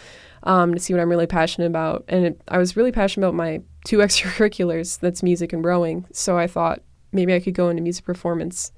um, 0.44 0.74
to 0.74 0.80
see 0.80 0.94
what 0.94 1.00
I'm 1.00 1.10
really 1.10 1.28
passionate 1.28 1.68
about. 1.68 2.06
And 2.08 2.26
it, 2.26 2.42
I 2.48 2.58
was 2.58 2.76
really 2.76 2.92
passionate 2.92 3.28
about 3.28 3.36
my 3.36 3.62
two 3.86 3.98
extracurriculars 4.00 5.00
that's 5.00 5.24
music 5.24 5.54
and 5.54 5.64
rowing. 5.64 6.06
So 6.12 6.38
I 6.38 6.48
thought 6.48 6.82
maybe 7.12 7.34
I 7.34 7.40
could 7.40 7.54
go 7.54 7.70
into 7.70 7.84
music 7.84 8.06
performance 8.06 8.72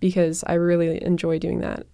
because 0.00 0.44
I 0.46 0.54
really 0.54 1.02
enjoy 1.02 1.38
doing 1.38 1.60
that. 1.60 1.86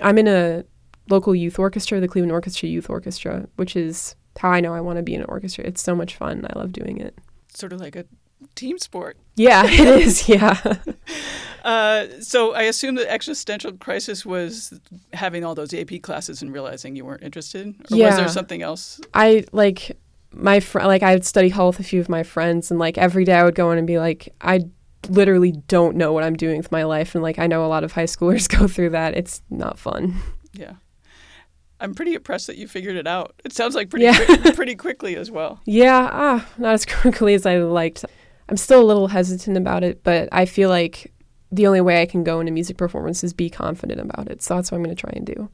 I'm 0.00 0.18
in 0.18 0.28
a 0.28 0.64
local 1.10 1.34
youth 1.34 1.58
orchestra, 1.58 2.00
the 2.00 2.08
Cleveland 2.08 2.32
Orchestra 2.32 2.68
Youth 2.68 2.88
Orchestra, 2.88 3.48
which 3.56 3.74
is 3.74 4.14
how 4.38 4.50
I 4.50 4.60
know 4.60 4.74
I 4.74 4.80
want 4.80 4.98
to 4.98 5.02
be 5.02 5.14
in 5.14 5.20
an 5.20 5.26
orchestra. 5.28 5.64
It's 5.64 5.82
so 5.82 5.96
much 5.96 6.14
fun. 6.14 6.46
I 6.48 6.58
love 6.58 6.72
doing 6.72 6.98
it. 6.98 7.18
Sort 7.52 7.72
of 7.72 7.80
like 7.80 7.96
a 7.96 8.04
team 8.54 8.78
sport. 8.78 9.16
Yeah, 9.36 9.64
it 9.66 9.80
is. 10.02 10.28
Yeah. 10.28 10.76
Uh, 11.64 12.06
so 12.20 12.54
I 12.54 12.62
assume 12.62 12.94
the 12.94 13.10
existential 13.10 13.72
crisis 13.72 14.24
was 14.24 14.78
having 15.12 15.44
all 15.44 15.54
those 15.54 15.74
AP 15.74 16.02
classes 16.02 16.40
and 16.42 16.52
realizing 16.52 16.96
you 16.96 17.04
weren't 17.04 17.22
interested, 17.22 17.68
or 17.90 17.96
was 17.98 18.16
there 18.16 18.28
something 18.28 18.62
else? 18.62 19.00
I 19.14 19.44
like 19.52 19.96
my 20.32 20.60
fr- 20.60 20.80
like 20.80 21.02
I 21.02 21.14
would 21.14 21.24
study 21.26 21.48
hall 21.48 21.68
with 21.68 21.80
a 21.80 21.84
few 21.84 22.00
of 22.00 22.08
my 22.08 22.22
friends, 22.22 22.70
and 22.70 22.78
like 22.80 22.96
every 22.98 23.24
day 23.24 23.34
I 23.34 23.44
would 23.44 23.54
go 23.54 23.70
in 23.70 23.78
and 23.78 23.86
be 23.86 23.98
like, 23.98 24.34
I 24.40 24.60
literally 25.08 25.52
don't 25.68 25.96
know 25.96 26.12
what 26.12 26.24
I'm 26.24 26.36
doing 26.36 26.56
with 26.58 26.72
my 26.72 26.84
life, 26.84 27.14
and 27.14 27.22
like 27.22 27.38
I 27.38 27.46
know 27.46 27.64
a 27.64 27.68
lot 27.68 27.84
of 27.84 27.92
high 27.92 28.04
schoolers 28.04 28.48
go 28.58 28.66
through 28.68 28.90
that. 28.90 29.16
It's 29.16 29.42
not 29.50 29.78
fun. 29.78 30.14
Yeah, 30.52 30.74
I'm 31.80 31.94
pretty 31.94 32.14
impressed 32.14 32.46
that 32.46 32.56
you 32.56 32.66
figured 32.66 32.96
it 32.96 33.06
out. 33.06 33.34
It 33.44 33.52
sounds 33.52 33.74
like 33.74 33.90
pretty 33.90 34.06
Yeah. 34.06 34.52
pretty 34.54 34.74
quickly 34.76 35.16
as 35.16 35.30
well. 35.30 35.60
Yeah, 35.66 36.08
ah, 36.10 36.48
not 36.56 36.74
as 36.74 36.86
quickly 36.86 37.34
as 37.34 37.44
I 37.46 37.58
liked. 37.58 38.04
I'm 38.48 38.56
still 38.56 38.82
a 38.82 38.84
little 38.84 39.08
hesitant 39.08 39.56
about 39.56 39.84
it, 39.84 40.02
but 40.02 40.28
I 40.32 40.46
feel 40.46 40.70
like 40.70 41.12
the 41.50 41.66
only 41.66 41.80
way 41.80 42.02
I 42.02 42.06
can 42.06 42.24
go 42.24 42.40
into 42.40 42.52
music 42.52 42.76
performance 42.76 43.24
is 43.24 43.32
be 43.32 43.50
confident 43.50 44.00
about 44.00 44.28
it. 44.28 44.42
So 44.42 44.54
that's 44.54 44.70
what 44.70 44.76
I'm 44.76 44.84
going 44.84 44.94
to 44.94 45.00
try 45.00 45.12
and 45.14 45.26
do. 45.26 45.50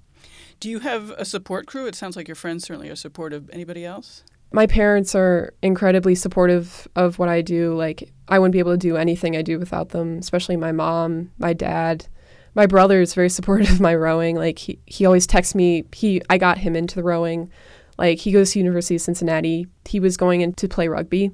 Do 0.61 0.71
you 0.71 0.81
have 0.81 1.11
a 1.11 1.25
support 1.25 1.67
crew? 1.67 1.87
It 1.87 1.95
sounds 1.95 2.17
like 2.17 2.29
your 2.29 2.35
friends 2.37 2.65
certainly 2.65 2.89
are 2.89 2.97
supportive. 2.97 3.51
Anybody 3.53 3.85
else? 3.85 4.25
my 4.55 4.69
parents 4.69 5.17
are 5.17 5.53
incredibly 5.63 6.15
supportive 6.15 6.87
of 6.95 7.19
what 7.19 7.29
I 7.29 7.43
do. 7.43 7.75
Like 7.75 8.13
I 8.29 8.39
wouldn't 8.39 8.53
be 8.53 8.61
able 8.61 8.73
to 8.73 8.79
do 8.79 8.97
anything 8.97 9.37
I 9.37 9.43
do 9.43 9.59
without 9.59 9.89
them, 9.89 10.19
especially 10.19 10.57
my 10.57 10.71
mom, 10.71 11.33
my 11.39 11.53
dad. 11.53 12.07
My 12.55 12.67
brother 12.67 13.01
is 13.01 13.15
very 13.15 13.29
supportive 13.39 13.69
of 13.71 13.81
my 13.81 13.97
rowing. 13.97 14.37
Like 14.37 14.61
he, 14.61 14.79
he 14.87 15.07
always 15.07 15.27
texts 15.27 15.57
me. 15.57 15.85
He 15.93 16.23
I 16.31 16.39
got 16.39 16.59
him 16.59 16.77
into 16.77 16.95
the 16.95 17.03
rowing. 17.03 17.51
Like 17.99 18.19
he 18.21 18.31
goes 18.31 18.53
to 18.53 18.61
University 18.61 18.95
of 18.95 19.01
Cincinnati. 19.01 19.67
He 19.87 19.99
was 19.99 20.17
going 20.17 20.41
in 20.41 20.53
to 20.55 20.69
play 20.69 20.87
rugby, 20.87 21.33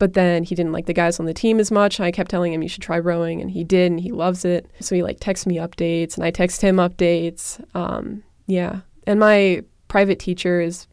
but 0.00 0.14
then 0.14 0.42
he 0.42 0.54
didn't 0.54 0.72
like 0.72 0.86
the 0.86 0.94
guys 0.94 1.20
on 1.20 1.26
the 1.26 1.34
team 1.34 1.60
as 1.60 1.70
much. 1.70 2.00
I 2.00 2.10
kept 2.10 2.30
telling 2.30 2.54
him 2.54 2.62
you 2.62 2.68
should 2.68 2.82
try 2.82 2.98
rowing, 2.98 3.40
and 3.40 3.50
he 3.50 3.62
did, 3.62 3.92
and 3.92 4.00
he 4.00 4.10
loves 4.10 4.44
it. 4.44 4.68
So 4.80 4.96
he 4.96 5.02
like 5.02 5.20
texts 5.20 5.46
me 5.46 5.56
updates, 5.56 6.16
and 6.16 6.24
I 6.24 6.30
text 6.30 6.62
him 6.62 6.76
updates. 6.76 7.62
Um, 7.76 8.24
yeah, 8.46 8.80
and 9.06 9.20
my 9.20 9.62
private 9.88 10.18
teacher 10.18 10.60
is 10.60 10.88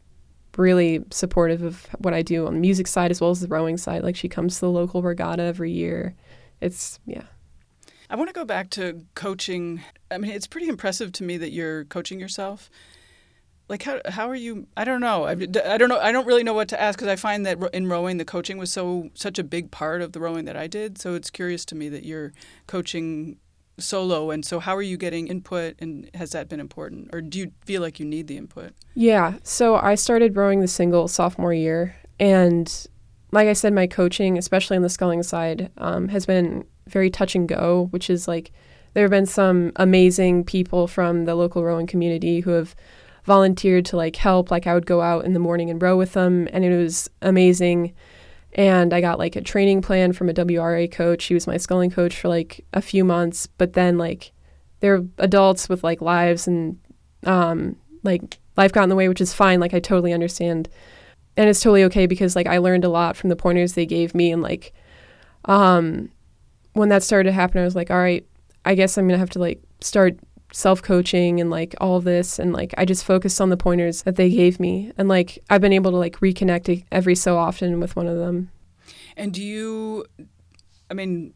really 0.58 1.02
supportive 1.10 1.62
of 1.62 1.86
what 1.98 2.12
I 2.12 2.20
do 2.20 2.46
on 2.46 2.54
the 2.54 2.60
music 2.60 2.86
side 2.86 3.10
as 3.10 3.20
well 3.20 3.30
as 3.30 3.40
the 3.40 3.48
rowing 3.48 3.78
side. 3.78 4.02
Like 4.02 4.16
she 4.16 4.28
comes 4.28 4.56
to 4.56 4.60
the 4.62 4.70
local 4.70 5.02
regatta 5.02 5.42
every 5.42 5.72
year. 5.72 6.14
It's 6.60 7.00
yeah. 7.06 7.22
I 8.10 8.16
want 8.16 8.28
to 8.28 8.34
go 8.34 8.44
back 8.44 8.68
to 8.70 9.04
coaching. 9.14 9.82
I 10.10 10.18
mean, 10.18 10.32
it's 10.32 10.46
pretty 10.46 10.68
impressive 10.68 11.12
to 11.12 11.24
me 11.24 11.38
that 11.38 11.52
you're 11.52 11.84
coaching 11.86 12.20
yourself. 12.20 12.70
Like 13.68 13.82
how 13.82 14.00
how 14.06 14.28
are 14.28 14.34
you? 14.34 14.66
I 14.76 14.84
don't 14.84 15.00
know. 15.00 15.24
I, 15.24 15.32
I 15.32 15.78
don't 15.78 15.88
know. 15.88 15.98
I 15.98 16.10
don't 16.10 16.26
really 16.26 16.42
know 16.42 16.54
what 16.54 16.68
to 16.68 16.80
ask 16.80 16.98
because 16.98 17.10
I 17.10 17.16
find 17.16 17.44
that 17.46 17.58
in 17.74 17.86
rowing, 17.86 18.16
the 18.16 18.24
coaching 18.24 18.58
was 18.58 18.72
so 18.72 19.10
such 19.14 19.38
a 19.38 19.44
big 19.44 19.70
part 19.70 20.00
of 20.00 20.12
the 20.12 20.20
rowing 20.20 20.46
that 20.46 20.56
I 20.56 20.66
did. 20.66 20.98
So 20.98 21.14
it's 21.14 21.30
curious 21.30 21.64
to 21.66 21.74
me 21.74 21.88
that 21.90 22.04
you're 22.04 22.32
coaching 22.66 23.38
solo 23.80 24.30
and 24.30 24.44
so 24.44 24.58
how 24.58 24.74
are 24.74 24.82
you 24.82 24.96
getting 24.96 25.28
input 25.28 25.76
and 25.78 26.10
has 26.14 26.30
that 26.30 26.48
been 26.48 26.58
important 26.58 27.08
or 27.12 27.20
do 27.20 27.38
you 27.38 27.52
feel 27.64 27.80
like 27.80 28.00
you 28.00 28.04
need 28.04 28.26
the 28.26 28.36
input 28.36 28.72
yeah 28.94 29.34
so 29.44 29.76
i 29.76 29.94
started 29.94 30.36
rowing 30.36 30.60
the 30.60 30.66
single 30.66 31.06
sophomore 31.06 31.54
year 31.54 31.94
and 32.18 32.88
like 33.30 33.46
i 33.46 33.52
said 33.52 33.72
my 33.72 33.86
coaching 33.86 34.36
especially 34.36 34.76
on 34.76 34.82
the 34.82 34.88
sculling 34.88 35.22
side 35.22 35.70
um, 35.78 36.08
has 36.08 36.26
been 36.26 36.64
very 36.88 37.08
touch 37.08 37.36
and 37.36 37.48
go 37.48 37.86
which 37.90 38.10
is 38.10 38.26
like 38.26 38.50
there 38.94 39.04
have 39.04 39.10
been 39.10 39.26
some 39.26 39.70
amazing 39.76 40.44
people 40.44 40.88
from 40.88 41.24
the 41.24 41.34
local 41.34 41.62
rowing 41.62 41.86
community 41.86 42.40
who 42.40 42.50
have 42.50 42.74
volunteered 43.28 43.84
to 43.84 43.96
like 43.96 44.16
help. 44.16 44.50
Like 44.50 44.66
I 44.66 44.74
would 44.74 44.86
go 44.86 45.00
out 45.02 45.24
in 45.24 45.34
the 45.34 45.38
morning 45.38 45.70
and 45.70 45.80
row 45.80 45.96
with 45.96 46.14
them, 46.14 46.48
and 46.52 46.64
it 46.64 46.76
was 46.76 47.08
amazing. 47.22 47.94
And 48.54 48.92
I 48.92 49.00
got 49.00 49.18
like 49.20 49.36
a 49.36 49.40
training 49.42 49.82
plan 49.82 50.12
from 50.12 50.28
a 50.28 50.32
WRA 50.32 50.88
coach. 50.90 51.26
He 51.26 51.34
was 51.34 51.46
my 51.46 51.58
sculling 51.58 51.90
coach 51.90 52.16
for 52.18 52.28
like 52.28 52.64
a 52.72 52.82
few 52.82 53.04
months, 53.04 53.46
but 53.46 53.74
then 53.74 53.98
like 53.98 54.32
they're 54.80 55.04
adults 55.18 55.68
with 55.68 55.84
like 55.84 56.00
lives 56.00 56.48
and 56.48 56.78
um, 57.24 57.76
like 58.02 58.38
life 58.56 58.72
got 58.72 58.84
in 58.84 58.88
the 58.88 58.96
way, 58.96 59.08
which 59.08 59.20
is 59.20 59.34
fine. 59.34 59.60
Like 59.60 59.74
I 59.74 59.80
totally 59.80 60.14
understand, 60.14 60.68
and 61.36 61.48
it's 61.48 61.60
totally 61.60 61.84
okay 61.84 62.06
because 62.06 62.34
like 62.34 62.48
I 62.48 62.58
learned 62.58 62.84
a 62.84 62.88
lot 62.88 63.16
from 63.16 63.28
the 63.28 63.36
pointers 63.36 63.74
they 63.74 63.86
gave 63.86 64.14
me, 64.14 64.32
and 64.32 64.42
like 64.42 64.72
um, 65.44 66.10
when 66.72 66.88
that 66.88 67.02
started 67.02 67.28
to 67.28 67.32
happen, 67.32 67.60
I 67.60 67.64
was 67.64 67.76
like, 67.76 67.90
all 67.90 67.98
right, 67.98 68.26
I 68.64 68.74
guess 68.74 68.96
I'm 68.96 69.06
gonna 69.06 69.18
have 69.18 69.30
to 69.30 69.38
like 69.38 69.62
start 69.80 70.18
self 70.52 70.82
coaching 70.82 71.40
and 71.40 71.50
like 71.50 71.74
all 71.80 72.00
this 72.00 72.38
and 72.38 72.52
like 72.52 72.74
I 72.78 72.84
just 72.84 73.04
focused 73.04 73.40
on 73.40 73.50
the 73.50 73.56
pointers 73.56 74.02
that 74.02 74.16
they 74.16 74.30
gave 74.30 74.58
me 74.58 74.92
and 74.96 75.08
like 75.08 75.38
I've 75.50 75.60
been 75.60 75.72
able 75.72 75.90
to 75.90 75.96
like 75.96 76.18
reconnect 76.20 76.84
every 76.90 77.14
so 77.14 77.36
often 77.36 77.80
with 77.80 77.96
one 77.96 78.06
of 78.06 78.18
them. 78.18 78.50
And 79.16 79.32
do 79.32 79.42
you 79.42 80.06
I 80.90 80.94
mean 80.94 81.34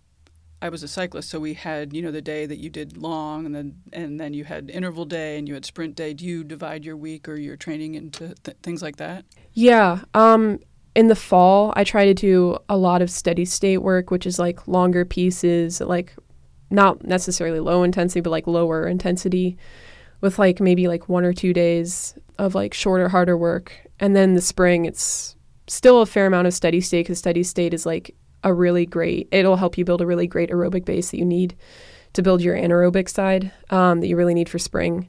I 0.62 0.68
was 0.68 0.82
a 0.82 0.88
cyclist 0.88 1.28
so 1.28 1.40
we 1.40 1.54
had 1.54 1.92
you 1.92 2.00
know 2.00 2.10
the 2.10 2.22
day 2.22 2.46
that 2.46 2.58
you 2.58 2.70
did 2.70 2.96
long 2.96 3.44
and 3.44 3.54
then 3.54 3.74
and 3.92 4.18
then 4.18 4.32
you 4.32 4.44
had 4.44 4.70
interval 4.70 5.04
day 5.04 5.38
and 5.38 5.46
you 5.46 5.54
had 5.54 5.64
sprint 5.64 5.94
day. 5.94 6.14
Do 6.14 6.24
you 6.24 6.42
divide 6.42 6.84
your 6.84 6.96
week 6.96 7.28
or 7.28 7.36
your 7.36 7.56
training 7.56 7.94
into 7.94 8.34
th- 8.44 8.56
things 8.62 8.82
like 8.82 8.96
that? 8.96 9.24
Yeah. 9.52 10.00
Um 10.14 10.60
in 10.94 11.08
the 11.08 11.16
fall, 11.16 11.72
I 11.74 11.84
try 11.84 12.04
to 12.04 12.12
do 12.12 12.58
a 12.68 12.76
lot 12.76 13.00
of 13.00 13.10
steady 13.10 13.46
state 13.46 13.78
work, 13.78 14.10
which 14.10 14.26
is 14.26 14.38
like 14.38 14.68
longer 14.68 15.04
pieces, 15.04 15.80
like 15.80 16.14
not 16.72 17.04
necessarily 17.04 17.60
low 17.60 17.82
intensity, 17.82 18.20
but 18.20 18.30
like 18.30 18.46
lower 18.46 18.86
intensity 18.86 19.56
with 20.20 20.38
like 20.38 20.60
maybe 20.60 20.88
like 20.88 21.08
one 21.08 21.24
or 21.24 21.32
two 21.32 21.52
days 21.52 22.16
of 22.38 22.54
like 22.54 22.72
shorter, 22.74 23.08
harder 23.08 23.36
work. 23.36 23.72
And 24.00 24.16
then 24.16 24.34
the 24.34 24.40
spring, 24.40 24.84
it's 24.84 25.36
still 25.66 26.00
a 26.00 26.06
fair 26.06 26.26
amount 26.26 26.46
of 26.46 26.54
steady 26.54 26.80
state 26.80 27.04
because 27.04 27.18
steady 27.18 27.42
state 27.42 27.74
is 27.74 27.84
like 27.84 28.14
a 28.42 28.52
really 28.52 28.86
great, 28.86 29.28
it'll 29.30 29.56
help 29.56 29.76
you 29.78 29.84
build 29.84 30.00
a 30.00 30.06
really 30.06 30.26
great 30.26 30.50
aerobic 30.50 30.84
base 30.84 31.10
that 31.10 31.18
you 31.18 31.24
need 31.24 31.56
to 32.14 32.22
build 32.22 32.42
your 32.42 32.56
anaerobic 32.56 33.08
side 33.08 33.52
um, 33.70 34.00
that 34.00 34.06
you 34.06 34.16
really 34.16 34.34
need 34.34 34.48
for 34.48 34.58
spring. 34.58 35.08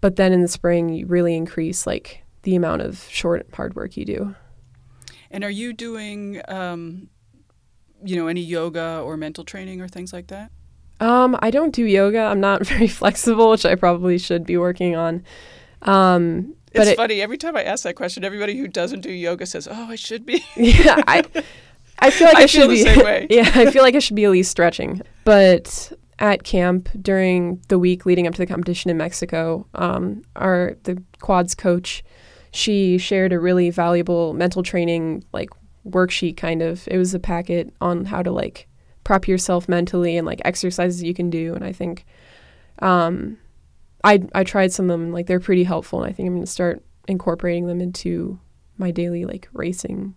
But 0.00 0.16
then 0.16 0.32
in 0.32 0.42
the 0.42 0.48
spring, 0.48 0.90
you 0.90 1.06
really 1.06 1.34
increase 1.34 1.86
like 1.86 2.22
the 2.42 2.56
amount 2.56 2.82
of 2.82 3.06
short, 3.10 3.46
hard 3.54 3.74
work 3.74 3.96
you 3.96 4.04
do. 4.04 4.34
And 5.30 5.42
are 5.42 5.50
you 5.50 5.72
doing, 5.72 6.42
um, 6.48 7.08
you 8.04 8.16
know, 8.16 8.26
any 8.26 8.42
yoga 8.42 9.00
or 9.04 9.16
mental 9.16 9.44
training 9.44 9.80
or 9.80 9.88
things 9.88 10.12
like 10.12 10.28
that? 10.28 10.50
Um, 11.00 11.36
I 11.40 11.50
don't 11.50 11.74
do 11.74 11.84
yoga. 11.84 12.20
I'm 12.20 12.40
not 12.40 12.66
very 12.66 12.88
flexible, 12.88 13.50
which 13.50 13.64
I 13.64 13.74
probably 13.74 14.18
should 14.18 14.44
be 14.44 14.56
working 14.56 14.96
on. 14.96 15.22
Um, 15.82 16.54
it's 16.72 16.90
it, 16.90 16.96
funny. 16.96 17.20
Every 17.20 17.38
time 17.38 17.56
I 17.56 17.62
ask 17.62 17.84
that 17.84 17.94
question, 17.94 18.24
everybody 18.24 18.56
who 18.56 18.66
doesn't 18.66 19.00
do 19.00 19.10
yoga 19.10 19.46
says, 19.46 19.68
"Oh, 19.70 19.86
I 19.88 19.94
should 19.96 20.26
be." 20.26 20.44
yeah, 20.56 21.02
I, 21.06 21.22
I 22.00 22.10
feel 22.10 22.26
like 22.26 22.38
I, 22.38 22.42
I 22.42 22.46
should 22.46 22.68
be. 22.68 22.82
yeah, 23.34 23.50
I 23.54 23.70
feel 23.70 23.82
like 23.82 23.94
I 23.94 24.00
should 24.00 24.16
be 24.16 24.24
at 24.24 24.30
least 24.30 24.50
stretching. 24.50 25.00
But 25.24 25.92
at 26.18 26.42
camp 26.42 26.88
during 27.00 27.60
the 27.68 27.78
week 27.78 28.06
leading 28.06 28.26
up 28.26 28.34
to 28.34 28.38
the 28.38 28.46
competition 28.46 28.90
in 28.90 28.96
Mexico, 28.96 29.66
um, 29.74 30.22
our 30.36 30.76
the 30.82 31.00
quads 31.20 31.54
coach, 31.54 32.02
she 32.50 32.98
shared 32.98 33.32
a 33.32 33.38
really 33.38 33.70
valuable 33.70 34.32
mental 34.32 34.62
training 34.62 35.24
like 35.32 35.50
worksheet. 35.88 36.36
Kind 36.36 36.60
of, 36.60 36.88
it 36.88 36.98
was 36.98 37.14
a 37.14 37.20
packet 37.20 37.72
on 37.80 38.06
how 38.06 38.22
to 38.22 38.32
like 38.32 38.66
prep 39.04 39.28
yourself 39.28 39.68
mentally 39.68 40.16
and 40.16 40.26
like 40.26 40.40
exercises 40.44 41.02
you 41.02 41.14
can 41.14 41.30
do. 41.30 41.54
And 41.54 41.64
I 41.64 41.72
think 41.72 42.04
um, 42.80 43.38
I 44.02 44.22
I 44.34 44.44
tried 44.44 44.72
some 44.72 44.90
of 44.90 44.98
them 44.98 45.12
like 45.12 45.26
they're 45.26 45.40
pretty 45.40 45.64
helpful, 45.64 46.02
and 46.02 46.10
I 46.10 46.12
think 46.12 46.26
I'm 46.26 46.34
gonna 46.34 46.46
start 46.46 46.82
incorporating 47.06 47.66
them 47.66 47.80
into 47.80 48.38
my 48.78 48.90
daily 48.90 49.24
like 49.24 49.48
racing. 49.52 50.14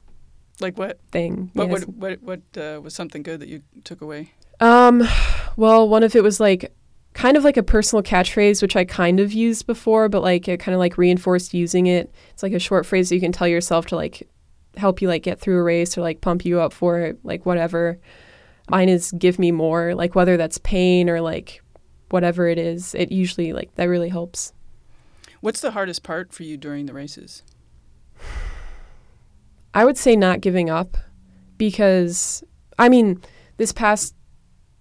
Like 0.60 0.78
what 0.78 1.00
thing? 1.12 1.52
What 1.54 1.70
yes. 1.70 1.86
what 1.86 2.20
what, 2.22 2.42
what 2.54 2.62
uh, 2.62 2.82
was 2.82 2.94
something 2.94 3.22
good 3.22 3.40
that 3.42 3.50
you 3.50 3.62
took 3.84 4.02
away? 4.02 4.34
Um, 4.60 5.08
well, 5.56 5.88
one 5.88 6.04
of 6.04 6.16
it 6.16 6.24
was 6.24 6.40
like 6.40 6.74
kind 7.14 7.38
of 7.38 7.44
like 7.44 7.58
a 7.58 7.64
personal 7.64 8.04
catchphrase, 8.04 8.62
which 8.62 8.76
I 8.76 8.86
kind 8.86 9.20
of 9.20 9.34
used 9.34 9.68
before, 9.68 10.10
but 10.10 10.22
like 10.22 10.48
it 10.48 10.60
kind 10.60 10.74
of 10.74 10.80
like 10.80 10.98
reinforced 10.98 11.54
using 11.54 11.88
it. 11.88 12.14
It's 12.32 12.44
like 12.44 12.54
a 12.54 12.60
short 12.60 12.86
phrase 12.86 13.10
that 13.10 13.16
you 13.16 13.22
can 13.22 13.32
tell 13.32 13.48
yourself 13.48 13.88
to 13.88 13.96
like 13.96 14.28
help 14.76 15.02
you 15.02 15.08
like 15.08 15.24
get 15.24 15.40
through 15.40 15.60
a 15.60 15.64
race 15.64 15.98
or 15.98 16.02
like 16.02 16.22
pump 16.22 16.46
you 16.46 16.60
up 16.60 16.74
for 16.74 17.00
it, 17.00 17.20
like 17.24 17.46
whatever. 17.46 18.00
Mine 18.70 18.90
is 18.90 19.12
give 19.14 19.40
me 19.40 19.52
more, 19.52 19.96
like 19.96 20.16
whether 20.16 20.38
that's 20.38 20.58
pain 20.58 21.10
or 21.10 21.22
like 21.22 21.62
whatever 22.10 22.48
it 22.48 22.58
is. 22.58 22.94
It 22.96 23.12
usually 23.12 23.54
like 23.54 23.74
that 23.76 23.86
really 23.86 24.10
helps. 24.10 24.54
What's 25.42 25.62
the 25.62 25.72
hardest 25.72 26.04
part 26.04 26.34
for 26.34 26.44
you 26.44 26.58
during 26.58 26.86
the 26.86 26.94
races? 26.94 27.44
I 29.74 29.86
would 29.86 29.98
say 29.98 30.16
not 30.16 30.42
giving 30.42 30.70
up 30.70 30.98
because 31.58 32.44
I 32.80 32.90
mean, 32.90 33.22
this 33.58 33.72
past 33.72 34.16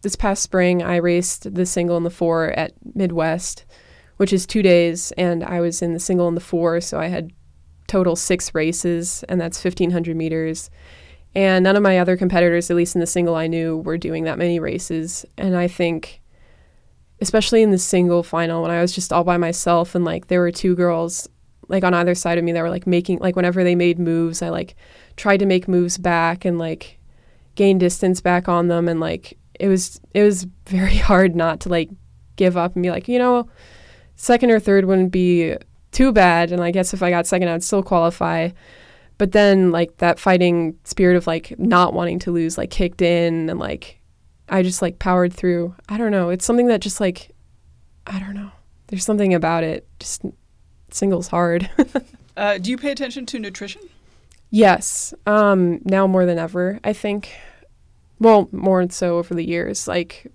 this 0.03 0.17
past 0.17 0.43
spring 0.43 0.83
I 0.83 0.97
raced 0.97 1.55
the 1.55 1.67
single 1.67 1.97
and 1.97 2.07
the 2.07 2.11
4 2.11 2.51
at 2.51 2.73
Midwest, 2.95 3.65
which 4.17 4.33
is 4.33 4.47
2 4.47 4.63
days 4.63 5.13
and 5.19 5.45
I 5.45 5.61
was 5.61 5.83
in 5.83 5.93
the 5.93 6.01
single 6.01 6.29
and 6.29 6.37
the 6.37 6.41
4, 6.41 6.81
so 6.81 6.99
I 6.99 7.07
had 7.07 7.33
total 7.87 8.17
6 8.17 8.55
races 8.55 9.25
and 9.29 9.41
that's 9.41 9.63
1500 9.63 10.17
meters 10.17 10.71
and 11.37 11.65
none 11.65 11.77
of 11.77 11.83
my 11.83 11.99
other 11.99 12.17
competitors, 12.17 12.71
at 12.71 12.77
least 12.77 12.95
in 12.97 13.01
the 13.03 13.07
single 13.07 13.35
I 13.35 13.47
knew, 13.47 13.77
were 13.77 13.99
doing 13.99 14.25
that 14.25 14.39
many 14.39 14.59
races. 14.59 15.27
And 15.37 15.55
I 15.55 15.69
think, 15.69 16.23
especially 17.21 17.63
in 17.63 17.73
the 17.73 17.79
single 17.79 18.23
final, 18.23 18.63
when 18.63 18.71
I 18.71 18.81
was 18.81 18.95
just 18.95 19.13
all 19.13 19.23
by 19.23 19.37
myself 19.37 19.95
and 19.95 20.03
like 20.03 20.29
there 20.29 20.41
were 20.41 20.51
two 20.51 20.75
girls 20.75 21.29
like 21.69 21.85
on 21.85 21.93
either 21.93 22.15
side 22.15 22.39
of 22.39 22.45
me 22.45 22.53
that 22.53 22.63
were 22.63 22.71
like 22.71 22.87
making, 22.87 23.19
like 23.19 23.37
whenever 23.37 23.63
they 23.63 23.75
made 23.75 23.99
moves, 23.99 24.41
I 24.41 24.49
like 24.49 24.77
tried 25.17 25.37
to 25.37 25.47
make 25.47 25.69
moves 25.69 25.99
back 25.99 26.47
and 26.47 26.59
like 26.59 26.99
gain 27.55 27.77
distance 27.77 28.23
back 28.23 28.49
on 28.49 28.69
them. 28.69 28.89
And 28.89 28.99
like 28.99 29.37
it 29.61 29.69
was, 29.69 30.01
it 30.15 30.23
was 30.23 30.47
very 30.67 30.97
hard 30.97 31.37
not 31.37 31.61
to 31.61 31.69
like 31.69 31.91
give 32.37 32.57
up 32.57 32.77
and 32.77 32.83
be 32.83 32.91
like, 32.91 33.09
you 33.09 33.19
know, 33.19 33.47
second 34.15 34.51
or 34.51 34.59
third 34.59 34.87
wouldn't 34.87 35.13
be 35.13 35.55
too 35.93 36.13
bad. 36.13 36.51
And 36.51 36.63
I 36.63 36.71
guess 36.71 36.95
if 36.95 37.03
I 37.03 37.11
got 37.11 37.27
second, 37.27 37.49
I'd 37.49 37.63
still 37.63 37.83
qualify 37.83 38.53
but 39.19 39.33
then 39.33 39.73
like 39.73 39.97
that 39.99 40.19
fighting 40.19 40.79
spirit 40.85 41.17
of 41.17 41.27
like 41.27 41.59
not 41.59 41.95
wanting 41.95 42.19
to 42.21 42.33
lose 42.33 42.59
like 42.59 42.71
kicked 42.71 43.03
in 43.03 43.49
and 43.49 43.59
like 43.59 44.01
I 44.49 44.63
just 44.63 44.83
like 44.83 44.99
powered 44.99 45.33
through. 45.33 45.75
I 45.89 45.99
don't 45.99 46.13
know. 46.13 46.29
It's 46.31 46.45
something 46.45 46.67
that 46.69 46.81
just 46.81 47.01
like 47.01 47.35
I 48.07 48.19
don't 48.21 48.35
know. 48.35 48.51
There's 48.89 49.05
something 49.05 49.35
about 49.35 49.65
it. 49.65 49.87
Just 49.99 50.23
singles 50.91 51.29
hard. 51.29 51.69
uh, 52.37 52.59
do 52.59 52.71
you 52.71 52.77
pay 52.77 52.93
attention 52.93 53.27
to 53.27 53.39
nutrition? 53.39 53.83
Yes. 54.51 55.13
Um, 55.27 55.81
now 55.85 56.07
more 56.07 56.25
than 56.25 56.39
ever, 56.39 56.79
I 56.85 56.93
think. 56.93 57.31
Well, 58.21 58.49
more 58.53 58.89
so 58.91 59.19
over 59.19 59.35
the 59.35 59.47
years. 59.47 59.89
Like 59.89 60.31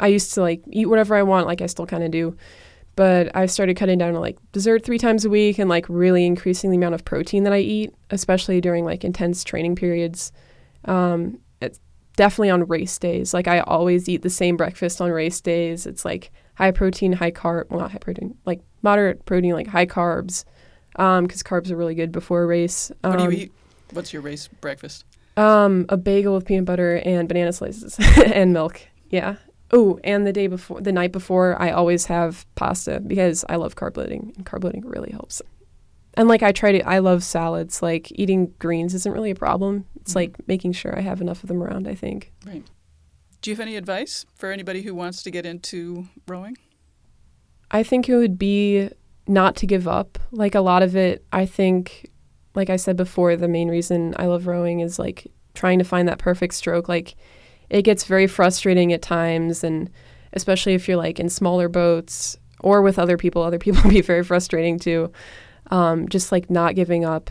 I 0.00 0.08
used 0.08 0.34
to 0.34 0.40
like 0.40 0.62
eat 0.70 0.86
whatever 0.86 1.14
I 1.14 1.22
want, 1.22 1.46
like 1.46 1.60
I 1.60 1.66
still 1.66 1.86
kind 1.86 2.02
of 2.02 2.10
do 2.10 2.36
but 3.00 3.34
I've 3.34 3.50
started 3.50 3.78
cutting 3.78 3.96
down 3.96 4.12
to 4.12 4.20
like 4.20 4.36
dessert 4.52 4.84
three 4.84 4.98
times 4.98 5.24
a 5.24 5.30
week 5.30 5.58
and 5.58 5.70
like 5.70 5.86
really 5.88 6.26
increasing 6.26 6.70
the 6.70 6.76
amount 6.76 6.94
of 6.94 7.02
protein 7.02 7.44
that 7.44 7.52
I 7.54 7.60
eat, 7.60 7.94
especially 8.10 8.60
during 8.60 8.84
like 8.84 9.04
intense 9.04 9.42
training 9.42 9.74
periods. 9.74 10.32
Um, 10.84 11.38
it's 11.62 11.80
definitely 12.16 12.50
on 12.50 12.66
race 12.66 12.98
days. 12.98 13.32
Like 13.32 13.48
I 13.48 13.60
always 13.60 14.06
eat 14.06 14.20
the 14.20 14.28
same 14.28 14.58
breakfast 14.58 15.00
on 15.00 15.10
race 15.12 15.40
days. 15.40 15.86
It's 15.86 16.04
like 16.04 16.30
high 16.56 16.72
protein, 16.72 17.14
high 17.14 17.30
carb, 17.30 17.70
well 17.70 17.80
not 17.80 17.92
high 17.92 17.96
protein, 17.96 18.36
like 18.44 18.60
moderate 18.82 19.24
protein, 19.24 19.54
like 19.54 19.68
high 19.68 19.86
carbs, 19.86 20.44
because 20.92 21.18
um, 21.18 21.26
carbs 21.26 21.70
are 21.70 21.76
really 21.76 21.94
good 21.94 22.12
before 22.12 22.42
a 22.42 22.46
race. 22.46 22.92
Um, 23.02 23.12
what 23.12 23.16
do 23.16 23.22
you 23.22 23.28
um, 23.30 23.34
eat? 23.34 23.52
What's 23.94 24.12
your 24.12 24.20
race 24.20 24.46
breakfast? 24.60 25.06
Um, 25.38 25.86
a 25.88 25.96
bagel 25.96 26.34
with 26.34 26.44
peanut 26.44 26.66
butter 26.66 26.96
and 26.96 27.26
banana 27.28 27.54
slices 27.54 27.96
and 28.26 28.52
milk. 28.52 28.78
Yeah, 29.08 29.36
Oh, 29.72 30.00
and 30.02 30.26
the 30.26 30.32
day 30.32 30.48
before, 30.48 30.80
the 30.80 30.92
night 30.92 31.12
before, 31.12 31.60
I 31.60 31.70
always 31.70 32.06
have 32.06 32.44
pasta 32.56 33.00
because 33.00 33.44
I 33.48 33.56
love 33.56 33.76
carb 33.76 33.96
loading, 33.96 34.32
and 34.36 34.44
carb 34.44 34.64
loading 34.64 34.84
really 34.86 35.12
helps. 35.12 35.40
And 36.14 36.28
like 36.28 36.42
I 36.42 36.50
try 36.50 36.72
to, 36.72 36.88
I 36.88 36.98
love 36.98 37.22
salads. 37.22 37.82
Like 37.82 38.10
eating 38.18 38.52
greens 38.58 38.94
isn't 38.94 39.12
really 39.12 39.30
a 39.30 39.36
problem. 39.36 39.86
It's 40.00 40.10
mm-hmm. 40.10 40.18
like 40.18 40.48
making 40.48 40.72
sure 40.72 40.96
I 40.98 41.02
have 41.02 41.20
enough 41.20 41.42
of 41.42 41.48
them 41.48 41.62
around. 41.62 41.86
I 41.86 41.94
think. 41.94 42.32
Right. 42.44 42.64
Do 43.42 43.50
you 43.50 43.56
have 43.56 43.60
any 43.60 43.76
advice 43.76 44.26
for 44.34 44.52
anybody 44.52 44.82
who 44.82 44.94
wants 44.94 45.22
to 45.22 45.30
get 45.30 45.46
into 45.46 46.08
rowing? 46.28 46.58
I 47.70 47.82
think 47.82 48.08
it 48.08 48.16
would 48.16 48.38
be 48.38 48.90
not 49.26 49.56
to 49.56 49.66
give 49.66 49.88
up. 49.88 50.18
Like 50.30 50.54
a 50.54 50.60
lot 50.60 50.82
of 50.82 50.96
it, 50.96 51.24
I 51.32 51.46
think, 51.46 52.10
like 52.54 52.68
I 52.68 52.76
said 52.76 52.96
before, 52.96 53.36
the 53.36 53.48
main 53.48 53.68
reason 53.68 54.14
I 54.18 54.26
love 54.26 54.46
rowing 54.46 54.80
is 54.80 54.98
like 54.98 55.30
trying 55.54 55.78
to 55.78 55.84
find 55.84 56.08
that 56.08 56.18
perfect 56.18 56.54
stroke. 56.54 56.88
Like 56.88 57.14
it 57.70 57.82
gets 57.82 58.04
very 58.04 58.26
frustrating 58.26 58.92
at 58.92 59.00
times, 59.00 59.64
and 59.64 59.88
especially 60.32 60.74
if 60.74 60.88
you're 60.88 60.96
like 60.96 61.18
in 61.20 61.28
smaller 61.28 61.68
boats 61.68 62.36
or 62.60 62.82
with 62.82 62.98
other 62.98 63.16
people, 63.16 63.42
other 63.42 63.58
people 63.58 63.82
be 63.90 64.00
very 64.00 64.24
frustrating 64.24 64.78
too. 64.78 65.10
Um, 65.70 66.08
just 66.08 66.32
like 66.32 66.50
not 66.50 66.74
giving 66.74 67.04
up 67.04 67.30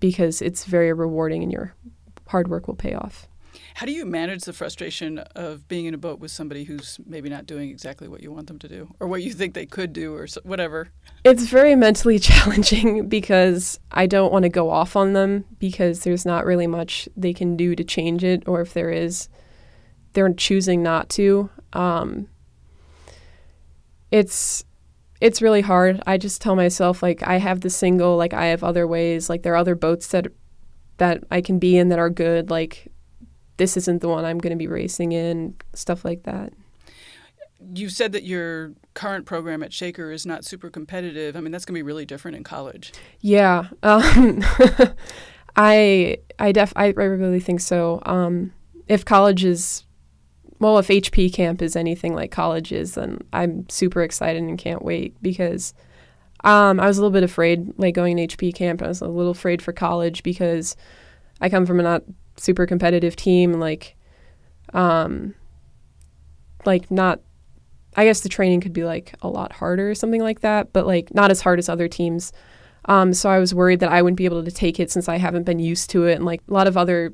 because 0.00 0.42
it's 0.42 0.64
very 0.64 0.92
rewarding 0.92 1.42
and 1.42 1.52
your 1.52 1.74
hard 2.26 2.48
work 2.48 2.66
will 2.66 2.74
pay 2.74 2.94
off. 2.94 3.27
How 3.78 3.86
do 3.86 3.92
you 3.92 4.04
manage 4.04 4.42
the 4.42 4.52
frustration 4.52 5.20
of 5.36 5.68
being 5.68 5.86
in 5.86 5.94
a 5.94 5.98
boat 5.98 6.18
with 6.18 6.32
somebody 6.32 6.64
who's 6.64 6.98
maybe 7.06 7.28
not 7.28 7.46
doing 7.46 7.70
exactly 7.70 8.08
what 8.08 8.24
you 8.24 8.32
want 8.32 8.48
them 8.48 8.58
to 8.58 8.68
do 8.68 8.92
or 8.98 9.06
what 9.06 9.22
you 9.22 9.32
think 9.32 9.54
they 9.54 9.66
could 9.66 9.92
do 9.92 10.16
or 10.16 10.26
whatever? 10.42 10.88
It's 11.22 11.44
very 11.44 11.76
mentally 11.76 12.18
challenging 12.18 13.08
because 13.08 13.78
I 13.92 14.08
don't 14.08 14.32
want 14.32 14.42
to 14.42 14.48
go 14.48 14.68
off 14.68 14.96
on 14.96 15.12
them 15.12 15.44
because 15.60 16.00
there's 16.00 16.26
not 16.26 16.44
really 16.44 16.66
much 16.66 17.08
they 17.16 17.32
can 17.32 17.56
do 17.56 17.76
to 17.76 17.84
change 17.84 18.24
it, 18.24 18.42
or 18.48 18.62
if 18.62 18.74
there 18.74 18.90
is, 18.90 19.28
they're 20.12 20.32
choosing 20.32 20.82
not 20.82 21.08
to. 21.10 21.48
Um, 21.72 22.26
it's 24.10 24.64
it's 25.20 25.40
really 25.40 25.60
hard. 25.60 26.02
I 26.04 26.18
just 26.18 26.42
tell 26.42 26.56
myself 26.56 27.00
like 27.00 27.22
I 27.22 27.36
have 27.36 27.60
the 27.60 27.70
single, 27.70 28.16
like 28.16 28.34
I 28.34 28.46
have 28.46 28.64
other 28.64 28.88
ways, 28.88 29.30
like 29.30 29.44
there 29.44 29.52
are 29.52 29.56
other 29.56 29.76
boats 29.76 30.08
that 30.08 30.26
that 30.96 31.22
I 31.30 31.40
can 31.42 31.60
be 31.60 31.78
in 31.78 31.90
that 31.90 32.00
are 32.00 32.10
good. 32.10 32.50
Like 32.50 32.90
this 33.58 33.76
isn't 33.76 34.00
the 34.00 34.08
one 34.08 34.24
I'm 34.24 34.38
going 34.38 34.52
to 34.52 34.56
be 34.56 34.66
racing 34.66 35.12
in, 35.12 35.54
stuff 35.74 36.04
like 36.04 36.22
that. 36.22 36.52
You 37.74 37.88
said 37.88 38.12
that 38.12 38.22
your 38.22 38.72
current 38.94 39.26
program 39.26 39.62
at 39.62 39.72
Shaker 39.72 40.10
is 40.10 40.24
not 40.24 40.44
super 40.44 40.70
competitive. 40.70 41.36
I 41.36 41.40
mean, 41.40 41.52
that's 41.52 41.64
going 41.64 41.74
to 41.74 41.78
be 41.78 41.82
really 41.82 42.06
different 42.06 42.36
in 42.36 42.44
college. 42.44 42.92
Yeah, 43.20 43.68
um, 43.82 44.44
I 45.56 46.18
I 46.38 46.52
def 46.52 46.72
I 46.76 46.88
really 46.88 47.40
think 47.40 47.60
so. 47.60 48.00
Um, 48.06 48.52
if 48.86 49.04
college 49.04 49.44
is 49.44 49.84
well, 50.60 50.78
if 50.78 50.88
HP 50.88 51.32
camp 51.32 51.62
is 51.62 51.76
anything 51.76 52.14
like 52.14 52.30
college 52.30 52.72
is, 52.72 52.94
then 52.94 53.18
I'm 53.32 53.68
super 53.68 54.02
excited 54.02 54.42
and 54.42 54.58
can't 54.58 54.82
wait 54.82 55.20
because 55.22 55.74
um, 56.44 56.80
I 56.80 56.86
was 56.86 56.98
a 56.98 57.00
little 57.00 57.12
bit 57.12 57.22
afraid, 57.22 57.72
like 57.76 57.94
going 57.94 58.16
to 58.16 58.26
HP 58.26 58.54
camp. 58.54 58.82
I 58.82 58.88
was 58.88 59.00
a 59.00 59.08
little 59.08 59.32
afraid 59.32 59.62
for 59.62 59.72
college 59.72 60.22
because 60.22 60.76
I 61.40 61.48
come 61.48 61.66
from 61.66 61.80
a 61.80 61.82
not 61.82 62.02
super 62.38 62.66
competitive 62.66 63.16
team, 63.16 63.54
like, 63.54 63.96
um, 64.72 65.34
like 66.64 66.90
not. 66.90 67.20
I 67.96 68.04
guess 68.04 68.20
the 68.20 68.28
training 68.28 68.60
could 68.60 68.72
be 68.72 68.84
like 68.84 69.14
a 69.22 69.28
lot 69.28 69.52
harder 69.52 69.90
or 69.90 69.94
something 69.94 70.22
like 70.22 70.40
that, 70.40 70.72
but 70.72 70.86
like 70.86 71.12
not 71.14 71.30
as 71.30 71.40
hard 71.40 71.58
as 71.58 71.68
other 71.68 71.88
teams. 71.88 72.32
Um, 72.84 73.12
so 73.12 73.28
I 73.28 73.38
was 73.38 73.54
worried 73.54 73.80
that 73.80 73.90
I 73.90 74.02
wouldn't 74.02 74.18
be 74.18 74.24
able 74.24 74.44
to 74.44 74.50
take 74.50 74.78
it 74.78 74.90
since 74.90 75.08
I 75.08 75.16
haven't 75.16 75.44
been 75.44 75.58
used 75.58 75.90
to 75.90 76.06
it, 76.06 76.14
and 76.14 76.24
like 76.24 76.42
a 76.48 76.52
lot 76.52 76.68
of 76.68 76.76
other 76.76 77.12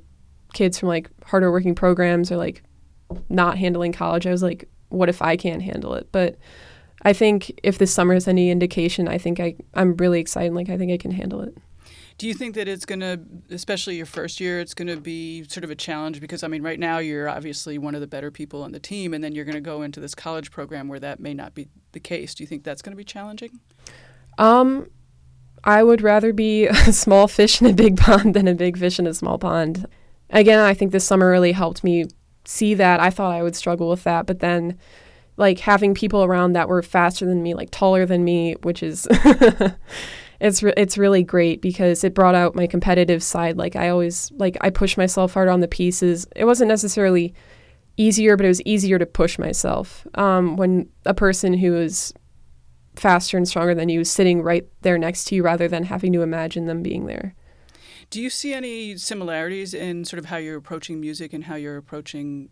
kids 0.52 0.78
from 0.78 0.88
like 0.88 1.10
harder 1.24 1.50
working 1.50 1.74
programs 1.74 2.30
are 2.30 2.36
like 2.36 2.62
not 3.28 3.58
handling 3.58 3.92
college, 3.92 4.26
I 4.26 4.30
was 4.30 4.42
like, 4.42 4.68
what 4.88 5.08
if 5.08 5.20
I 5.20 5.36
can't 5.36 5.62
handle 5.62 5.94
it? 5.94 6.08
But 6.12 6.36
I 7.02 7.12
think 7.12 7.58
if 7.62 7.78
this 7.78 7.92
summer 7.92 8.14
is 8.14 8.26
any 8.28 8.50
indication, 8.50 9.08
I 9.08 9.18
think 9.18 9.40
I, 9.40 9.56
I'm 9.74 9.96
really 9.96 10.20
excited. 10.20 10.54
Like, 10.54 10.70
I 10.70 10.78
think 10.78 10.92
I 10.92 10.96
can 10.96 11.10
handle 11.10 11.42
it. 11.42 11.54
Do 12.16 12.28
you 12.28 12.34
think 12.34 12.54
that 12.54 12.68
it's 12.68 12.84
going 12.84 13.00
to, 13.00 13.20
especially 13.50 13.96
your 13.96 14.06
first 14.06 14.40
year, 14.40 14.60
it's 14.60 14.74
going 14.74 14.88
to 14.88 14.96
be 14.96 15.44
sort 15.48 15.64
of 15.64 15.70
a 15.70 15.74
challenge? 15.74 16.20
Because, 16.20 16.44
I 16.44 16.48
mean, 16.48 16.62
right 16.62 16.78
now 16.78 16.98
you're 16.98 17.28
obviously 17.28 17.76
one 17.76 17.94
of 17.94 18.00
the 18.00 18.06
better 18.06 18.30
people 18.30 18.62
on 18.62 18.72
the 18.72 18.78
team, 18.78 19.12
and 19.14 19.24
then 19.24 19.34
you're 19.34 19.44
going 19.44 19.56
to 19.56 19.60
go 19.60 19.82
into 19.82 19.98
this 19.98 20.14
college 20.14 20.50
program 20.52 20.88
where 20.88 21.00
that 21.00 21.18
may 21.18 21.34
not 21.34 21.54
be 21.54 21.68
the 21.92 22.00
case. 22.00 22.34
Do 22.34 22.44
you 22.44 22.46
think 22.46 22.62
that's 22.62 22.82
going 22.82 22.92
to 22.92 22.96
be 22.96 23.04
challenging? 23.04 23.58
Um, 24.38 24.88
I 25.64 25.82
would 25.82 26.02
rather 26.02 26.32
be 26.32 26.66
a 26.68 26.92
small 26.92 27.26
fish 27.26 27.60
in 27.60 27.66
a 27.66 27.72
big 27.72 27.96
pond 27.96 28.34
than 28.34 28.46
a 28.46 28.54
big 28.54 28.78
fish 28.78 28.98
in 28.98 29.06
a 29.06 29.14
small 29.14 29.38
pond. 29.38 29.86
Again, 30.30 30.60
I 30.60 30.74
think 30.74 30.92
this 30.92 31.04
summer 31.04 31.30
really 31.30 31.52
helped 31.52 31.82
me 31.82 32.06
see 32.44 32.74
that. 32.74 33.00
I 33.00 33.10
thought 33.10 33.32
I 33.32 33.42
would 33.42 33.56
struggle 33.56 33.88
with 33.88 34.04
that, 34.04 34.26
but 34.26 34.40
then 34.40 34.78
like 35.36 35.58
having 35.60 35.94
people 35.94 36.24
around 36.24 36.52
that 36.52 36.68
were 36.68 36.82
faster 36.82 37.26
than 37.26 37.42
me, 37.42 37.54
like 37.54 37.70
taller 37.70 38.06
than 38.06 38.24
me, 38.24 38.54
which 38.62 38.82
is 38.82 39.08
it's 40.40 40.62
re- 40.62 40.74
it's 40.76 40.98
really 40.98 41.22
great 41.22 41.62
because 41.62 42.04
it 42.04 42.14
brought 42.14 42.34
out 42.34 42.54
my 42.54 42.66
competitive 42.66 43.22
side. 43.22 43.56
Like 43.56 43.76
I 43.76 43.88
always 43.88 44.30
like 44.32 44.56
I 44.60 44.70
push 44.70 44.96
myself 44.96 45.34
hard 45.34 45.48
on 45.48 45.60
the 45.60 45.68
pieces. 45.68 46.26
It 46.36 46.44
wasn't 46.44 46.68
necessarily 46.68 47.34
easier, 47.96 48.36
but 48.36 48.44
it 48.44 48.48
was 48.48 48.62
easier 48.62 48.98
to 48.98 49.06
push 49.06 49.38
myself 49.38 50.06
um, 50.14 50.56
when 50.56 50.88
a 51.06 51.14
person 51.14 51.54
who 51.54 51.76
is 51.76 52.12
faster 52.96 53.36
and 53.36 53.48
stronger 53.48 53.74
than 53.74 53.88
you 53.88 54.00
is 54.00 54.10
sitting 54.10 54.42
right 54.42 54.66
there 54.82 54.98
next 54.98 55.24
to 55.24 55.34
you 55.34 55.42
rather 55.42 55.68
than 55.68 55.84
having 55.84 56.12
to 56.12 56.22
imagine 56.22 56.66
them 56.66 56.82
being 56.82 57.06
there. 57.06 57.34
Do 58.10 58.20
you 58.20 58.30
see 58.30 58.52
any 58.52 58.96
similarities 58.96 59.74
in 59.74 60.04
sort 60.04 60.18
of 60.18 60.26
how 60.26 60.36
you're 60.36 60.56
approaching 60.56 61.00
music 61.00 61.32
and 61.32 61.44
how 61.44 61.56
you're 61.56 61.76
approaching 61.76 62.48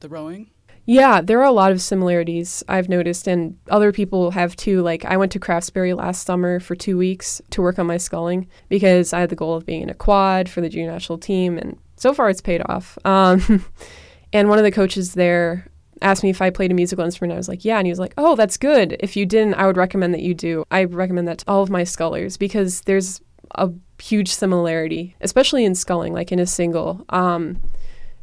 the 0.00 0.08
rowing? 0.08 0.50
Yeah, 0.90 1.20
there 1.20 1.38
are 1.38 1.44
a 1.44 1.52
lot 1.52 1.70
of 1.70 1.82
similarities 1.82 2.64
I've 2.66 2.88
noticed, 2.88 3.28
and 3.28 3.58
other 3.68 3.92
people 3.92 4.30
have 4.30 4.56
too. 4.56 4.80
Like, 4.80 5.04
I 5.04 5.18
went 5.18 5.30
to 5.32 5.38
Craftsbury 5.38 5.94
last 5.94 6.24
summer 6.24 6.60
for 6.60 6.74
two 6.74 6.96
weeks 6.96 7.42
to 7.50 7.60
work 7.60 7.78
on 7.78 7.86
my 7.86 7.98
sculling 7.98 8.48
because 8.70 9.12
I 9.12 9.20
had 9.20 9.28
the 9.28 9.36
goal 9.36 9.54
of 9.54 9.66
being 9.66 9.82
in 9.82 9.90
a 9.90 9.94
quad 9.94 10.48
for 10.48 10.62
the 10.62 10.70
junior 10.70 10.90
national 10.90 11.18
team, 11.18 11.58
and 11.58 11.76
so 11.96 12.14
far 12.14 12.30
it's 12.30 12.40
paid 12.40 12.62
off. 12.64 12.96
Um, 13.04 13.66
and 14.32 14.48
one 14.48 14.56
of 14.56 14.64
the 14.64 14.70
coaches 14.70 15.12
there 15.12 15.68
asked 16.00 16.22
me 16.22 16.30
if 16.30 16.40
I 16.40 16.48
played 16.48 16.70
a 16.70 16.74
musical 16.74 17.04
instrument. 17.04 17.34
I 17.34 17.36
was 17.36 17.50
like, 17.50 17.66
yeah. 17.66 17.76
And 17.76 17.86
he 17.86 17.92
was 17.92 17.98
like, 17.98 18.14
oh, 18.16 18.34
that's 18.34 18.56
good. 18.56 18.96
If 18.98 19.14
you 19.14 19.26
didn't, 19.26 19.56
I 19.56 19.66
would 19.66 19.76
recommend 19.76 20.14
that 20.14 20.22
you 20.22 20.32
do. 20.32 20.64
I 20.70 20.84
recommend 20.84 21.28
that 21.28 21.40
to 21.40 21.44
all 21.48 21.62
of 21.62 21.68
my 21.68 21.84
scullers 21.84 22.38
because 22.38 22.80
there's 22.82 23.20
a 23.56 23.70
huge 24.00 24.28
similarity, 24.30 25.16
especially 25.20 25.66
in 25.66 25.74
sculling, 25.74 26.14
like 26.14 26.32
in 26.32 26.38
a 26.38 26.46
single. 26.46 27.04
Um, 27.10 27.60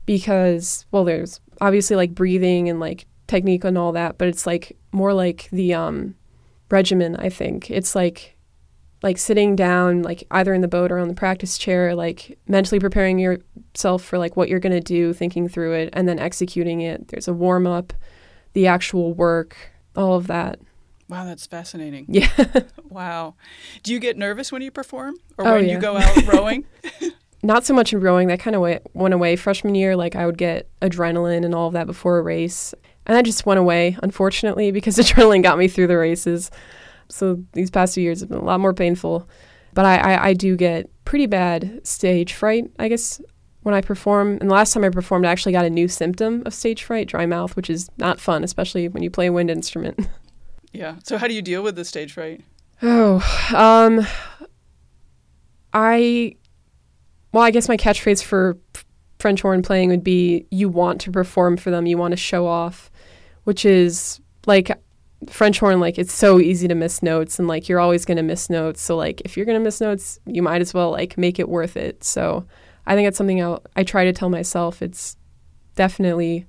because, 0.08 0.86
well, 0.92 1.04
there's 1.04 1.40
obviously 1.62 1.96
like 1.96 2.14
breathing 2.16 2.70
and 2.70 2.80
like 2.80 3.06
technique 3.28 3.64
and 3.64 3.78
all 3.78 3.92
that, 3.94 4.18
but 4.18 4.28
it's 4.28 4.46
like 4.46 4.78
more 4.92 5.14
like 5.14 5.50
the 5.52 5.74
um, 5.74 6.16
regimen, 6.70 7.16
I 7.18 7.30
think. 7.30 7.70
It's 7.72 7.96
like 7.96 8.32
like 9.04 9.18
sitting 9.18 9.56
down 9.56 10.02
like 10.02 10.24
either 10.32 10.54
in 10.54 10.62
the 10.62 10.68
boat 10.68 10.92
or 10.92 10.98
on 10.98 11.08
the 11.08 11.14
practice 11.14 11.58
chair 11.60 11.94
like 11.94 12.40
mentally 12.48 12.80
preparing 12.80 13.20
yourself 13.20 14.04
for 14.04 14.18
like 14.18 14.36
what 14.36 14.50
you're 14.50 14.60
going 14.60 14.74
to 14.74 14.80
do 14.80 15.14
thinking 15.14 15.48
through 15.48 15.74
it 15.74 15.90
and 15.94 16.08
then 16.08 16.18
executing 16.18 16.82
it 16.82 17.10
there's 17.10 17.28
a 17.28 17.34
warm 17.34 17.68
up 17.68 17.94
the 18.54 18.66
actual 18.66 19.14
work 19.14 19.56
all 19.96 20.16
of 20.16 20.26
that 20.28 20.60
Wow, 21.08 21.24
that's 21.26 21.46
fascinating. 21.46 22.06
Yeah. 22.10 22.32
wow. 22.90 23.36
Do 23.84 23.94
you 23.94 24.00
get 24.00 24.18
nervous 24.18 24.52
when 24.52 24.64
you 24.64 24.72
perform 24.72 25.14
or 25.38 25.48
Oh, 25.48 25.54
when 25.58 25.66
yeah. 25.68 25.76
you 25.76 25.80
go 25.80 25.98
out 25.98 26.26
rowing? 26.26 26.66
Not 27.46 27.66
so 27.66 27.74
much 27.74 27.94
in 27.94 28.00
rowing. 28.00 28.28
That 28.28 28.40
kind 28.40 28.56
of 28.56 28.62
went 28.94 29.14
away 29.14 29.36
freshman 29.36 29.76
year. 29.76 29.96
Like 29.96 30.16
I 30.16 30.26
would 30.26 30.38
get 30.38 30.68
adrenaline 30.82 31.46
and 31.46 31.54
all 31.54 31.68
of 31.68 31.74
that 31.74 31.88
before 31.88 32.18
a 32.18 32.22
race, 32.24 32.74
and 33.06 33.16
that 33.16 33.24
just 33.24 33.46
went 33.46 33.60
away, 33.60 33.98
unfortunately, 34.02 34.72
because 34.72 34.98
adrenaline 34.98 35.44
got 35.44 35.58
me 35.58 35.68
through 35.68 35.88
the 35.88 35.98
races. 35.98 36.50
So 37.08 37.44
these 37.54 37.70
past 37.70 37.94
few 37.94 38.04
years 38.04 38.22
have 38.22 38.30
been 38.30 38.40
a 38.40 38.44
lot 38.44 38.60
more 38.60 38.74
painful. 38.74 39.30
But 39.74 39.86
I, 39.86 39.98
I, 39.98 40.26
I 40.28 40.34
do 40.34 40.56
get 40.56 40.90
pretty 41.06 41.28
bad 41.28 41.86
stage 41.86 42.34
fright. 42.34 42.72
I 42.80 42.88
guess 42.88 43.22
when 43.62 43.76
I 43.76 43.82
perform, 43.82 44.38
and 44.40 44.50
the 44.50 44.54
last 44.54 44.74
time 44.74 44.84
I 44.84 44.90
performed, 44.90 45.26
I 45.26 45.32
actually 45.32 45.52
got 45.52 45.66
a 45.66 45.70
new 45.70 45.88
symptom 45.88 46.44
of 46.46 46.54
stage 46.54 46.84
fright, 46.84 47.08
dry 47.08 47.26
mouth, 47.26 47.56
which 47.56 47.70
is 47.70 47.90
not 47.98 48.20
fun, 48.20 48.44
especially 48.44 48.88
when 48.88 49.04
you 49.04 49.10
play 49.10 49.28
a 49.28 49.34
wind 49.34 49.52
instrument. 49.52 50.08
yeah. 50.74 50.96
So 51.04 51.18
how 51.18 51.28
do 51.28 51.34
you 51.34 51.42
deal 51.42 51.62
with 51.62 51.76
the 51.76 51.86
stage 51.86 52.14
fright? 52.14 52.42
Oh, 52.82 53.22
um, 53.56 54.06
I, 55.74 56.36
well, 57.36 57.44
I 57.44 57.52
guess 57.52 57.68
my 57.68 57.76
catchphrase 57.76 58.24
for 58.24 58.58
French 59.20 59.42
horn 59.42 59.62
playing 59.62 59.90
would 59.90 60.06
be 60.06 60.48
you 60.52 60.70
want 60.70 61.02
to 61.02 61.12
perform 61.12 61.58
for 61.58 61.70
them, 61.70 61.86
you 61.86 61.98
want 61.98 62.14
to 62.14 62.18
show 62.18 62.48
off, 62.48 62.90
which 63.44 63.66
is 63.66 64.22
like 64.46 64.72
French 65.28 65.60
horn, 65.60 65.82
like 65.82 66.00
it's 66.00 66.14
so 66.14 66.40
easy 66.40 66.66
to 66.70 66.76
miss 66.76 67.04
notes 67.04 67.38
and 67.38 67.46
like 67.50 67.68
you're 67.68 67.82
always 67.82 68.06
going 68.06 68.16
to 68.16 68.24
miss 68.24 68.50
notes. 68.50 68.82
So, 68.82 68.96
like, 68.96 69.20
if 69.26 69.36
you're 69.36 69.46
going 69.46 69.60
to 69.60 69.64
miss 69.64 69.82
notes, 69.82 70.18
you 70.26 70.42
might 70.42 70.62
as 70.62 70.74
well 70.74 70.92
like 70.92 71.18
make 71.18 71.38
it 71.38 71.50
worth 71.50 71.76
it. 71.76 72.06
So, 72.06 72.46
I 72.88 72.96
think 72.96 73.06
that's 73.06 73.18
something 73.18 73.44
I'll, 73.44 73.62
I 73.76 73.84
try 73.84 74.06
to 74.06 74.14
tell 74.14 74.30
myself. 74.30 74.82
It's 74.82 75.18
definitely 75.76 76.46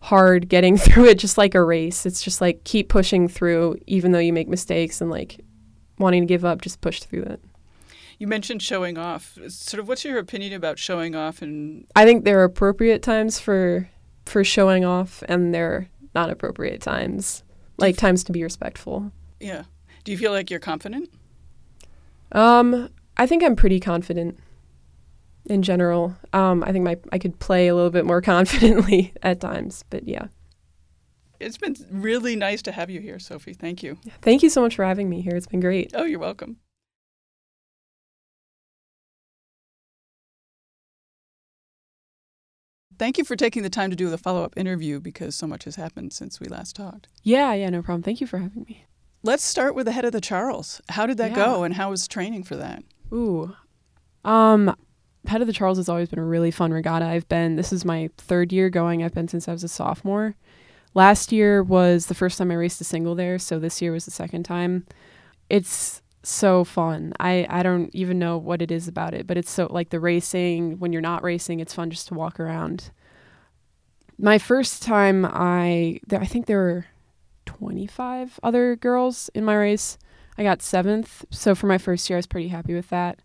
hard 0.00 0.48
getting 0.48 0.76
through 0.78 1.08
it, 1.08 1.18
just 1.18 1.36
like 1.36 1.54
a 1.54 1.62
race. 1.62 2.06
It's 2.06 2.22
just 2.22 2.40
like 2.40 2.64
keep 2.64 2.88
pushing 2.88 3.28
through, 3.28 3.76
even 3.86 4.12
though 4.12 4.18
you 4.18 4.32
make 4.32 4.48
mistakes 4.48 5.02
and 5.02 5.10
like 5.10 5.44
wanting 5.98 6.22
to 6.22 6.26
give 6.26 6.46
up, 6.46 6.62
just 6.62 6.80
push 6.80 7.02
through 7.02 7.24
it. 7.24 7.40
You 8.18 8.26
mentioned 8.26 8.62
showing 8.62 8.96
off. 8.96 9.38
Sort 9.48 9.80
of 9.80 9.88
what's 9.88 10.04
your 10.04 10.18
opinion 10.18 10.52
about 10.54 10.78
showing 10.78 11.14
off 11.14 11.42
and 11.42 11.86
I 11.94 12.04
think 12.04 12.24
there 12.24 12.40
are 12.40 12.44
appropriate 12.44 13.02
times 13.02 13.38
for 13.38 13.88
for 14.24 14.42
showing 14.42 14.84
off, 14.84 15.22
and 15.28 15.54
there 15.54 15.72
are 15.72 15.88
not 16.14 16.30
appropriate 16.30 16.80
times, 16.80 17.44
like 17.78 17.96
times 17.96 18.24
to 18.24 18.32
be 18.32 18.42
respectful. 18.42 19.12
yeah. 19.40 19.64
Do 20.04 20.12
you 20.12 20.18
feel 20.18 20.30
like 20.30 20.50
you're 20.50 20.60
confident? 20.60 21.10
Um, 22.30 22.90
I 23.16 23.26
think 23.26 23.42
I'm 23.42 23.56
pretty 23.56 23.80
confident 23.80 24.38
in 25.46 25.62
general. 25.62 26.14
Um, 26.32 26.62
I 26.64 26.70
think 26.72 26.84
my 26.84 26.96
I 27.12 27.18
could 27.18 27.38
play 27.40 27.66
a 27.68 27.74
little 27.74 27.90
bit 27.90 28.04
more 28.06 28.20
confidently 28.32 29.12
at 29.22 29.40
times, 29.40 29.84
but 29.90 30.06
yeah. 30.06 30.26
It's 31.38 31.58
been 31.58 31.76
really 31.90 32.34
nice 32.36 32.62
to 32.62 32.72
have 32.72 32.88
you 32.88 33.00
here, 33.00 33.18
Sophie. 33.18 33.52
Thank 33.52 33.82
you. 33.82 33.98
Thank 34.22 34.42
you 34.42 34.48
so 34.48 34.60
much 34.62 34.76
for 34.76 34.84
having 34.84 35.10
me 35.10 35.20
here. 35.20 35.36
It's 35.36 35.46
been 35.46 35.60
great. 35.60 35.90
Oh, 35.94 36.04
you're 36.04 36.18
welcome. 36.18 36.56
Thank 42.98 43.18
you 43.18 43.24
for 43.24 43.36
taking 43.36 43.62
the 43.62 43.70
time 43.70 43.90
to 43.90 43.96
do 43.96 44.08
the 44.10 44.18
follow 44.18 44.42
up 44.42 44.54
interview 44.56 45.00
because 45.00 45.34
so 45.34 45.46
much 45.46 45.64
has 45.64 45.76
happened 45.76 46.12
since 46.12 46.40
we 46.40 46.46
last 46.48 46.76
talked. 46.76 47.08
Yeah, 47.22 47.52
yeah, 47.54 47.68
no 47.70 47.82
problem. 47.82 48.02
Thank 48.02 48.20
you 48.20 48.26
for 48.26 48.38
having 48.38 48.64
me. 48.68 48.84
Let's 49.22 49.42
start 49.44 49.74
with 49.74 49.86
the 49.86 49.92
head 49.92 50.04
of 50.04 50.12
the 50.12 50.20
Charles. 50.20 50.80
How 50.90 51.06
did 51.06 51.16
that 51.18 51.30
Yeah. 51.30 51.36
go 51.36 51.62
and 51.64 51.74
how 51.74 51.90
was 51.90 52.06
training 52.08 52.44
for 52.44 52.56
that? 52.56 52.82
Ooh. 53.12 53.54
Um 54.24 54.74
Head 55.26 55.40
of 55.40 55.48
the 55.48 55.52
Charles 55.52 55.78
has 55.78 55.88
always 55.88 56.08
been 56.08 56.20
a 56.20 56.24
really 56.24 56.52
fun 56.52 56.72
regatta. 56.72 57.04
I've 57.04 57.28
been 57.28 57.56
this 57.56 57.72
is 57.72 57.84
my 57.84 58.10
third 58.16 58.52
year 58.52 58.70
going. 58.70 59.02
I've 59.02 59.12
been 59.14 59.26
since 59.26 59.48
I 59.48 59.52
was 59.52 59.64
a 59.64 59.68
sophomore. 59.68 60.36
Last 60.94 61.32
year 61.32 61.64
was 61.64 62.06
the 62.06 62.14
first 62.14 62.38
time 62.38 62.50
I 62.52 62.54
raced 62.54 62.80
a 62.80 62.84
single 62.84 63.16
there, 63.16 63.38
so 63.38 63.58
this 63.58 63.82
year 63.82 63.90
was 63.92 64.04
the 64.04 64.12
second 64.12 64.44
time. 64.44 64.86
It's 65.50 66.00
so 66.28 66.64
fun. 66.64 67.12
I 67.20 67.46
I 67.48 67.62
don't 67.62 67.94
even 67.94 68.18
know 68.18 68.36
what 68.38 68.62
it 68.62 68.70
is 68.70 68.88
about 68.88 69.14
it, 69.14 69.26
but 69.26 69.36
it's 69.36 69.50
so 69.50 69.68
like 69.70 69.90
the 69.90 70.00
racing, 70.00 70.78
when 70.78 70.92
you're 70.92 71.02
not 71.02 71.22
racing, 71.22 71.60
it's 71.60 71.74
fun 71.74 71.90
just 71.90 72.08
to 72.08 72.14
walk 72.14 72.40
around. 72.40 72.90
My 74.18 74.38
first 74.38 74.82
time 74.82 75.24
I 75.24 76.00
I 76.10 76.26
think 76.26 76.46
there 76.46 76.58
were 76.58 76.86
25 77.46 78.40
other 78.42 78.76
girls 78.76 79.30
in 79.34 79.44
my 79.44 79.54
race. 79.54 79.98
I 80.38 80.42
got 80.42 80.58
7th, 80.58 81.24
so 81.30 81.54
for 81.54 81.66
my 81.66 81.78
first 81.78 82.10
year 82.10 82.16
I 82.16 82.18
was 82.18 82.26
pretty 82.26 82.48
happy 82.48 82.74
with 82.74 82.90
that. 82.90 83.20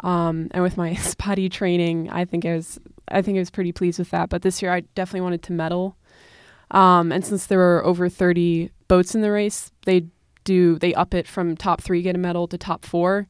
Um, 0.00 0.48
and 0.52 0.62
with 0.62 0.76
my 0.76 0.94
spotty 1.12 1.48
training, 1.48 2.10
I 2.10 2.24
think 2.24 2.44
I 2.44 2.54
was 2.54 2.78
I 3.08 3.22
think 3.22 3.36
I 3.36 3.40
was 3.40 3.50
pretty 3.50 3.72
pleased 3.72 3.98
with 3.98 4.10
that. 4.10 4.28
But 4.28 4.42
this 4.42 4.62
year, 4.62 4.72
I 4.72 4.80
definitely 4.94 5.22
wanted 5.22 5.42
to 5.44 5.52
medal. 5.52 5.96
Um, 6.70 7.12
and 7.12 7.24
since 7.24 7.46
there 7.46 7.58
were 7.58 7.84
over 7.84 8.08
30 8.08 8.70
boats 8.88 9.14
in 9.14 9.20
the 9.20 9.30
race, 9.30 9.70
they 9.84 10.06
do 10.46 10.78
they 10.78 10.94
up 10.94 11.12
it 11.12 11.28
from 11.28 11.56
top 11.56 11.82
three 11.82 12.00
get 12.00 12.14
a 12.14 12.18
medal 12.18 12.48
to 12.48 12.56
top 12.56 12.86
four. 12.86 13.28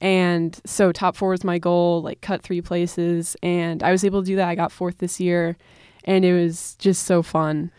And 0.00 0.58
so 0.64 0.90
top 0.90 1.14
four 1.14 1.30
was 1.30 1.44
my 1.44 1.58
goal, 1.58 2.02
like 2.02 2.22
cut 2.22 2.42
three 2.42 2.62
places, 2.62 3.36
and 3.42 3.82
I 3.82 3.92
was 3.92 4.04
able 4.04 4.22
to 4.22 4.26
do 4.26 4.36
that. 4.36 4.48
I 4.48 4.54
got 4.54 4.72
fourth 4.72 4.98
this 4.98 5.20
year, 5.20 5.56
and 6.04 6.24
it 6.24 6.32
was 6.32 6.74
just 6.76 7.04
so 7.04 7.22
fun. 7.22 7.70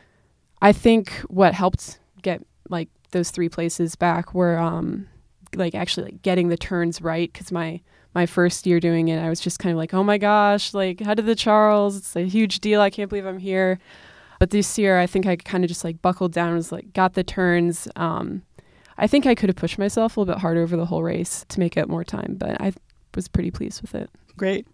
I 0.61 0.71
think 0.71 1.11
what 1.27 1.53
helped 1.53 1.99
get 2.21 2.41
like 2.69 2.87
those 3.11 3.29
three 3.29 3.49
places 3.49 3.95
back 3.95 4.33
were 4.33 4.57
um, 4.57 5.07
like 5.55 5.75
actually 5.75 6.05
like 6.05 6.21
getting 6.21 6.47
the 6.47 6.55
turns 6.55 7.01
right 7.01 7.31
because 7.31 7.51
my 7.51 7.81
my 8.15 8.25
first 8.25 8.65
year 8.65 8.79
doing 8.79 9.09
it, 9.09 9.19
I 9.19 9.29
was 9.29 9.41
just 9.41 9.59
kind 9.59 9.73
of 9.73 9.77
like, 9.77 9.93
oh 9.93 10.03
my 10.03 10.17
gosh, 10.17 10.73
like 10.73 11.01
how 11.01 11.13
did 11.13 11.25
the 11.25 11.35
Charles? 11.35 11.97
It's 11.97 12.15
a 12.15 12.21
huge 12.21 12.59
deal. 12.59 12.79
I 12.79 12.89
can't 12.89 13.09
believe 13.09 13.25
I'm 13.25 13.39
here. 13.39 13.79
But 14.39 14.51
this 14.51 14.77
year, 14.77 14.97
I 14.99 15.07
think 15.07 15.25
I 15.25 15.35
kind 15.35 15.63
of 15.65 15.67
just 15.67 15.83
like 15.83 16.01
buckled 16.01 16.31
down, 16.31 16.47
and 16.49 16.55
was 16.55 16.71
like 16.71 16.93
got 16.93 17.15
the 17.15 17.23
turns. 17.23 17.89
Um, 17.97 18.43
I 18.97 19.07
think 19.07 19.25
I 19.25 19.35
could 19.35 19.49
have 19.49 19.55
pushed 19.55 19.77
myself 19.77 20.15
a 20.15 20.19
little 20.19 20.33
bit 20.33 20.41
harder 20.41 20.61
over 20.61 20.77
the 20.77 20.85
whole 20.85 21.03
race 21.03 21.45
to 21.49 21.59
make 21.59 21.77
up 21.77 21.89
more 21.89 22.03
time, 22.03 22.35
but 22.37 22.59
I 22.61 22.73
was 23.15 23.27
pretty 23.27 23.51
pleased 23.51 23.81
with 23.81 23.95
it. 23.95 24.09
Great. 24.37 24.67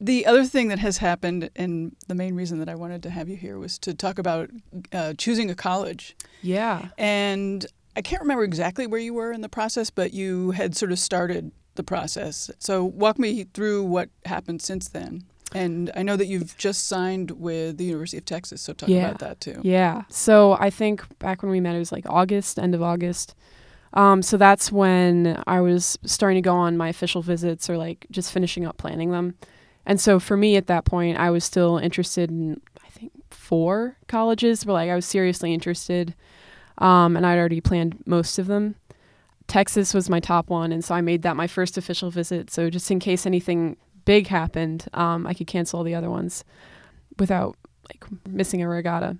The 0.00 0.26
other 0.26 0.44
thing 0.44 0.68
that 0.68 0.80
has 0.80 0.98
happened, 0.98 1.50
and 1.56 1.94
the 2.08 2.14
main 2.14 2.34
reason 2.34 2.58
that 2.58 2.68
I 2.68 2.74
wanted 2.74 3.02
to 3.04 3.10
have 3.10 3.28
you 3.28 3.36
here 3.36 3.58
was 3.58 3.78
to 3.80 3.94
talk 3.94 4.18
about 4.18 4.50
uh, 4.92 5.14
choosing 5.16 5.50
a 5.50 5.54
college. 5.54 6.16
Yeah. 6.42 6.88
And 6.98 7.64
I 7.96 8.02
can't 8.02 8.20
remember 8.20 8.44
exactly 8.44 8.86
where 8.86 9.00
you 9.00 9.14
were 9.14 9.32
in 9.32 9.40
the 9.40 9.48
process, 9.48 9.90
but 9.90 10.12
you 10.12 10.50
had 10.50 10.76
sort 10.76 10.92
of 10.92 10.98
started 10.98 11.52
the 11.76 11.84
process. 11.84 12.50
So 12.58 12.84
walk 12.84 13.18
me 13.18 13.44
through 13.54 13.84
what 13.84 14.08
happened 14.24 14.62
since 14.62 14.88
then. 14.88 15.24
And 15.54 15.90
I 15.94 16.02
know 16.02 16.16
that 16.16 16.26
you've 16.26 16.56
just 16.58 16.88
signed 16.88 17.30
with 17.32 17.78
the 17.78 17.84
University 17.84 18.18
of 18.18 18.24
Texas, 18.24 18.60
so 18.60 18.72
talk 18.72 18.88
Yeah. 18.88 19.06
about 19.08 19.20
that 19.20 19.40
too. 19.40 19.60
Yeah. 19.62 20.02
So 20.08 20.56
I 20.58 20.68
think 20.70 21.02
back 21.20 21.42
when 21.42 21.52
we 21.52 21.60
met, 21.60 21.76
it 21.76 21.78
was 21.78 21.92
like 21.92 22.04
August, 22.08 22.58
end 22.58 22.74
of 22.74 22.82
August. 22.82 23.34
Um, 23.92 24.22
so 24.22 24.36
that's 24.36 24.72
when 24.72 25.40
I 25.46 25.60
was 25.60 25.96
starting 26.04 26.42
to 26.42 26.46
go 26.46 26.54
on 26.56 26.76
my 26.76 26.88
official 26.88 27.22
visits 27.22 27.70
or 27.70 27.78
like 27.78 28.06
just 28.10 28.32
finishing 28.32 28.66
up 28.66 28.76
planning 28.76 29.12
them. 29.12 29.34
And 29.86 30.00
so 30.00 30.18
for 30.18 30.36
me 30.36 30.56
at 30.56 30.66
that 30.66 30.84
point, 30.84 31.18
I 31.18 31.30
was 31.30 31.44
still 31.44 31.78
interested 31.78 32.30
in, 32.30 32.60
I 32.84 32.88
think, 32.88 33.12
four 33.30 33.96
colleges, 34.08 34.64
but 34.64 34.72
like 34.72 34.90
I 34.90 34.96
was 34.96 35.06
seriously 35.06 35.54
interested. 35.54 36.14
Um, 36.78 37.16
and 37.16 37.24
I'd 37.24 37.38
already 37.38 37.60
planned 37.60 38.02
most 38.04 38.40
of 38.40 38.48
them. 38.48 38.74
Texas 39.46 39.94
was 39.94 40.10
my 40.10 40.18
top 40.18 40.50
one. 40.50 40.72
And 40.72 40.82
so 40.84 40.94
I 40.94 41.00
made 41.02 41.22
that 41.22 41.36
my 41.36 41.46
first 41.46 41.78
official 41.78 42.10
visit. 42.10 42.50
So 42.50 42.70
just 42.70 42.90
in 42.90 42.98
case 42.98 43.26
anything 43.26 43.76
big 44.04 44.26
happened, 44.26 44.86
um, 44.94 45.26
I 45.26 45.34
could 45.34 45.46
cancel 45.46 45.78
all 45.78 45.84
the 45.84 45.94
other 45.94 46.10
ones 46.10 46.44
without 47.18 47.56
like 47.88 48.04
missing 48.28 48.62
a 48.62 48.68
regatta. 48.68 49.16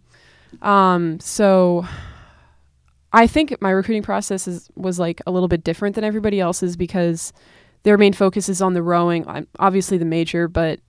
Um, 0.62 1.20
so 1.20 1.86
I 3.12 3.26
think 3.26 3.56
my 3.60 3.70
recruiting 3.70 4.02
process 4.02 4.48
is, 4.48 4.68
was 4.76 4.98
like 4.98 5.20
a 5.26 5.30
little 5.30 5.48
bit 5.48 5.64
different 5.64 5.94
than 5.94 6.04
everybody 6.04 6.40
else's 6.40 6.76
because 6.76 7.32
their 7.84 7.98
main 7.98 8.12
focus 8.12 8.48
is 8.48 8.62
on 8.62 8.72
the 8.72 8.82
rowing, 8.82 9.46
obviously 9.58 9.98
the 9.98 10.04
major, 10.04 10.48
but 10.48 10.80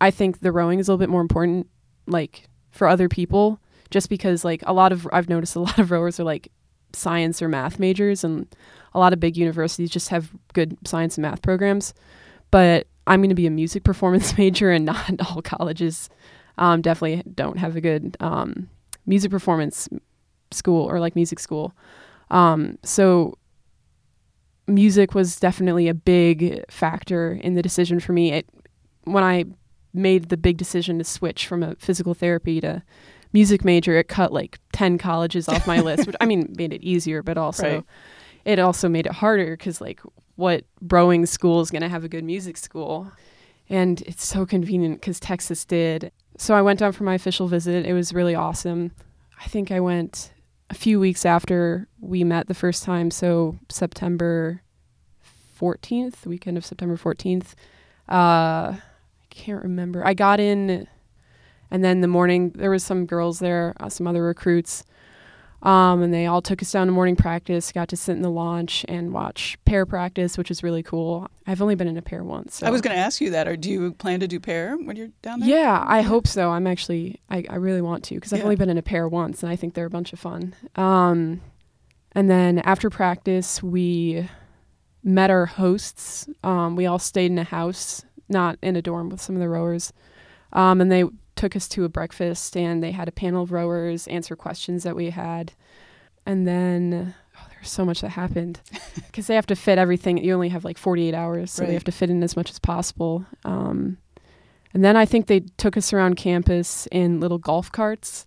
I 0.00 0.10
think 0.10 0.40
the 0.40 0.52
rowing 0.52 0.78
is 0.78 0.88
a 0.88 0.92
little 0.92 0.98
bit 0.98 1.10
more 1.10 1.20
important, 1.20 1.68
like 2.06 2.48
for 2.70 2.88
other 2.88 3.08
people, 3.08 3.60
just 3.90 4.08
because 4.08 4.44
like 4.44 4.62
a 4.66 4.72
lot 4.72 4.92
of 4.92 5.08
I've 5.12 5.28
noticed 5.28 5.56
a 5.56 5.60
lot 5.68 5.78
of 5.78 5.90
rowers 5.90 6.20
are 6.20 6.24
like 6.24 6.50
science 6.92 7.40
or 7.40 7.48
math 7.48 7.78
majors, 7.78 8.24
and 8.24 8.46
a 8.94 8.98
lot 8.98 9.12
of 9.12 9.20
big 9.20 9.36
universities 9.36 9.90
just 9.90 10.08
have 10.08 10.32
good 10.52 10.76
science 10.86 11.16
and 11.16 11.22
math 11.22 11.42
programs. 11.42 11.94
But 12.50 12.86
I'm 13.08 13.20
going 13.20 13.30
to 13.30 13.34
be 13.34 13.46
a 13.46 13.50
music 13.50 13.84
performance 13.90 14.36
major, 14.38 14.70
and 14.70 14.84
not 14.84 15.10
all 15.30 15.42
colleges 15.42 16.08
um, 16.58 16.82
definitely 16.82 17.22
don't 17.34 17.58
have 17.58 17.76
a 17.76 17.80
good 17.80 18.16
um, 18.20 18.68
music 19.06 19.30
performance 19.30 19.88
school 20.50 20.88
or 20.88 21.00
like 21.00 21.14
music 21.14 21.38
school. 21.38 21.74
Um, 22.30 22.78
so 22.82 23.38
music 24.66 25.14
was 25.14 25.40
definitely 25.40 25.88
a 25.88 25.94
big 25.94 26.62
factor 26.70 27.32
in 27.32 27.54
the 27.54 27.62
decision 27.62 28.00
for 28.00 28.12
me. 28.12 28.32
It 28.32 28.46
when 29.04 29.24
I 29.24 29.44
made 29.94 30.28
the 30.28 30.36
big 30.36 30.58
decision 30.58 30.98
to 30.98 31.04
switch 31.04 31.46
from 31.46 31.62
a 31.62 31.74
physical 31.76 32.12
therapy 32.12 32.60
to 32.60 32.82
music 33.32 33.64
major, 33.64 33.96
it 33.96 34.08
cut 34.08 34.32
like 34.32 34.58
10 34.72 34.98
colleges 34.98 35.48
off 35.48 35.66
my 35.66 35.80
list, 35.80 36.06
which 36.06 36.16
I 36.20 36.26
mean 36.26 36.54
made 36.58 36.72
it 36.72 36.82
easier, 36.82 37.22
but 37.22 37.38
also 37.38 37.62
Right. 37.62 37.84
it 38.44 38.58
also 38.58 38.88
made 38.88 39.06
it 39.06 39.12
harder 39.12 39.56
cuz 39.56 39.80
like 39.80 40.00
what 40.38 40.64
rowing 40.80 41.26
school 41.26 41.60
is 41.60 41.68
going 41.68 41.82
to 41.82 41.88
have 41.88 42.04
a 42.04 42.08
good 42.08 42.22
music 42.22 42.56
school? 42.56 43.10
And 43.68 44.00
it's 44.02 44.24
so 44.24 44.46
convenient 44.46 45.02
cuz 45.02 45.18
Texas 45.18 45.64
did. 45.64 46.12
So 46.36 46.54
I 46.54 46.62
went 46.62 46.78
down 46.78 46.92
for 46.92 47.02
my 47.02 47.14
official 47.14 47.48
visit. 47.48 47.84
It 47.84 47.92
was 47.92 48.14
really 48.14 48.36
awesome. 48.36 48.92
I 49.44 49.48
think 49.48 49.72
I 49.72 49.80
went 49.80 50.32
a 50.70 50.74
few 50.74 51.00
weeks 51.00 51.26
after 51.26 51.88
we 52.00 52.22
met 52.22 52.46
the 52.46 52.54
first 52.54 52.84
time, 52.84 53.10
so 53.10 53.58
September 53.68 54.62
14th, 55.60 56.24
weekend 56.24 56.56
of 56.56 56.64
September 56.64 56.96
14th. 56.96 57.54
Uh, 58.08 58.78
I 58.78 58.80
can't 59.30 59.62
remember. 59.64 60.06
I 60.06 60.14
got 60.14 60.38
in, 60.38 60.86
and 61.68 61.84
then 61.84 62.00
the 62.00 62.06
morning 62.06 62.50
there 62.50 62.70
was 62.70 62.84
some 62.84 63.06
girls 63.06 63.40
there, 63.40 63.74
uh, 63.80 63.88
some 63.88 64.06
other 64.06 64.22
recruits, 64.22 64.84
um, 65.62 66.02
and 66.02 66.14
they 66.14 66.26
all 66.26 66.40
took 66.40 66.62
us 66.62 66.70
down 66.72 66.86
to 66.86 66.92
morning 66.92 67.16
practice. 67.16 67.72
Got 67.72 67.88
to 67.88 67.96
sit 67.96 68.12
in 68.12 68.22
the 68.22 68.30
launch 68.30 68.84
and 68.88 69.12
watch 69.12 69.58
pair 69.64 69.84
practice, 69.86 70.38
which 70.38 70.48
was 70.50 70.62
really 70.62 70.82
cool. 70.82 71.28
I've 71.46 71.60
only 71.60 71.74
been 71.74 71.88
in 71.88 71.96
a 71.96 72.02
pair 72.02 72.22
once. 72.22 72.56
So. 72.56 72.66
I 72.66 72.70
was 72.70 72.80
going 72.80 72.94
to 72.94 73.00
ask 73.00 73.20
you 73.20 73.30
that. 73.30 73.48
Or 73.48 73.56
do 73.56 73.70
you 73.70 73.92
plan 73.92 74.20
to 74.20 74.28
do 74.28 74.38
pair 74.38 74.76
when 74.76 74.94
you're 74.96 75.08
down 75.22 75.40
there? 75.40 75.48
Yeah, 75.48 75.84
I 75.86 76.02
hope 76.02 76.26
so. 76.26 76.50
I'm 76.50 76.66
actually, 76.66 77.20
I, 77.28 77.44
I 77.50 77.56
really 77.56 77.82
want 77.82 78.04
to 78.04 78.14
because 78.14 78.32
I've 78.32 78.38
Yeah. 78.38 78.44
only 78.44 78.56
been 78.56 78.70
in 78.70 78.78
a 78.78 78.82
pair 78.82 79.08
once 79.08 79.42
and 79.42 79.50
I 79.50 79.56
think 79.56 79.74
they're 79.74 79.86
a 79.86 79.90
bunch 79.90 80.12
of 80.12 80.20
fun. 80.20 80.54
Um, 80.76 81.40
and 82.12 82.30
then 82.30 82.60
after 82.60 82.88
practice, 82.90 83.62
we 83.62 84.28
met 85.02 85.30
our 85.30 85.46
hosts. 85.46 86.28
Um, 86.44 86.76
we 86.76 86.86
all 86.86 86.98
stayed 86.98 87.30
in 87.30 87.38
a 87.38 87.44
house, 87.44 88.04
not 88.28 88.58
in 88.62 88.76
a 88.76 88.82
dorm 88.82 89.08
with 89.08 89.20
some 89.20 89.34
of 89.34 89.40
the 89.40 89.48
rowers. 89.48 89.92
Um, 90.52 90.80
and 90.80 90.90
they 90.90 91.04
took 91.38 91.54
us 91.56 91.68
to 91.68 91.84
a 91.84 91.88
breakfast 91.88 92.56
and 92.56 92.82
they 92.82 92.90
had 92.90 93.08
a 93.08 93.12
panel 93.12 93.44
of 93.44 93.52
rowers 93.52 94.06
answer 94.08 94.34
questions 94.36 94.82
that 94.82 94.96
we 94.96 95.10
had. 95.10 95.52
And 96.26 96.46
then 96.46 97.14
oh, 97.38 97.46
there's 97.54 97.70
so 97.70 97.84
much 97.84 98.00
that 98.00 98.10
happened 98.10 98.60
because 98.96 99.28
they 99.28 99.34
have 99.36 99.46
to 99.46 99.56
fit 99.56 99.78
everything. 99.78 100.18
You 100.18 100.34
only 100.34 100.48
have 100.50 100.64
like 100.64 100.76
48 100.76 101.14
hours, 101.14 101.50
so 101.52 101.62
Right. 101.62 101.68
they 101.68 101.74
have 101.74 101.84
to 101.84 101.92
fit 101.92 102.10
in 102.10 102.22
as 102.22 102.36
much 102.36 102.50
as 102.50 102.58
possible. 102.58 103.24
Um, 103.44 103.98
and 104.74 104.84
then 104.84 104.96
I 104.96 105.06
think 105.06 105.26
they 105.26 105.40
took 105.56 105.76
us 105.76 105.92
around 105.92 106.16
campus 106.16 106.86
in 106.92 107.20
little 107.20 107.38
golf 107.38 107.70
carts 107.72 108.26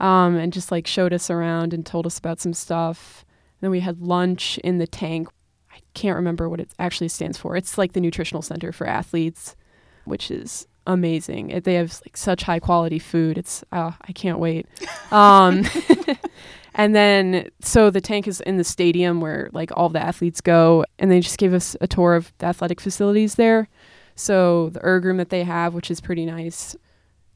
um, 0.00 0.34
and 0.36 0.52
just 0.52 0.72
like 0.72 0.86
showed 0.86 1.12
us 1.12 1.30
around 1.30 1.72
and 1.74 1.84
told 1.86 2.06
us 2.06 2.18
about 2.18 2.40
some 2.40 2.54
stuff. 2.54 3.24
And 3.28 3.66
then 3.66 3.70
we 3.70 3.80
had 3.80 4.00
lunch 4.00 4.58
in 4.64 4.78
the 4.78 4.86
tank. 4.86 5.28
I 5.70 5.78
can't 5.94 6.16
remember 6.16 6.48
what 6.48 6.60
it 6.60 6.70
actually 6.78 7.08
stands 7.08 7.38
for. 7.38 7.54
It's 7.54 7.76
like 7.78 7.92
the 7.92 8.00
nutritional 8.00 8.42
center 8.42 8.72
for 8.72 8.86
athletes, 8.86 9.54
which 10.06 10.30
is 10.30 10.66
amazing. 10.86 11.50
It, 11.50 11.64
they 11.64 11.74
have 11.74 12.00
like 12.04 12.16
such 12.16 12.42
high 12.44 12.60
quality 12.60 12.98
food. 12.98 13.38
It's 13.38 13.64
uh, 13.72 13.92
I 14.00 14.12
can't 14.12 14.38
wait. 14.38 14.66
Um, 15.10 15.64
and 16.74 16.94
then 16.94 17.50
so 17.60 17.90
the 17.90 18.00
tank 18.00 18.26
is 18.28 18.40
in 18.42 18.56
the 18.56 18.64
stadium 18.64 19.20
where 19.20 19.50
like 19.52 19.70
all 19.76 19.88
the 19.88 20.00
athletes 20.02 20.40
go, 20.40 20.84
and 20.98 21.10
they 21.10 21.20
just 21.20 21.38
gave 21.38 21.52
us 21.54 21.76
a 21.80 21.86
tour 21.86 22.14
of 22.14 22.32
the 22.38 22.46
athletic 22.46 22.80
facilities 22.80 23.34
there. 23.36 23.68
So 24.14 24.70
the 24.70 24.82
erg 24.84 25.04
room 25.04 25.18
that 25.18 25.28
they 25.30 25.44
have, 25.44 25.74
which 25.74 25.90
is 25.90 26.00
pretty 26.00 26.24
nice. 26.26 26.74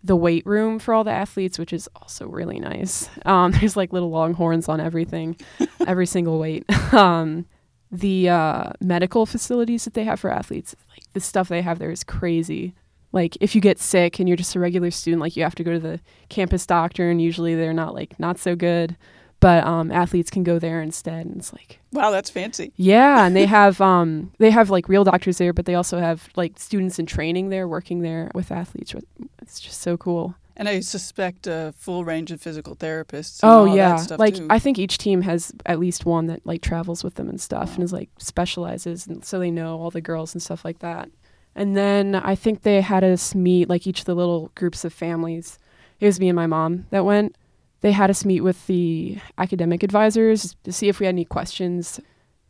the 0.02 0.16
weight 0.16 0.46
room 0.46 0.78
for 0.78 0.94
all 0.94 1.04
the 1.04 1.10
athletes, 1.10 1.58
which 1.58 1.72
is 1.74 1.88
also 1.96 2.26
really 2.26 2.58
nice. 2.58 3.10
Um, 3.26 3.52
there's 3.60 3.76
like 3.76 3.92
little 3.92 4.10
longhorns 4.10 4.68
on 4.68 4.80
everything, 4.80 5.36
every 5.86 6.06
single 6.06 6.38
weight. 6.38 6.64
um, 6.94 7.44
the 7.92 8.28
uh, 8.28 8.70
medical 8.80 9.26
facilities 9.26 9.84
that 9.84 9.94
they 9.94 10.04
have 10.04 10.20
for 10.20 10.30
athletes, 10.30 10.74
like 10.90 11.02
the 11.12 11.20
stuff 11.20 11.48
they 11.48 11.62
have 11.62 11.78
there 11.78 11.90
is 11.90 12.04
crazy. 12.04 12.74
Like 13.12 13.36
if 13.40 13.54
you 13.54 13.60
get 13.60 13.78
sick 13.78 14.18
and 14.18 14.28
you're 14.28 14.36
just 14.36 14.54
a 14.54 14.60
regular 14.60 14.90
student, 14.90 15.20
like 15.20 15.36
you 15.36 15.42
have 15.42 15.54
to 15.56 15.64
go 15.64 15.72
to 15.72 15.80
the 15.80 16.00
campus 16.28 16.66
doctor, 16.66 17.10
and 17.10 17.20
usually 17.20 17.54
they're 17.54 17.72
not 17.72 17.94
like 17.94 18.18
not 18.18 18.38
so 18.38 18.54
good 18.54 18.96
but 19.40 19.64
um, 19.64 19.90
athletes 19.90 20.30
can 20.30 20.44
go 20.44 20.58
there 20.58 20.80
instead 20.80 21.26
and 21.26 21.38
it's 21.38 21.52
like 21.52 21.80
wow 21.92 22.10
that's 22.10 22.30
fancy 22.30 22.72
yeah 22.76 23.26
and 23.26 23.34
they 23.34 23.46
have 23.58 23.80
um, 23.80 24.30
they 24.38 24.50
have 24.50 24.70
like 24.70 24.88
real 24.88 25.04
doctors 25.04 25.38
there 25.38 25.52
but 25.52 25.64
they 25.64 25.74
also 25.74 25.98
have 25.98 26.28
like 26.36 26.58
students 26.58 26.98
in 26.98 27.06
training 27.06 27.48
there 27.48 27.66
working 27.66 28.02
there 28.02 28.30
with 28.34 28.52
athletes 28.52 28.94
it's 29.42 29.58
just 29.58 29.80
so 29.80 29.96
cool 29.96 30.34
and 30.56 30.68
i 30.68 30.78
suspect 30.80 31.46
a 31.46 31.72
full 31.76 32.04
range 32.04 32.30
of 32.30 32.40
physical 32.40 32.76
therapists 32.76 33.40
oh 33.42 33.64
yeah 33.74 34.04
like 34.18 34.34
too. 34.34 34.46
i 34.50 34.58
think 34.58 34.78
each 34.78 34.98
team 34.98 35.22
has 35.22 35.52
at 35.66 35.78
least 35.78 36.04
one 36.04 36.26
that 36.26 36.44
like 36.44 36.60
travels 36.60 37.02
with 37.02 37.14
them 37.14 37.28
and 37.28 37.40
stuff 37.40 37.70
wow. 37.70 37.74
and 37.74 37.84
is 37.84 37.92
like 37.92 38.10
specializes 38.18 39.06
and 39.06 39.24
so 39.24 39.38
they 39.38 39.50
know 39.50 39.80
all 39.80 39.90
the 39.90 40.00
girls 40.00 40.34
and 40.34 40.42
stuff 40.42 40.64
like 40.64 40.80
that 40.80 41.08
and 41.54 41.76
then 41.76 42.14
i 42.14 42.34
think 42.34 42.62
they 42.62 42.80
had 42.80 43.04
us 43.04 43.34
meet 43.34 43.68
like 43.68 43.86
each 43.86 44.00
of 44.00 44.04
the 44.06 44.14
little 44.14 44.50
groups 44.54 44.84
of 44.84 44.92
families 44.92 45.58
it 45.98 46.06
was 46.06 46.20
me 46.20 46.28
and 46.28 46.36
my 46.36 46.46
mom 46.46 46.86
that 46.90 47.04
went 47.04 47.36
they 47.80 47.92
had 47.92 48.10
us 48.10 48.24
meet 48.24 48.40
with 48.42 48.66
the 48.66 49.18
academic 49.38 49.82
advisors 49.82 50.56
to 50.64 50.72
see 50.72 50.88
if 50.88 51.00
we 51.00 51.06
had 51.06 51.14
any 51.14 51.24
questions. 51.24 52.00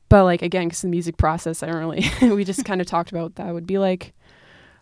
But 0.08 0.24
like 0.24 0.42
again, 0.42 0.68
because 0.68 0.82
the 0.82 0.88
music 0.88 1.16
process, 1.16 1.62
I 1.62 1.66
don't 1.66 1.76
really. 1.76 2.04
we 2.34 2.44
just 2.44 2.64
kind 2.64 2.80
of 2.80 2.86
talked 2.86 3.10
about 3.10 3.22
what 3.22 3.34
that 3.36 3.54
would 3.54 3.66
be 3.66 3.78
like. 3.78 4.12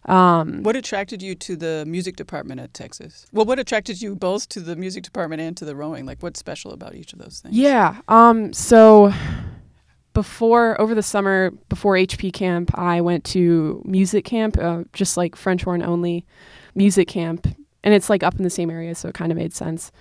Um, 0.07 0.63
what 0.63 0.75
attracted 0.75 1.21
you 1.21 1.35
to 1.35 1.57
the 1.57 1.85
music 1.87 2.17
department 2.17 2.61
at 2.61 2.73
Texas? 2.73 3.27
Well, 3.31 3.45
what 3.45 3.59
attracted 3.59 4.01
you 4.01 4.17
both 4.17 4.49
to 4.51 4.61
the 4.61 4.75
music 4.75 5.05
department 5.05 5.43
and 5.43 5.55
to 5.59 5.67
the 5.67 5.77
rowing? 5.77 6.07
Like, 6.07 6.23
what's 6.23 6.39
special 6.39 6.73
about 6.73 6.95
each 6.95 7.13
of 7.13 7.19
those 7.19 7.41
things? 7.41 7.55
Yeah. 7.55 8.01
Um. 8.09 8.55
So 8.55 9.13
before 10.19 10.81
over 10.81 10.97
the 10.97 11.03
summer 11.03 11.53
before 11.69 11.95
HP 11.95 12.33
camp, 12.33 12.77
I 12.77 13.01
went 13.01 13.23
to 13.27 13.81
music 13.85 14.25
camp, 14.25 14.59
uh, 14.59 14.83
just 14.93 15.17
like 15.17 15.37
French 15.37 15.63
horn 15.63 15.81
only 15.81 16.27
music 16.75 17.07
camp, 17.07 17.47
and 17.85 17.95
it's 17.95 18.11
like 18.11 18.25
up 18.25 18.35
in 18.35 18.43
the 18.43 18.51
same 18.51 18.69
area, 18.69 18.97
so 18.97 19.11
it 19.11 19.15
kind 19.15 19.31
of 19.31 19.39
made 19.39 19.55
sense. 19.55 19.93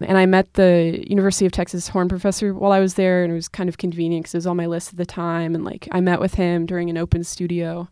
And 0.00 0.16
I 0.16 0.24
met 0.24 0.54
the 0.54 1.04
University 1.06 1.44
of 1.44 1.52
Texas 1.52 1.88
horn 1.88 2.08
professor 2.08 2.54
while 2.54 2.72
I 2.72 2.80
was 2.80 2.94
there, 2.94 3.22
and 3.22 3.30
it 3.30 3.34
was 3.34 3.46
kind 3.46 3.68
of 3.68 3.76
convenient 3.76 4.24
because 4.24 4.36
it 4.36 4.38
was 4.38 4.46
on 4.46 4.56
my 4.56 4.64
list 4.64 4.92
at 4.92 4.96
the 4.96 5.04
time. 5.04 5.54
And 5.54 5.66
like 5.66 5.86
I 5.92 6.00
met 6.00 6.18
with 6.18 6.32
him 6.32 6.64
during 6.64 6.88
an 6.88 6.96
open 6.96 7.22
studio, 7.22 7.90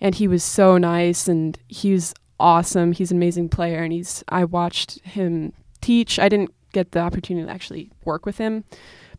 and 0.00 0.14
he 0.14 0.28
was 0.28 0.44
so 0.44 0.78
nice 0.78 1.26
and 1.26 1.58
he 1.66 1.92
was 1.94 2.14
awesome. 2.38 2.92
He's 2.92 3.10
an 3.10 3.16
amazing 3.16 3.48
player, 3.48 3.82
and 3.82 3.92
he's 3.92 4.22
I 4.28 4.44
watched 4.44 5.00
him 5.00 5.52
teach. 5.80 6.20
I 6.20 6.28
didn't 6.28 6.54
get 6.72 6.92
the 6.92 7.00
opportunity 7.00 7.44
to 7.44 7.52
actually 7.52 7.90
work 8.04 8.24
with 8.24 8.38
him, 8.38 8.62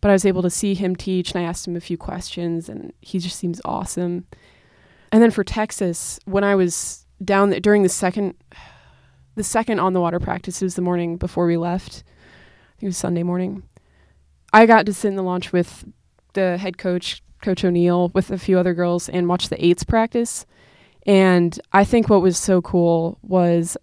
but 0.02 0.10
I 0.10 0.14
was 0.14 0.26
able 0.26 0.42
to 0.42 0.50
see 0.50 0.74
him 0.74 0.96
teach, 0.96 1.32
and 1.32 1.44
I 1.44 1.48
asked 1.48 1.68
him 1.68 1.76
a 1.76 1.82
few 1.82 1.98
questions, 1.98 2.70
and 2.70 2.94
he 3.02 3.20
just 3.20 3.38
seems 3.38 3.62
awesome. 3.66 4.26
And 5.12 5.22
then 5.22 5.32
for 5.32 5.44
Texas, 5.44 6.20
when 6.26 6.44
I 6.44 6.56
was 6.56 7.06
down 7.24 7.50
there, 7.50 7.60
during 7.60 7.84
the 7.84 7.90
second, 7.90 8.36
the 9.36 9.44
second 9.44 9.80
on 9.80 9.94
the 9.94 10.02
water 10.02 10.20
practice, 10.20 10.62
it 10.62 10.66
was 10.66 10.76
the 10.76 10.82
morning 10.82 11.18
before 11.18 11.46
we 11.46 11.58
left 11.58 12.04
I 12.80 12.80
think 12.80 12.88
it 12.88 12.90
was 12.92 12.98
Sunday 12.98 13.24
morning. 13.24 13.64
I 14.54 14.66
got 14.66 14.86
to 14.86 14.94
sit 14.94 15.10
in 15.10 15.18
the 15.18 15.22
launch 15.22 15.52
with 15.52 15.84
the 16.32 16.58
head 16.58 16.78
coach, 16.78 17.22
Coach 17.42 17.66
O'Neill, 17.66 18.10
with 18.14 18.32
a 18.32 18.38
few 18.38 18.58
other 18.58 18.74
girls 18.74 19.10
and 19.10 19.28
watch 19.28 19.50
the 19.50 19.64
eights 19.64 19.84
practice. 19.84 20.46
And 21.06 21.60
I 21.74 21.84
think 21.84 22.08
what 22.08 22.22
was 22.22 22.38
so 22.38 22.62
cool 22.62 23.20
was 23.22 23.76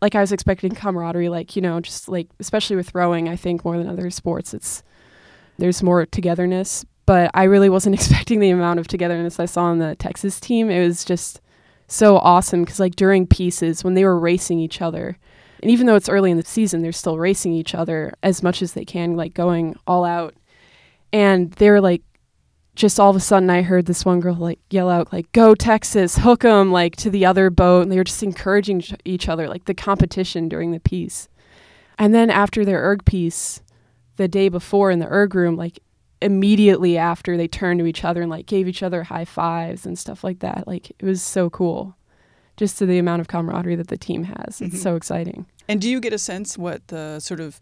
like 0.00 0.14
I 0.14 0.22
was 0.22 0.32
expecting 0.32 0.74
camaraderie, 0.74 1.28
like, 1.28 1.56
you 1.56 1.60
know, 1.60 1.78
just 1.80 2.08
like, 2.08 2.28
especially 2.40 2.76
with 2.76 2.94
rowing, 2.94 3.28
I 3.28 3.36
think 3.36 3.66
more 3.66 3.76
than 3.76 3.86
other 3.86 4.08
sports, 4.08 4.54
it's 4.54 4.82
there's 5.58 5.82
more 5.82 6.06
togetherness. 6.06 6.84
But 7.06 7.30
I 7.34 7.44
really 7.44 7.68
wasn't 7.68 7.94
expecting 7.96 8.40
the 8.40 8.50
amount 8.50 8.80
of 8.80 8.88
togetherness 8.88 9.40
I 9.40 9.46
saw 9.46 9.64
on 9.64 9.78
the 9.78 9.96
Texas 9.96 10.40
team. 10.40 10.70
It 10.70 10.84
was 10.86 11.04
just 11.04 11.40
so 11.86 12.18
awesome 12.18 12.64
because, 12.64 12.80
like, 12.80 12.96
during 12.96 13.26
pieces, 13.26 13.82
when 13.82 13.94
they 13.94 14.04
were 14.04 14.18
racing 14.18 14.60
each 14.60 14.82
other, 14.82 15.18
and 15.62 15.70
even 15.70 15.86
though 15.86 15.96
it's 15.96 16.08
early 16.08 16.30
in 16.30 16.36
the 16.36 16.44
season, 16.44 16.82
they're 16.82 16.92
still 16.92 17.18
racing 17.18 17.52
each 17.52 17.74
other 17.74 18.12
as 18.22 18.42
much 18.42 18.62
as 18.62 18.74
they 18.74 18.84
can, 18.84 19.16
like 19.16 19.34
going 19.34 19.74
all 19.86 20.04
out. 20.04 20.34
And 21.12 21.52
they 21.52 21.70
were 21.70 21.80
like, 21.80 22.02
just 22.76 23.00
all 23.00 23.10
of 23.10 23.16
a 23.16 23.20
sudden, 23.20 23.50
I 23.50 23.62
heard 23.62 23.86
this 23.86 24.04
one 24.04 24.20
girl 24.20 24.36
like 24.36 24.60
yell 24.70 24.88
out, 24.88 25.12
like, 25.12 25.32
go 25.32 25.54
Texas, 25.54 26.18
hook 26.18 26.44
'em, 26.44 26.70
like 26.70 26.94
to 26.96 27.10
the 27.10 27.26
other 27.26 27.50
boat. 27.50 27.82
And 27.82 27.90
they 27.90 27.96
were 27.96 28.04
just 28.04 28.22
encouraging 28.22 28.84
each 29.04 29.28
other, 29.28 29.48
like 29.48 29.64
the 29.64 29.74
competition 29.74 30.48
during 30.48 30.70
the 30.70 30.78
piece. 30.78 31.28
And 31.98 32.14
then 32.14 32.30
after 32.30 32.64
their 32.64 32.82
erg 32.82 33.04
piece, 33.04 33.60
the 34.18 34.28
day 34.28 34.48
before 34.48 34.90
in 34.90 34.98
the 34.98 35.08
erg 35.08 35.34
room, 35.34 35.56
like 35.56 35.78
immediately 36.20 36.98
after 36.98 37.36
they 37.36 37.48
turned 37.48 37.78
to 37.80 37.86
each 37.86 38.04
other 38.04 38.20
and 38.20 38.30
like 38.30 38.46
gave 38.46 38.68
each 38.68 38.82
other 38.82 39.04
high 39.04 39.24
fives 39.24 39.86
and 39.86 39.98
stuff 39.98 40.22
like 40.22 40.40
that. 40.40 40.66
Like 40.66 40.90
it 40.90 41.04
was 41.04 41.22
so 41.22 41.48
cool 41.48 41.96
just 42.56 42.76
to 42.78 42.86
the 42.86 42.98
amount 42.98 43.20
of 43.20 43.28
camaraderie 43.28 43.76
that 43.76 43.88
the 43.88 43.96
team 43.96 44.24
has. 44.24 44.60
It's 44.60 44.74
mm-hmm. 44.74 44.76
so 44.76 44.96
exciting. 44.96 45.46
And 45.68 45.80
do 45.80 45.88
you 45.88 46.00
get 46.00 46.12
a 46.12 46.18
sense 46.18 46.58
what 46.58 46.86
the 46.88 47.20
sort 47.20 47.40
of, 47.40 47.60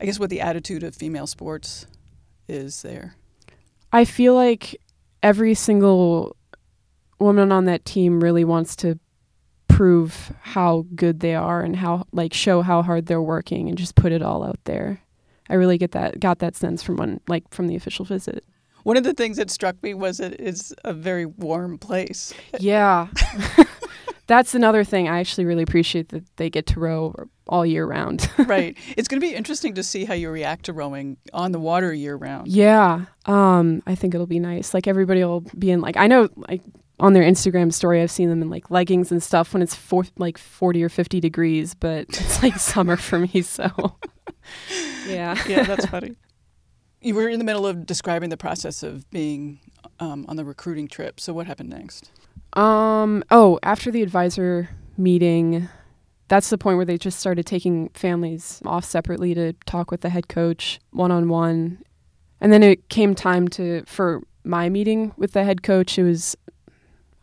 I 0.00 0.06
guess, 0.06 0.18
what 0.18 0.30
the 0.30 0.40
attitude 0.40 0.82
of 0.82 0.94
female 0.94 1.26
sports 1.26 1.86
is 2.48 2.82
there? 2.82 3.14
I 3.92 4.04
feel 4.04 4.34
like 4.34 4.80
every 5.22 5.54
single 5.54 6.36
woman 7.18 7.52
on 7.52 7.66
that 7.66 7.84
team 7.84 8.22
really 8.22 8.44
wants 8.44 8.74
to 8.76 8.98
prove 9.68 10.32
how 10.40 10.86
good 10.94 11.20
they 11.20 11.34
are 11.34 11.60
and 11.60 11.76
how 11.76 12.06
like 12.12 12.32
show 12.32 12.62
how 12.62 12.82
hard 12.82 13.06
they're 13.06 13.20
working 13.20 13.68
and 13.68 13.76
just 13.76 13.94
put 13.94 14.12
it 14.12 14.22
all 14.22 14.42
out 14.42 14.58
there. 14.64 15.02
I 15.48 15.54
really 15.54 15.78
get 15.78 15.92
that 15.92 16.20
got 16.20 16.38
that 16.40 16.56
sense 16.56 16.82
from 16.82 16.96
one 16.96 17.20
like 17.28 17.44
from 17.50 17.66
the 17.68 17.76
official 17.76 18.04
visit. 18.04 18.44
One 18.84 18.96
of 18.96 19.02
the 19.02 19.14
things 19.14 19.36
that 19.38 19.50
struck 19.50 19.82
me 19.82 19.94
was 19.94 20.20
it 20.20 20.40
is 20.40 20.72
a 20.84 20.92
very 20.92 21.26
warm 21.26 21.76
place. 21.76 22.32
Yeah. 22.60 23.08
that's 24.26 24.54
another 24.54 24.84
thing 24.84 25.08
I 25.08 25.20
actually 25.20 25.44
really 25.44 25.62
appreciate 25.62 26.10
that 26.10 26.24
they 26.36 26.50
get 26.50 26.66
to 26.66 26.80
row 26.80 27.14
all 27.48 27.64
year 27.64 27.86
round. 27.86 28.30
right. 28.46 28.76
It's 28.96 29.08
going 29.08 29.20
to 29.20 29.26
be 29.26 29.34
interesting 29.34 29.74
to 29.74 29.82
see 29.82 30.04
how 30.04 30.14
you 30.14 30.30
react 30.30 30.66
to 30.66 30.72
rowing 30.72 31.16
on 31.32 31.52
the 31.52 31.60
water 31.60 31.92
year 31.92 32.16
round. 32.16 32.48
Yeah. 32.48 33.06
Um, 33.26 33.82
I 33.86 33.94
think 33.94 34.14
it'll 34.14 34.26
be 34.26 34.40
nice. 34.40 34.74
Like 34.74 34.86
everybody 34.86 35.24
will 35.24 35.42
be 35.58 35.70
in 35.70 35.80
like 35.80 35.96
I 35.96 36.06
know 36.06 36.28
like 36.36 36.62
on 36.98 37.12
their 37.12 37.24
Instagram 37.24 37.72
story 37.72 38.02
I've 38.02 38.10
seen 38.10 38.30
them 38.30 38.42
in 38.42 38.50
like 38.50 38.70
leggings 38.70 39.12
and 39.12 39.22
stuff 39.22 39.52
when 39.52 39.62
it's 39.62 39.74
four, 39.74 40.04
like 40.16 40.38
40 40.38 40.82
or 40.82 40.88
50 40.88 41.20
degrees, 41.20 41.74
but 41.74 42.06
it's 42.08 42.42
like 42.42 42.56
summer 42.56 42.96
for 42.96 43.18
me, 43.18 43.42
so 43.42 43.96
yeah. 45.06 45.36
Yeah, 45.48 45.64
that's 45.64 45.86
funny. 45.86 46.16
You 47.00 47.14
were 47.14 47.28
in 47.28 47.38
the 47.38 47.44
middle 47.44 47.66
of 47.66 47.86
describing 47.86 48.30
the 48.30 48.36
process 48.36 48.82
of 48.82 49.08
being 49.10 49.60
um, 50.00 50.24
on 50.28 50.36
the 50.36 50.44
recruiting 50.44 50.88
trip. 50.88 51.20
So 51.20 51.32
what 51.32 51.46
happened 51.46 51.70
next? 51.70 52.10
Um. 52.54 53.22
Oh, 53.30 53.58
after 53.62 53.90
the 53.90 54.02
advisor 54.02 54.70
meeting, 54.96 55.68
that's 56.28 56.50
the 56.50 56.58
point 56.58 56.76
where 56.76 56.86
they 56.86 56.98
just 56.98 57.18
started 57.20 57.46
taking 57.46 57.90
families 57.90 58.60
off 58.64 58.84
separately 58.84 59.34
to 59.34 59.52
talk 59.66 59.90
with 59.90 60.00
the 60.00 60.08
head 60.08 60.28
coach 60.28 60.80
one 60.90 61.12
on 61.12 61.28
one, 61.28 61.82
and 62.40 62.52
then 62.52 62.62
it 62.62 62.88
came 62.88 63.14
time 63.14 63.46
to 63.48 63.84
for 63.86 64.22
my 64.42 64.68
meeting 64.68 65.12
with 65.16 65.32
the 65.32 65.44
head 65.44 65.62
coach. 65.62 65.98
It 65.98 66.04
was 66.04 66.34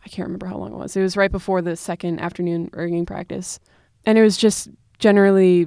I 0.04 0.08
can't 0.08 0.26
remember 0.26 0.46
how 0.46 0.56
long 0.56 0.72
it 0.72 0.76
was. 0.76 0.96
It 0.96 1.02
was 1.02 1.16
right 1.16 1.32
before 1.32 1.62
the 1.62 1.76
second 1.76 2.20
afternoon 2.20 2.70
erging 2.74 3.06
practice, 3.06 3.58
and 4.04 4.18
it 4.18 4.22
was 4.22 4.36
just 4.36 4.68
generally 4.98 5.66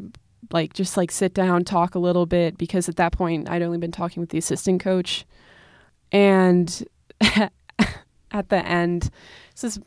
like 0.51 0.73
just 0.73 0.97
like 0.97 1.11
sit 1.11 1.33
down, 1.33 1.63
talk 1.63 1.95
a 1.95 1.99
little 1.99 2.25
bit 2.25 2.57
because 2.57 2.89
at 2.89 2.95
that 2.97 3.11
point 3.11 3.49
I'd 3.49 3.61
only 3.61 3.77
been 3.77 3.91
talking 3.91 4.21
with 4.21 4.29
the 4.29 4.37
assistant 4.37 4.81
coach, 4.81 5.25
and 6.11 6.85
at 7.21 8.49
the 8.49 8.65
end 8.65 9.09
this 9.53 9.63
is 9.63 9.79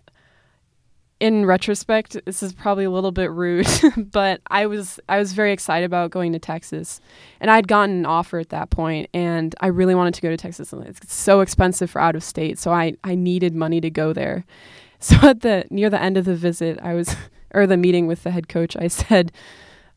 in 1.21 1.45
retrospect, 1.45 2.17
this 2.25 2.43
is 2.43 2.55
probably 2.55 2.85
a 2.85 2.91
little 2.91 3.13
bit 3.13 3.31
rude, 3.31 3.69
but 3.97 4.41
I 4.51 4.67
was 4.67 4.99
I 5.09 5.19
was 5.19 5.35
very 5.35 5.53
excited 5.53 5.85
about 5.85 6.11
going 6.11 6.33
to 6.33 6.39
Texas, 6.39 7.01
and 7.41 7.51
I'd 7.51 7.69
gotten 7.69 7.99
an 7.99 8.07
offer 8.07 8.39
at 8.39 8.49
that 8.49 8.71
point, 8.71 9.11
and 9.13 9.55
I 9.61 9.67
really 9.67 9.95
wanted 9.95 10.15
to 10.15 10.23
go 10.23 10.31
to 10.31 10.37
Texas. 10.39 10.73
And 10.73 10.85
it's 10.87 11.15
so 11.15 11.41
expensive 11.41 11.91
for 11.91 12.01
out 12.01 12.17
of 12.17 12.25
state, 12.25 12.59
so 12.59 12.73
I 12.73 12.95
I 13.05 13.15
needed 13.15 13.55
money 13.55 13.81
to 13.81 13.91
go 13.91 14.13
there. 14.13 14.45
So 15.03 15.17
at 15.23 15.41
the 15.41 15.65
near 15.71 15.89
the 15.89 15.99
end 15.99 16.19
of 16.19 16.27
the 16.27 16.37
visit, 16.37 16.79
I 16.83 16.93
was 16.93 17.17
or 17.55 17.67
the 17.67 17.79
meeting 17.79 18.07
with 18.07 18.23
the 18.23 18.31
head 18.31 18.51
coach, 18.51 18.77
I 18.77 18.89
said, 18.89 19.33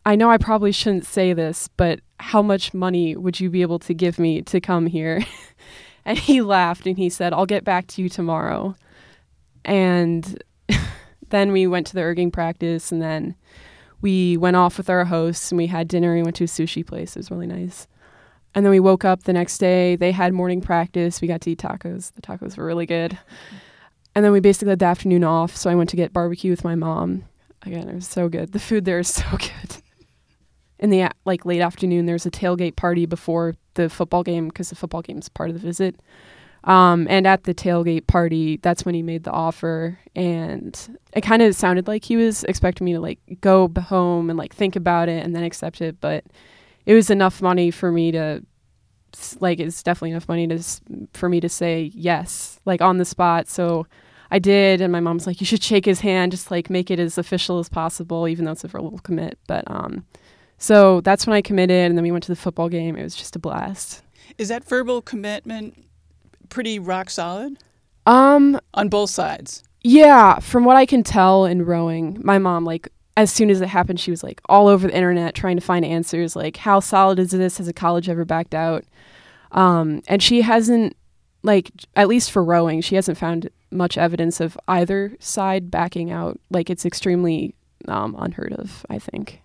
I 0.06 0.16
know 0.16 0.30
I 0.30 0.38
probably 0.38 0.72
shouldn't 0.72 1.06
say 1.06 1.34
this, 1.34 1.70
but 1.78 2.02
how 2.20 2.42
much 2.42 2.74
money 2.74 3.16
would 3.16 3.40
you 3.40 3.50
be 3.50 3.62
able 3.62 3.80
to 3.80 3.94
give 3.94 4.20
me 4.20 4.42
to 4.44 4.60
come 4.60 4.86
here? 4.86 5.24
and 6.06 6.18
he 6.18 6.42
laughed 6.42 6.86
and 6.86 6.98
he 6.98 7.10
said, 7.10 7.34
I'll 7.34 7.46
get 7.46 7.64
back 7.64 7.88
to 7.88 8.02
you 8.02 8.10
tomorrow. 8.10 8.76
And 9.64 10.44
then 11.30 11.52
we 11.52 11.68
went 11.68 11.88
to 11.88 11.94
the 11.94 12.02
erging 12.02 12.34
practice 12.34 12.92
and 12.92 13.02
then 13.02 13.36
we 14.02 14.36
went 14.36 14.58
off 14.58 14.78
with 14.78 14.90
our 14.90 15.06
hosts 15.06 15.52
and 15.52 15.58
we 15.58 15.68
had 15.68 15.88
dinner. 15.88 16.14
We 16.14 16.24
went 16.24 16.36
to 16.38 16.44
a 16.44 16.48
sushi 16.48 16.86
place. 16.86 17.16
It 17.16 17.20
was 17.20 17.32
really 17.32 17.48
nice. 17.48 17.88
And 18.54 18.66
then 18.66 18.72
we 18.72 18.82
woke 18.82 19.06
up 19.06 19.24
the 19.24 19.34
next 19.34 19.58
day. 19.58 19.96
They 19.96 20.12
had 20.12 20.34
morning 20.34 20.62
practice. 20.62 21.22
We 21.22 21.28
got 21.28 21.42
to 21.42 21.52
eat 21.52 21.60
tacos. 21.60 22.14
The 22.14 22.22
tacos 22.22 22.58
were 22.58 22.66
really 22.66 22.86
good. 22.86 23.18
And 24.14 24.24
then 24.24 24.32
we 24.32 24.42
basically 24.42 24.72
had 24.72 24.80
the 24.80 24.86
afternoon 24.86 25.24
off. 25.24 25.56
So 25.56 25.70
I 25.70 25.76
went 25.76 25.90
to 25.92 25.96
get 25.96 26.14
barbecue 26.14 26.52
with 26.52 26.64
my 26.64 26.76
mom. 26.76 27.24
again, 27.64 27.90
it 27.90 27.96
was 27.96 28.08
so 28.08 28.28
good. 28.28 28.52
The 28.52 28.60
food 28.60 28.86
there 28.86 29.00
is 29.00 29.08
so 29.08 29.24
good. 29.32 29.83
In 30.84 30.90
the 30.90 31.10
like 31.24 31.46
late 31.46 31.62
afternoon, 31.62 32.08
there's 32.08 32.26
a 32.26 32.32
tailgate 32.32 32.76
party 32.76 33.06
before 33.06 33.56
the 33.76 33.90
football 33.90 34.22
game 34.22 34.50
because 34.50 34.70
the 34.70 34.76
football 34.76 35.02
game 35.02 35.18
is 35.18 35.30
part 35.30 35.50
of 35.50 35.56
the 35.56 35.66
visit. 35.66 35.96
Um, 36.66 37.08
and 37.10 37.26
at 37.26 37.46
the 37.46 37.54
tailgate 37.54 38.06
party, 38.06 38.58
that's 38.58 38.84
when 38.84 38.94
he 38.94 39.02
made 39.02 39.24
the 39.24 39.32
offer, 39.32 39.98
and 40.14 40.78
it 41.14 41.22
kind 41.22 41.42
of 41.42 41.56
sounded 41.56 41.88
like 41.88 42.04
he 42.04 42.18
was 42.18 42.44
expecting 42.44 42.84
me 42.84 42.92
to 42.92 43.00
like 43.00 43.20
go 43.40 43.72
home 43.80 44.30
and 44.30 44.38
like 44.38 44.54
think 44.54 44.76
about 44.76 45.08
it 45.08 45.26
and 45.26 45.34
then 45.34 45.44
accept 45.44 45.80
it. 45.80 46.02
But 46.02 46.26
it 46.86 46.94
was 46.94 47.10
enough 47.10 47.42
money 47.42 47.72
for 47.72 47.90
me 47.90 48.12
to 48.12 48.44
like 49.40 49.62
it's 49.62 49.84
definitely 49.84 50.12
enough 50.12 50.28
money 50.28 50.48
to 50.48 50.62
for 51.14 51.30
me 51.30 51.40
to 51.40 51.48
say 51.48 51.92
yes, 51.94 52.60
like 52.66 52.82
on 52.82 52.98
the 52.98 53.06
spot. 53.06 53.48
So 53.48 53.88
I 54.32 54.40
did, 54.40 54.82
and 54.82 54.92
my 54.92 55.00
mom's 55.00 55.28
like, 55.28 55.40
"You 55.40 55.46
should 55.46 55.64
shake 55.64 55.86
his 55.86 56.02
hand, 56.02 56.34
just 56.34 56.52
like 56.52 56.70
make 56.70 56.92
it 56.92 57.00
as 57.00 57.18
official 57.18 57.60
as 57.60 57.70
possible, 57.70 58.28
even 58.28 58.44
though 58.44 58.52
it's 58.52 58.66
a 58.66 58.68
verbal 58.68 59.00
commit." 59.00 59.38
But 59.48 59.64
um, 59.68 60.06
so 60.64 61.02
that's 61.02 61.28
when 61.28 61.36
I 61.36 61.42
committed, 61.42 61.90
and 61.90 61.98
then 61.98 62.04
we 62.04 62.12
went 62.12 62.24
to 62.24 62.32
the 62.32 62.38
football 62.38 62.70
game. 62.70 62.96
It 62.96 63.04
was 63.04 63.16
just 63.16 63.36
a 63.36 63.40
blast. 63.40 64.02
Is 64.38 64.48
that 64.48 64.64
verbal 64.64 65.02
commitment 65.02 65.86
pretty 66.48 66.80
rock 66.80 67.10
solid 67.10 67.58
Um, 68.06 68.60
on 68.74 68.88
both 68.90 69.10
sides? 69.10 69.64
yeah, 69.84 70.40
from 70.40 70.64
what 70.64 70.78
I 70.78 70.86
can 70.86 71.04
tell 71.04 71.44
in 71.46 71.66
rowing, 71.66 72.20
my 72.24 72.38
mom 72.40 72.64
like 72.64 72.88
as 73.18 73.32
soon 73.32 73.50
as 73.52 73.62
it 73.62 73.68
happened, 73.68 74.00
she 74.00 74.10
was 74.10 74.24
like 74.24 74.42
all 74.50 74.68
over 74.68 74.88
the 74.88 74.96
internet 74.96 75.36
trying 75.36 75.58
to 75.58 75.62
find 75.62 75.84
answers, 75.86 76.36
like 76.36 76.58
how 76.58 76.80
solid 76.80 77.20
is 77.20 77.32
this? 77.32 77.58
Has 77.58 77.68
a 77.68 77.74
college 77.74 78.08
ever 78.10 78.26
backed 78.26 78.56
out? 78.56 78.86
Um, 79.52 80.02
and 80.08 80.24
she 80.24 80.42
hasn't 80.42 80.96
like 81.44 81.70
at 81.96 82.08
least 82.08 82.32
for 82.32 82.44
rowing, 82.44 82.82
she 82.82 82.96
hasn't 82.96 83.18
found 83.18 83.50
much 83.70 83.98
evidence 83.98 84.40
of 84.40 84.58
either 84.68 85.16
side 85.20 85.70
backing 85.70 86.10
out. 86.10 86.40
Like 86.50 86.70
it's 86.72 86.86
extremely 86.86 87.54
um, 87.88 88.16
unheard 88.18 88.54
of, 88.54 88.86
I 88.90 88.98
think. 88.98 89.43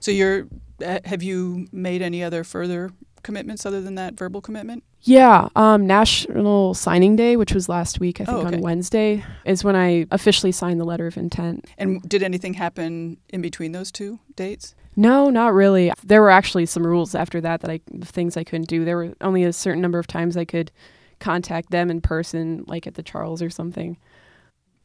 So 0.00 0.10
you're 0.10 0.46
uh, 0.84 1.00
have 1.04 1.22
you 1.22 1.68
made 1.72 2.02
any 2.02 2.22
other 2.22 2.44
further 2.44 2.90
commitments 3.22 3.64
other 3.64 3.80
than 3.80 3.94
that 3.94 4.14
verbal 4.14 4.40
commitment? 4.40 4.82
Yeah, 5.02 5.48
um, 5.56 5.86
National 5.86 6.74
Signing 6.74 7.16
Day, 7.16 7.36
which 7.36 7.52
was 7.52 7.68
last 7.68 7.98
week, 7.98 8.20
I 8.20 8.24
think 8.24 8.38
Oh, 8.38 8.46
okay. 8.46 8.56
on 8.56 8.62
Wednesday, 8.62 9.24
is 9.44 9.64
when 9.64 9.74
I 9.74 10.06
officially 10.12 10.52
signed 10.52 10.80
the 10.80 10.84
letter 10.84 11.08
of 11.08 11.16
intent. 11.16 11.66
And 11.76 12.00
did 12.08 12.22
anything 12.22 12.54
happen 12.54 13.16
in 13.30 13.42
between 13.42 13.72
those 13.72 13.90
two 13.90 14.20
dates? 14.36 14.76
No, 14.94 15.28
not 15.30 15.54
really. 15.54 15.92
There 16.04 16.20
were 16.20 16.30
actually 16.30 16.66
some 16.66 16.86
rules 16.86 17.14
after 17.14 17.40
that 17.40 17.62
that 17.62 17.70
I 17.70 17.80
things 18.04 18.36
I 18.36 18.44
couldn't 18.44 18.68
do. 18.68 18.84
There 18.84 18.96
were 18.96 19.14
only 19.20 19.42
a 19.42 19.52
certain 19.52 19.82
number 19.82 19.98
of 19.98 20.06
times 20.06 20.36
I 20.36 20.44
could 20.44 20.70
contact 21.18 21.70
them 21.70 21.90
in 21.90 22.00
person, 22.00 22.64
like 22.66 22.86
at 22.86 22.94
the 22.94 23.02
Charles 23.02 23.42
or 23.42 23.50
something. 23.50 23.96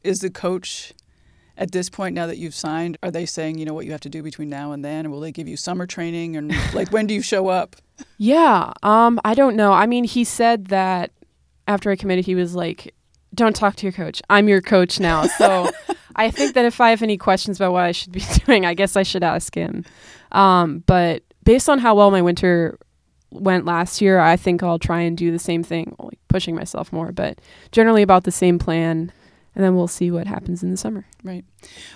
Is 0.02 0.20
the 0.20 0.30
coach 0.30 0.94
at 1.58 1.72
this 1.72 1.90
point 1.90 2.14
now 2.14 2.26
that 2.26 2.38
you've 2.38 2.54
signed, 2.54 2.96
are 3.02 3.10
they 3.10 3.26
saying, 3.26 3.58
you 3.58 3.64
know, 3.64 3.74
what 3.74 3.84
you 3.84 3.92
have 3.92 4.00
to 4.02 4.08
do 4.08 4.22
between 4.22 4.48
now 4.48 4.72
and 4.72 4.84
then? 4.84 5.04
And 5.04 5.12
will 5.12 5.20
they 5.20 5.32
give 5.32 5.48
you 5.48 5.56
summer 5.56 5.86
training? 5.86 6.36
And 6.36 6.54
like, 6.74 6.90
when 6.90 7.06
do 7.06 7.14
you 7.14 7.20
show 7.20 7.48
up? 7.48 7.76
Yeah, 8.16 8.72
um, 8.82 9.20
I 9.24 9.34
don't 9.34 9.56
know. 9.56 9.72
I 9.72 9.86
mean, 9.86 10.04
he 10.04 10.22
said 10.24 10.66
that 10.66 11.10
after 11.66 11.90
I 11.90 11.96
committed, 11.96 12.24
he 12.24 12.36
was 12.36 12.54
like, 12.54 12.94
"Don't 13.34 13.56
talk 13.56 13.74
to 13.76 13.86
your 13.86 13.92
coach. 13.92 14.22
I'm 14.30 14.48
your 14.48 14.62
coach 14.62 15.00
now." 15.00 15.26
So 15.26 15.70
I 16.16 16.30
think 16.30 16.54
that 16.54 16.64
if 16.64 16.80
I 16.80 16.90
have 16.90 17.02
any 17.02 17.16
questions 17.16 17.58
about 17.58 17.72
what 17.72 17.82
I 17.82 17.92
should 17.92 18.12
be 18.12 18.22
doing, 18.46 18.64
I 18.64 18.74
guess 18.74 18.96
I 18.96 19.02
should 19.02 19.24
ask 19.24 19.52
him. 19.52 19.84
Um, 20.30 20.84
but 20.86 21.24
based 21.42 21.68
on 21.68 21.80
how 21.80 21.96
well 21.96 22.12
my 22.12 22.22
winter 22.22 22.78
went 23.30 23.64
last 23.64 24.00
year, 24.00 24.20
I 24.20 24.36
think 24.36 24.62
I'll 24.62 24.78
try 24.78 25.00
and 25.00 25.16
do 25.16 25.32
the 25.32 25.38
same 25.38 25.64
thing, 25.64 25.96
like 25.98 26.18
pushing 26.28 26.54
myself 26.54 26.92
more, 26.92 27.10
but 27.10 27.40
generally 27.72 28.02
about 28.02 28.24
the 28.24 28.30
same 28.30 28.58
plan. 28.58 29.12
And 29.54 29.64
then 29.64 29.74
we'll 29.74 29.88
see 29.88 30.10
what 30.10 30.26
happens 30.26 30.62
in 30.62 30.70
the 30.70 30.76
summer. 30.76 31.06
Right. 31.24 31.44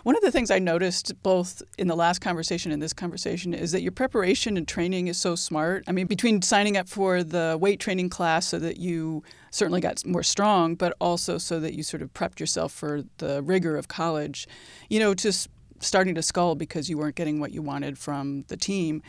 One 0.02 0.16
of 0.16 0.22
the 0.22 0.32
things 0.32 0.50
I 0.50 0.58
noticed 0.58 1.22
both 1.22 1.62
in 1.78 1.86
the 1.86 1.94
last 1.94 2.20
conversation 2.20 2.72
and 2.72 2.82
this 2.82 2.92
conversation 2.92 3.54
is 3.54 3.70
that 3.72 3.82
your 3.82 3.92
preparation 3.92 4.56
and 4.56 4.66
training 4.66 5.06
is 5.06 5.16
so 5.16 5.36
smart. 5.36 5.84
I 5.86 5.92
mean, 5.92 6.06
between 6.06 6.42
signing 6.42 6.76
up 6.76 6.88
for 6.88 7.22
the 7.22 7.56
weight 7.60 7.78
training 7.78 8.08
class 8.08 8.48
so 8.48 8.58
that 8.58 8.78
you 8.78 9.22
certainly 9.50 9.80
got 9.80 10.04
more 10.04 10.24
strong, 10.24 10.74
but 10.74 10.96
also 11.00 11.38
so 11.38 11.60
that 11.60 11.74
you 11.74 11.82
sort 11.82 12.02
of 12.02 12.12
prepped 12.14 12.40
yourself 12.40 12.72
for 12.72 13.04
the 13.18 13.42
rigor 13.42 13.76
of 13.76 13.86
college, 13.86 14.48
you 14.88 14.98
know, 14.98 15.14
just 15.14 15.48
starting 15.78 16.14
to 16.14 16.22
scull 16.22 16.54
because 16.54 16.88
you 16.88 16.98
weren't 16.98 17.16
getting 17.16 17.38
what 17.38 17.52
you 17.52 17.62
wanted 17.62 17.98
from 17.98 18.44
the 18.48 18.56
team. 18.56 19.02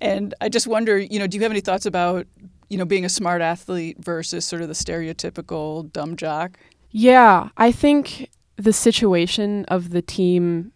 And 0.00 0.34
I 0.40 0.48
just 0.48 0.66
wonder, 0.66 0.98
you 0.98 1.18
know, 1.18 1.26
do 1.26 1.36
you 1.36 1.42
have 1.42 1.52
any 1.52 1.60
thoughts 1.60 1.86
about, 1.86 2.26
you 2.68 2.78
know, 2.78 2.84
being 2.84 3.04
a 3.04 3.08
smart 3.08 3.40
athlete 3.40 3.98
versus 3.98 4.44
sort 4.44 4.62
of 4.62 4.68
the 4.68 4.74
stereotypical 4.74 5.92
dumb 5.92 6.16
jock? 6.16 6.58
Yeah, 6.92 7.48
I 7.56 7.72
think 7.72 8.30
the 8.56 8.72
situation 8.72 9.64
of 9.66 9.90
the 9.90 10.02
team 10.02 10.72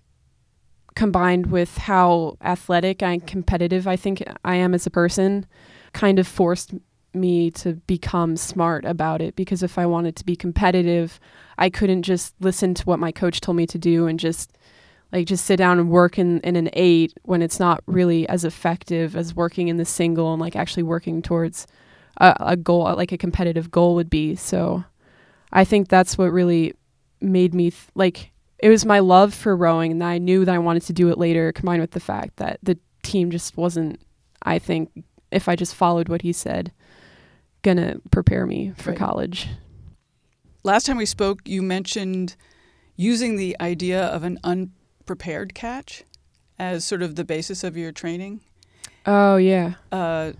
combined 0.94 1.48
with 1.48 1.76
how 1.76 2.38
athletic 2.40 3.02
and 3.02 3.24
competitive 3.26 3.86
I 3.86 3.96
think 3.96 4.22
I 4.42 4.56
am 4.56 4.72
as 4.72 4.86
a 4.86 4.90
person 4.90 5.44
kind 5.92 6.18
of 6.18 6.26
forced 6.26 6.72
me 7.12 7.50
to 7.50 7.74
become 7.86 8.36
smart 8.36 8.86
about 8.86 9.20
it 9.20 9.36
because 9.36 9.62
if 9.62 9.78
I 9.78 9.84
wanted 9.84 10.16
to 10.16 10.24
be 10.24 10.36
competitive, 10.36 11.20
I 11.58 11.68
couldn't 11.68 12.02
just 12.02 12.34
listen 12.40 12.72
to 12.74 12.84
what 12.84 12.98
my 12.98 13.12
coach 13.12 13.42
told 13.42 13.58
me 13.58 13.66
to 13.66 13.78
do 13.78 14.06
and 14.06 14.18
just 14.18 14.56
like 15.12 15.26
just 15.26 15.44
sit 15.44 15.56
down 15.56 15.78
and 15.78 15.90
work 15.90 16.18
in, 16.18 16.40
in 16.40 16.56
an 16.56 16.70
eight 16.72 17.12
when 17.24 17.42
it's 17.42 17.60
not 17.60 17.82
really 17.86 18.26
as 18.30 18.42
effective 18.42 19.16
as 19.16 19.36
working 19.36 19.68
in 19.68 19.76
the 19.76 19.84
single 19.84 20.32
and 20.32 20.40
like 20.40 20.56
actually 20.56 20.82
working 20.82 21.20
towards 21.20 21.66
a, 22.16 22.34
a 22.40 22.56
goal 22.56 22.84
like 22.96 23.12
a 23.12 23.18
competitive 23.18 23.70
goal 23.70 23.94
would 23.94 24.08
be. 24.08 24.34
So 24.34 24.82
I 25.52 25.64
think 25.64 25.88
that's 25.88 26.16
what 26.18 26.32
really 26.32 26.74
made 27.20 27.54
me 27.54 27.70
th- 27.70 27.82
like 27.94 28.30
it 28.58 28.68
was 28.68 28.84
my 28.84 28.98
love 28.98 29.32
for 29.34 29.56
rowing 29.56 29.90
and 29.92 30.02
I 30.04 30.18
knew 30.18 30.44
that 30.44 30.54
I 30.54 30.58
wanted 30.58 30.82
to 30.84 30.92
do 30.92 31.08
it 31.08 31.18
later 31.18 31.52
combined 31.52 31.80
with 31.80 31.92
the 31.92 32.00
fact 32.00 32.36
that 32.36 32.58
the 32.62 32.78
team 33.02 33.30
just 33.30 33.56
wasn't 33.56 34.00
I 34.42 34.58
think 34.58 34.90
if 35.30 35.48
I 35.48 35.56
just 35.56 35.74
followed 35.74 36.08
what 36.08 36.22
he 36.22 36.32
said 36.32 36.72
gonna 37.62 37.96
prepare 38.10 38.46
me 38.46 38.72
for 38.76 38.90
Right. 38.90 38.98
college. 38.98 39.48
Last 40.62 40.86
time 40.86 40.96
we 40.96 41.06
spoke, 41.06 41.40
you 41.48 41.62
mentioned 41.62 42.36
using 42.96 43.36
the 43.36 43.56
idea 43.60 44.02
of 44.04 44.24
an 44.24 44.38
unprepared 44.44 45.54
catch 45.54 46.04
as 46.58 46.84
sort 46.84 47.02
of 47.02 47.14
the 47.16 47.24
basis 47.24 47.62
of 47.64 47.76
your 47.76 47.92
training. 47.92 48.40
Oh 49.04 49.36
yeah. 49.36 49.74
Uh, 49.92 50.32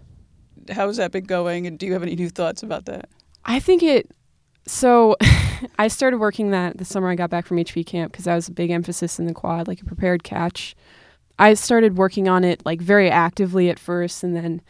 how's 0.71 0.97
that 0.97 1.13
been 1.13 1.25
going? 1.25 1.67
And 1.67 1.79
do 1.79 1.87
you 1.87 1.93
have 1.93 2.03
any 2.03 2.17
new 2.17 2.29
thoughts 2.29 2.63
about 2.63 2.87
that? 2.87 3.09
I 3.45 3.61
think 3.61 3.83
it. 3.83 4.11
So, 4.67 5.17
I 5.79 5.89
started 5.89 6.19
working 6.19 6.51
that 6.51 6.79
the 6.79 6.85
summer 6.85 7.09
I 7.09 7.15
got 7.15 7.31
back 7.31 7.47
from 7.47 7.57
HP 7.57 7.87
camp 7.87 8.13
because 8.13 8.27
that 8.27 8.35
was 8.35 8.49
a 8.49 8.53
big 8.53 8.71
emphasis 8.71 9.19
in 9.19 9.27
the 9.27 9.35
quad, 9.35 9.69
like 9.69 9.81
a 9.81 9.85
prepared 9.85 10.23
catch. 10.23 10.77
I 11.39 11.55
started 11.55 11.97
working 11.97 12.29
on 12.29 12.45
it 12.45 12.65
like 12.65 12.81
very 12.81 13.11
actively 13.11 13.71
at 13.71 13.79
first, 13.79 14.23
and 14.23 14.35
then 14.35 14.63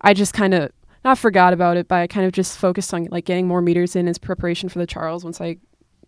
I 0.00 0.14
just 0.14 0.32
kind 0.32 0.54
of 0.54 0.70
not 1.04 1.18
forgot 1.18 1.52
about 1.52 1.76
it, 1.76 1.88
but 1.88 1.96
I 1.96 2.06
kind 2.06 2.26
of 2.26 2.32
just 2.32 2.58
focused 2.58 2.94
on 2.94 3.04
like 3.10 3.24
getting 3.24 3.46
more 3.46 3.60
meters 3.60 3.94
in 3.94 4.08
as 4.08 4.18
preparation 4.18 4.68
for 4.68 4.78
the 4.78 4.86
Charles 4.86 5.24
once 5.24 5.40
I 5.40 5.58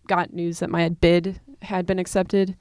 got 0.07 0.33
news 0.33 0.59
that 0.59 0.69
my 0.69 0.89
bid 0.89 1.39
had 1.61 1.85
been 1.85 1.99
accepted. 1.99 2.55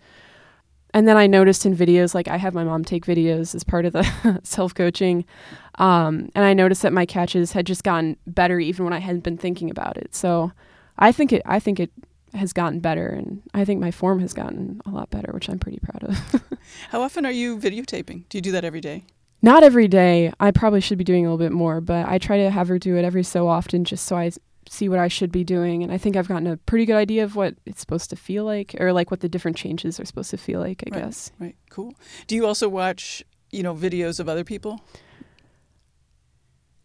And 0.97 1.07
then 1.07 1.19
I 1.19 1.27
noticed 1.27 1.67
in 1.67 1.77
videos, 1.77 2.15
like 2.15 2.27
I 2.27 2.39
have 2.39 2.55
my 2.55 2.65
mom 2.65 2.83
take 2.83 3.05
videos 3.05 3.55
as 3.55 3.63
part 3.63 3.85
of 3.85 3.93
the 3.93 4.41
self 4.45 4.75
coaching. 4.75 5.27
Um, 5.75 6.31
and 6.35 6.43
I 6.43 6.55
noticed 6.55 6.81
that 6.81 6.93
my 6.95 7.05
catches 7.05 7.53
had 7.53 7.67
just 7.67 7.85
gotten 7.85 8.17
better 8.27 8.59
even 8.59 8.83
when 8.83 8.95
I 8.95 8.99
hadn't 9.01 9.23
been 9.23 9.37
thinking 9.37 9.69
about 9.69 9.99
it. 9.99 10.15
So 10.15 10.53
I 10.99 11.13
think 11.13 11.35
it 11.35 11.43
I 11.45 11.61
think 11.61 11.81
it 11.81 11.91
has 12.33 12.55
gotten 12.55 12.81
better 12.81 13.09
and 13.09 13.43
I 13.53 13.67
think 13.67 13.79
my 13.79 13.91
form 13.91 14.21
has 14.21 14.33
gotten 14.33 14.81
a 14.87 14.91
lot 14.91 15.11
better, 15.11 15.33
which 15.35 15.51
I'm 15.51 15.59
pretty 15.59 15.81
proud 15.81 16.03
of. 16.03 16.43
How 16.89 17.03
often 17.03 17.27
are 17.27 17.31
you 17.31 17.59
videotaping? 17.59 18.27
Do 18.31 18.39
you 18.39 18.43
do 18.43 18.53
that 18.53 18.65
every 18.65 18.81
day? 18.81 19.05
Not 19.43 19.63
every 19.65 19.89
day. 19.89 20.33
I 20.41 20.51
probably 20.51 20.81
should 20.81 20.97
be 20.97 21.05
doing 21.05 21.27
a 21.27 21.31
little 21.31 21.45
bit 21.47 21.53
more, 21.53 21.83
but 21.83 22.09
I 22.09 22.17
try 22.17 22.39
to 22.39 22.51
have 22.51 22.69
her 22.69 22.79
do 22.79 22.97
it 22.97 23.05
every 23.05 23.23
so 23.23 23.49
often 23.49 23.85
just 23.85 24.07
so 24.07 24.17
I 24.17 24.31
see 24.69 24.89
what 24.89 24.99
I 24.99 25.09
should 25.09 25.31
be 25.33 25.45
doing 25.45 25.83
and 25.83 25.93
I 25.93 25.99
think 25.99 26.17
I've 26.17 26.29
gotten 26.29 26.47
a 26.47 26.57
pretty 26.57 26.85
good 26.87 26.97
idea 26.97 27.23
of 27.25 27.37
what 27.37 27.55
it's 27.67 27.81
supposed 27.81 28.11
to 28.11 28.17
feel 28.17 28.45
like 28.45 28.75
or 28.81 28.93
like 28.93 29.11
what 29.11 29.21
the 29.21 29.29
different 29.29 29.57
changes 29.57 29.99
are 30.01 30.05
supposed 30.05 30.31
to 30.31 30.37
feel 30.37 30.61
like, 30.61 30.83
I 30.87 30.95
Right. 30.95 31.05
guess. 31.05 31.31
Right, 31.39 31.57
cool. 31.71 31.95
Do 32.27 32.35
you 32.35 32.47
also 32.47 32.69
watch, 32.69 33.23
you 33.53 33.63
know, 33.63 33.75
videos 33.75 34.19
of 34.21 34.29
other 34.29 34.45
people? 34.45 34.81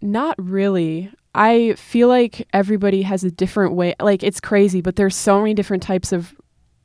Not 0.02 0.36
really. 0.38 1.12
I 1.36 1.74
feel 1.78 2.08
like 2.08 2.48
everybody 2.54 3.04
has 3.04 3.24
a 3.24 3.32
different 3.32 3.74
way. 3.74 3.96
Like 4.00 4.24
it's 4.24 4.40
crazy, 4.40 4.82
but 4.82 4.96
there's 4.96 5.16
so 5.16 5.40
many 5.40 5.54
different 5.54 5.84
types 5.84 6.12
of 6.12 6.36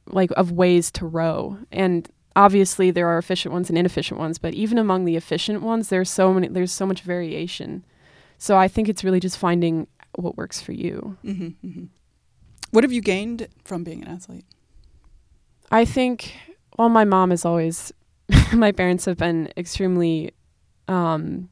like 0.08 0.30
of 0.36 0.52
ways 0.52 0.90
to 0.92 1.06
row. 1.06 1.58
And 1.72 2.08
obviously 2.36 2.90
there 2.90 3.08
are 3.08 3.18
efficient 3.18 3.52
ones 3.52 3.68
and 3.70 3.78
inefficient 3.78 4.20
ones, 4.20 4.38
but 4.38 4.54
even 4.54 4.78
among 4.78 5.04
the 5.04 5.16
efficient 5.16 5.62
ones, 5.62 5.88
there's 5.88 6.10
so 6.10 6.32
many 6.32 6.48
there's 6.48 6.72
so 6.72 6.86
much 6.86 7.00
variation. 7.00 7.84
So 8.38 8.56
I 8.58 8.68
think 8.68 8.88
it's 8.88 9.02
really 9.02 9.18
just 9.20 9.38
finding 9.38 9.86
what 10.22 10.36
works 10.36 10.60
for 10.60 10.72
you. 10.72 11.16
hmm 11.22 11.48
hmm 11.62 11.84
What 12.70 12.84
have 12.84 12.92
you 12.92 13.00
gained 13.00 13.48
from 13.64 13.84
being 13.84 14.02
an 14.02 14.08
athlete? 14.08 14.44
I 15.70 15.84
think 15.84 16.34
well 16.78 16.88
my 16.88 17.04
mom 17.04 17.32
is 17.32 17.44
always 17.44 17.92
my 18.52 18.72
parents 18.72 19.04
have 19.04 19.16
been 19.16 19.50
extremely 19.56 20.32
um 20.88 21.48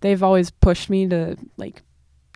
they've 0.00 0.22
always 0.22 0.50
pushed 0.50 0.88
me 0.90 1.08
to 1.08 1.36
like 1.56 1.82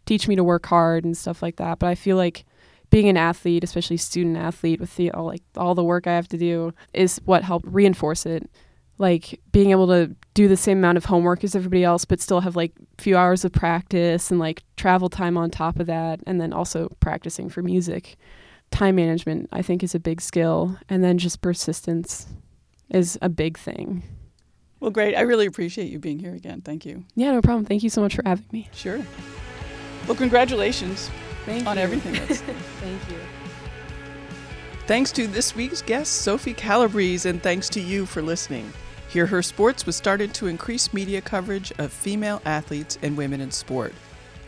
teach 0.05 0.27
me 0.29 0.37
to 0.37 0.45
work 0.45 0.67
hard 0.67 1.05
and 1.05 1.17
stuff 1.17 1.43
like 1.43 1.57
that, 1.57 1.79
but 1.79 1.87
I 1.87 1.95
feel 1.95 2.17
like 2.17 2.45
being 2.91 3.09
an 3.09 3.17
athlete, 3.17 3.65
especially 3.65 3.97
student 3.97 4.37
athlete, 4.37 4.81
with 4.81 4.97
the 4.97 5.11
all 5.13 5.27
like 5.27 5.43
all 5.57 5.75
the 5.75 5.85
work 5.85 6.07
I 6.07 6.15
have 6.15 6.29
to 6.29 6.37
do, 6.37 6.75
is 6.93 7.21
what 7.25 7.43
helped 7.43 7.67
reinforce 7.67 8.27
it. 8.27 8.51
Like 9.03 9.41
being 9.51 9.73
able 9.73 9.89
to 9.89 10.15
do 10.35 10.47
the 10.47 10.57
same 10.57 10.79
amount 10.79 10.97
of 10.97 11.05
homework 11.05 11.43
as 11.43 11.57
everybody 11.57 11.83
else, 11.83 12.05
but 12.05 12.21
still 12.21 12.41
have 12.41 12.55
like 12.55 12.73
a 12.99 13.03
few 13.03 13.17
hours 13.17 13.45
of 13.45 13.53
practice 13.53 14.31
and 14.31 14.39
like 14.39 14.63
travel 14.77 15.09
time 15.09 15.37
on 15.37 15.51
top 15.51 15.81
of 15.81 15.89
that, 15.89 16.21
and 16.25 16.41
then 16.41 16.53
also 16.53 16.89
practicing 17.01 17.49
for 17.49 17.63
music. 17.63 18.17
Time 18.71 18.95
management, 18.95 19.49
I 19.53 19.61
think, 19.61 19.83
is 19.83 19.95
a 19.97 19.99
big 19.99 20.21
skill, 20.21 20.79
and 20.89 21.03
then 21.03 21.19
just 21.19 21.43
persistence 21.43 22.29
is 22.91 23.19
a 23.21 23.29
big 23.29 23.59
thing. 23.59 24.05
Well, 24.79 24.93
great. 24.93 25.15
I 25.17 25.23
really 25.23 25.47
appreciate 25.47 25.91
you 25.91 25.99
being 25.99 26.19
here 26.21 26.35
again. 26.35 26.61
Thank 26.61 26.87
you. 26.87 27.05
Yeah, 27.17 27.33
no 27.33 27.43
problem. 27.43 27.65
Thank 27.65 27.83
you 27.83 27.91
so 27.91 28.01
much 28.01 28.15
for 28.15 28.23
having 28.25 28.47
me. 28.53 28.69
Sure. 28.73 29.01
Well, 30.07 30.17
congratulations 30.17 31.11
Thank 31.45 31.67
on 31.67 31.77
you. 31.77 31.83
everything. 31.83 32.15
That's 32.29 32.41
Thank 32.41 33.11
you. 33.11 33.19
Thanks 34.87 35.13
to 35.13 35.27
this 35.27 35.55
week's 35.55 35.83
guest, 35.83 36.23
Sophie 36.23 36.55
Calabrese, 36.55 37.29
and 37.29 37.43
thanks 37.43 37.69
to 37.71 37.81
you 37.81 38.05
for 38.07 38.21
listening. 38.21 38.73
Hear 39.13 39.27
Her 39.27 39.43
Sports 39.43 39.85
was 39.85 39.95
started 39.95 40.33
to 40.33 40.47
increase 40.47 40.95
media 40.95 41.21
coverage 41.21 41.71
of 41.77 41.93
female 41.93 42.41
athletes 42.47 42.99
and 43.03 43.15
women 43.15 43.43
in 43.43 43.51
sport. 43.51 43.93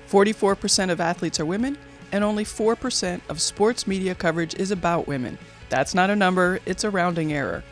44% 0.08 0.88
of 0.88 1.02
athletes 1.02 1.38
are 1.38 1.44
women, 1.44 1.76
and 2.12 2.24
only 2.24 2.44
4% 2.44 3.20
of 3.28 3.42
sports 3.42 3.86
media 3.86 4.14
coverage 4.14 4.54
is 4.54 4.70
about 4.70 5.06
women. 5.06 5.36
That's 5.68 5.94
not 5.94 6.08
a 6.08 6.16
number, 6.16 6.60
it's 6.64 6.82
a 6.82 6.88
rounding 6.88 7.30
error. 7.30 7.62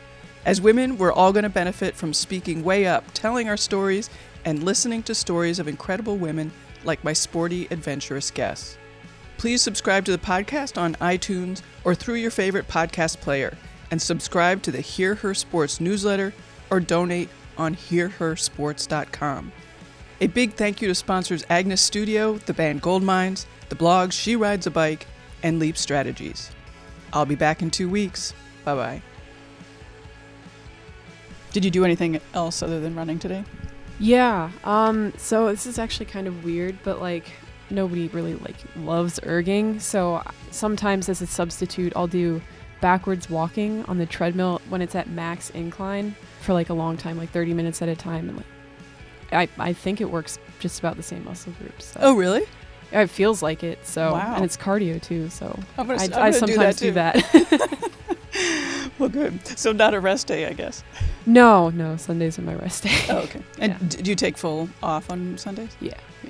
As 0.45 0.61
women, 0.61 0.99
we're 0.99 1.11
all 1.11 1.33
going 1.33 1.41
to 1.41 1.49
benefit 1.49 1.95
from 1.95 2.13
speaking 2.13 2.63
way 2.63 2.85
up, 2.85 3.05
telling 3.15 3.49
our 3.49 3.57
stories, 3.57 4.11
and 4.45 4.61
listening 4.61 5.01
to 5.03 5.15
stories 5.15 5.57
of 5.57 5.67
incredible 5.67 6.17
women 6.17 6.51
like 6.83 7.03
my 7.03 7.13
sporty, 7.13 7.67
adventurous 7.71 8.29
guests. 8.29 8.77
Please 9.39 9.63
subscribe 9.63 10.05
to 10.05 10.11
the 10.11 10.19
podcast 10.19 10.79
on 10.79 10.93
iTunes 10.95 11.63
or 11.85 11.95
through 11.95 12.15
your 12.15 12.29
favorite 12.29 12.67
podcast 12.67 13.19
player, 13.19 13.57
and 13.89 13.99
subscribe 13.99 14.61
to 14.61 14.71
the 14.71 14.81
Hear 14.81 15.15
Her 15.15 15.33
Sports 15.33 15.81
newsletter 15.81 16.35
or 16.73 16.79
donate 16.79 17.29
on 17.55 17.75
hearhersports.com. 17.75 19.51
A 20.21 20.27
big 20.27 20.53
thank 20.53 20.81
you 20.81 20.87
to 20.87 20.95
sponsors 20.95 21.45
Agnes 21.49 21.81
Studio, 21.81 22.37
the 22.39 22.53
band 22.53 22.81
Goldmines, 22.81 23.45
the 23.69 23.75
blog 23.75 24.11
She 24.11 24.35
Rides 24.35 24.65
a 24.65 24.71
Bike, 24.71 25.05
and 25.43 25.59
Leap 25.59 25.77
Strategies. 25.77 26.49
I'll 27.11 27.27
be 27.27 27.35
back 27.35 27.61
in 27.61 27.69
two 27.69 27.87
weeks. 27.87 28.33
Bye 28.65 28.73
bye. 28.73 29.01
Did 31.51 31.63
you 31.63 31.69
do 31.69 31.85
anything 31.85 32.19
else 32.33 32.63
other 32.63 32.79
than 32.79 32.95
running 32.95 33.19
today? 33.19 33.43
Yeah. 33.99 34.49
Um. 34.63 35.13
So 35.17 35.49
this 35.49 35.67
is 35.67 35.77
actually 35.77 36.07
kind 36.07 36.27
of 36.27 36.43
weird, 36.43 36.79
but 36.83 36.99
like 36.99 37.25
nobody 37.69 38.07
really 38.07 38.33
like 38.35 38.55
loves 38.77 39.19
erging. 39.19 39.79
So 39.79 40.23
sometimes 40.49 41.07
as 41.07 41.21
a 41.21 41.27
substitute, 41.27 41.93
I'll 41.95 42.07
do 42.07 42.41
backwards 42.83 43.29
walking 43.29 43.83
on 43.85 43.97
the 43.97 44.05
treadmill 44.05 44.61
when 44.67 44.81
it's 44.81 44.93
at 44.93 45.07
max 45.09 45.49
incline 45.51 46.13
for 46.41 46.51
like 46.53 46.69
a 46.69 46.73
long 46.73 46.97
time, 46.97 47.17
like 47.17 47.29
30 47.31 47.53
minutes 47.53 47.81
at 47.81 47.87
a 47.87 47.95
time, 47.95 48.27
and 48.27 48.37
like 48.37 48.45
I 49.31 49.69
I 49.69 49.71
think 49.73 50.01
it 50.01 50.11
works 50.11 50.37
just 50.59 50.79
about 50.79 50.97
the 50.97 51.03
same 51.03 51.23
muscle 51.23 51.53
groups. 51.59 51.85
So. 51.85 51.99
Oh, 52.03 52.13
really? 52.13 52.43
It 52.91 53.07
feels 53.07 53.41
like 53.41 53.63
it. 53.63 53.87
So 53.87 54.11
Wow. 54.11 54.35
and 54.35 54.43
it's 54.43 54.57
cardio 54.57 55.01
too. 55.01 55.29
So 55.29 55.57
I'm 55.77 55.87
gonna, 55.87 56.01
I, 56.01 56.05
I'm 56.05 56.23
I 56.25 56.31
sometimes 56.31 56.75
do 56.75 56.87
do 56.87 56.91
that. 56.91 57.15
that. 57.15 57.89
Well, 58.99 59.09
good. 59.09 59.45
So 59.57 59.71
not 59.71 59.93
a 59.95 59.99
rest 59.99 60.27
day, 60.27 60.45
I 60.45 60.53
guess. 60.53 60.83
no, 61.25 61.69
no, 61.71 61.97
Sundays 61.97 62.37
are 62.37 62.43
my 62.43 62.53
rest 62.55 62.83
day. 62.83 62.95
Oh, 63.09 63.19
okay. 63.19 63.41
And 63.57 63.71
Yeah. 63.81 64.01
do 64.03 64.09
you 64.11 64.15
take 64.15 64.37
full 64.37 64.69
off 64.83 65.09
on 65.09 65.37
Sundays? 65.37 65.75
yeah. 65.81 65.95
Yeah, 66.23 66.29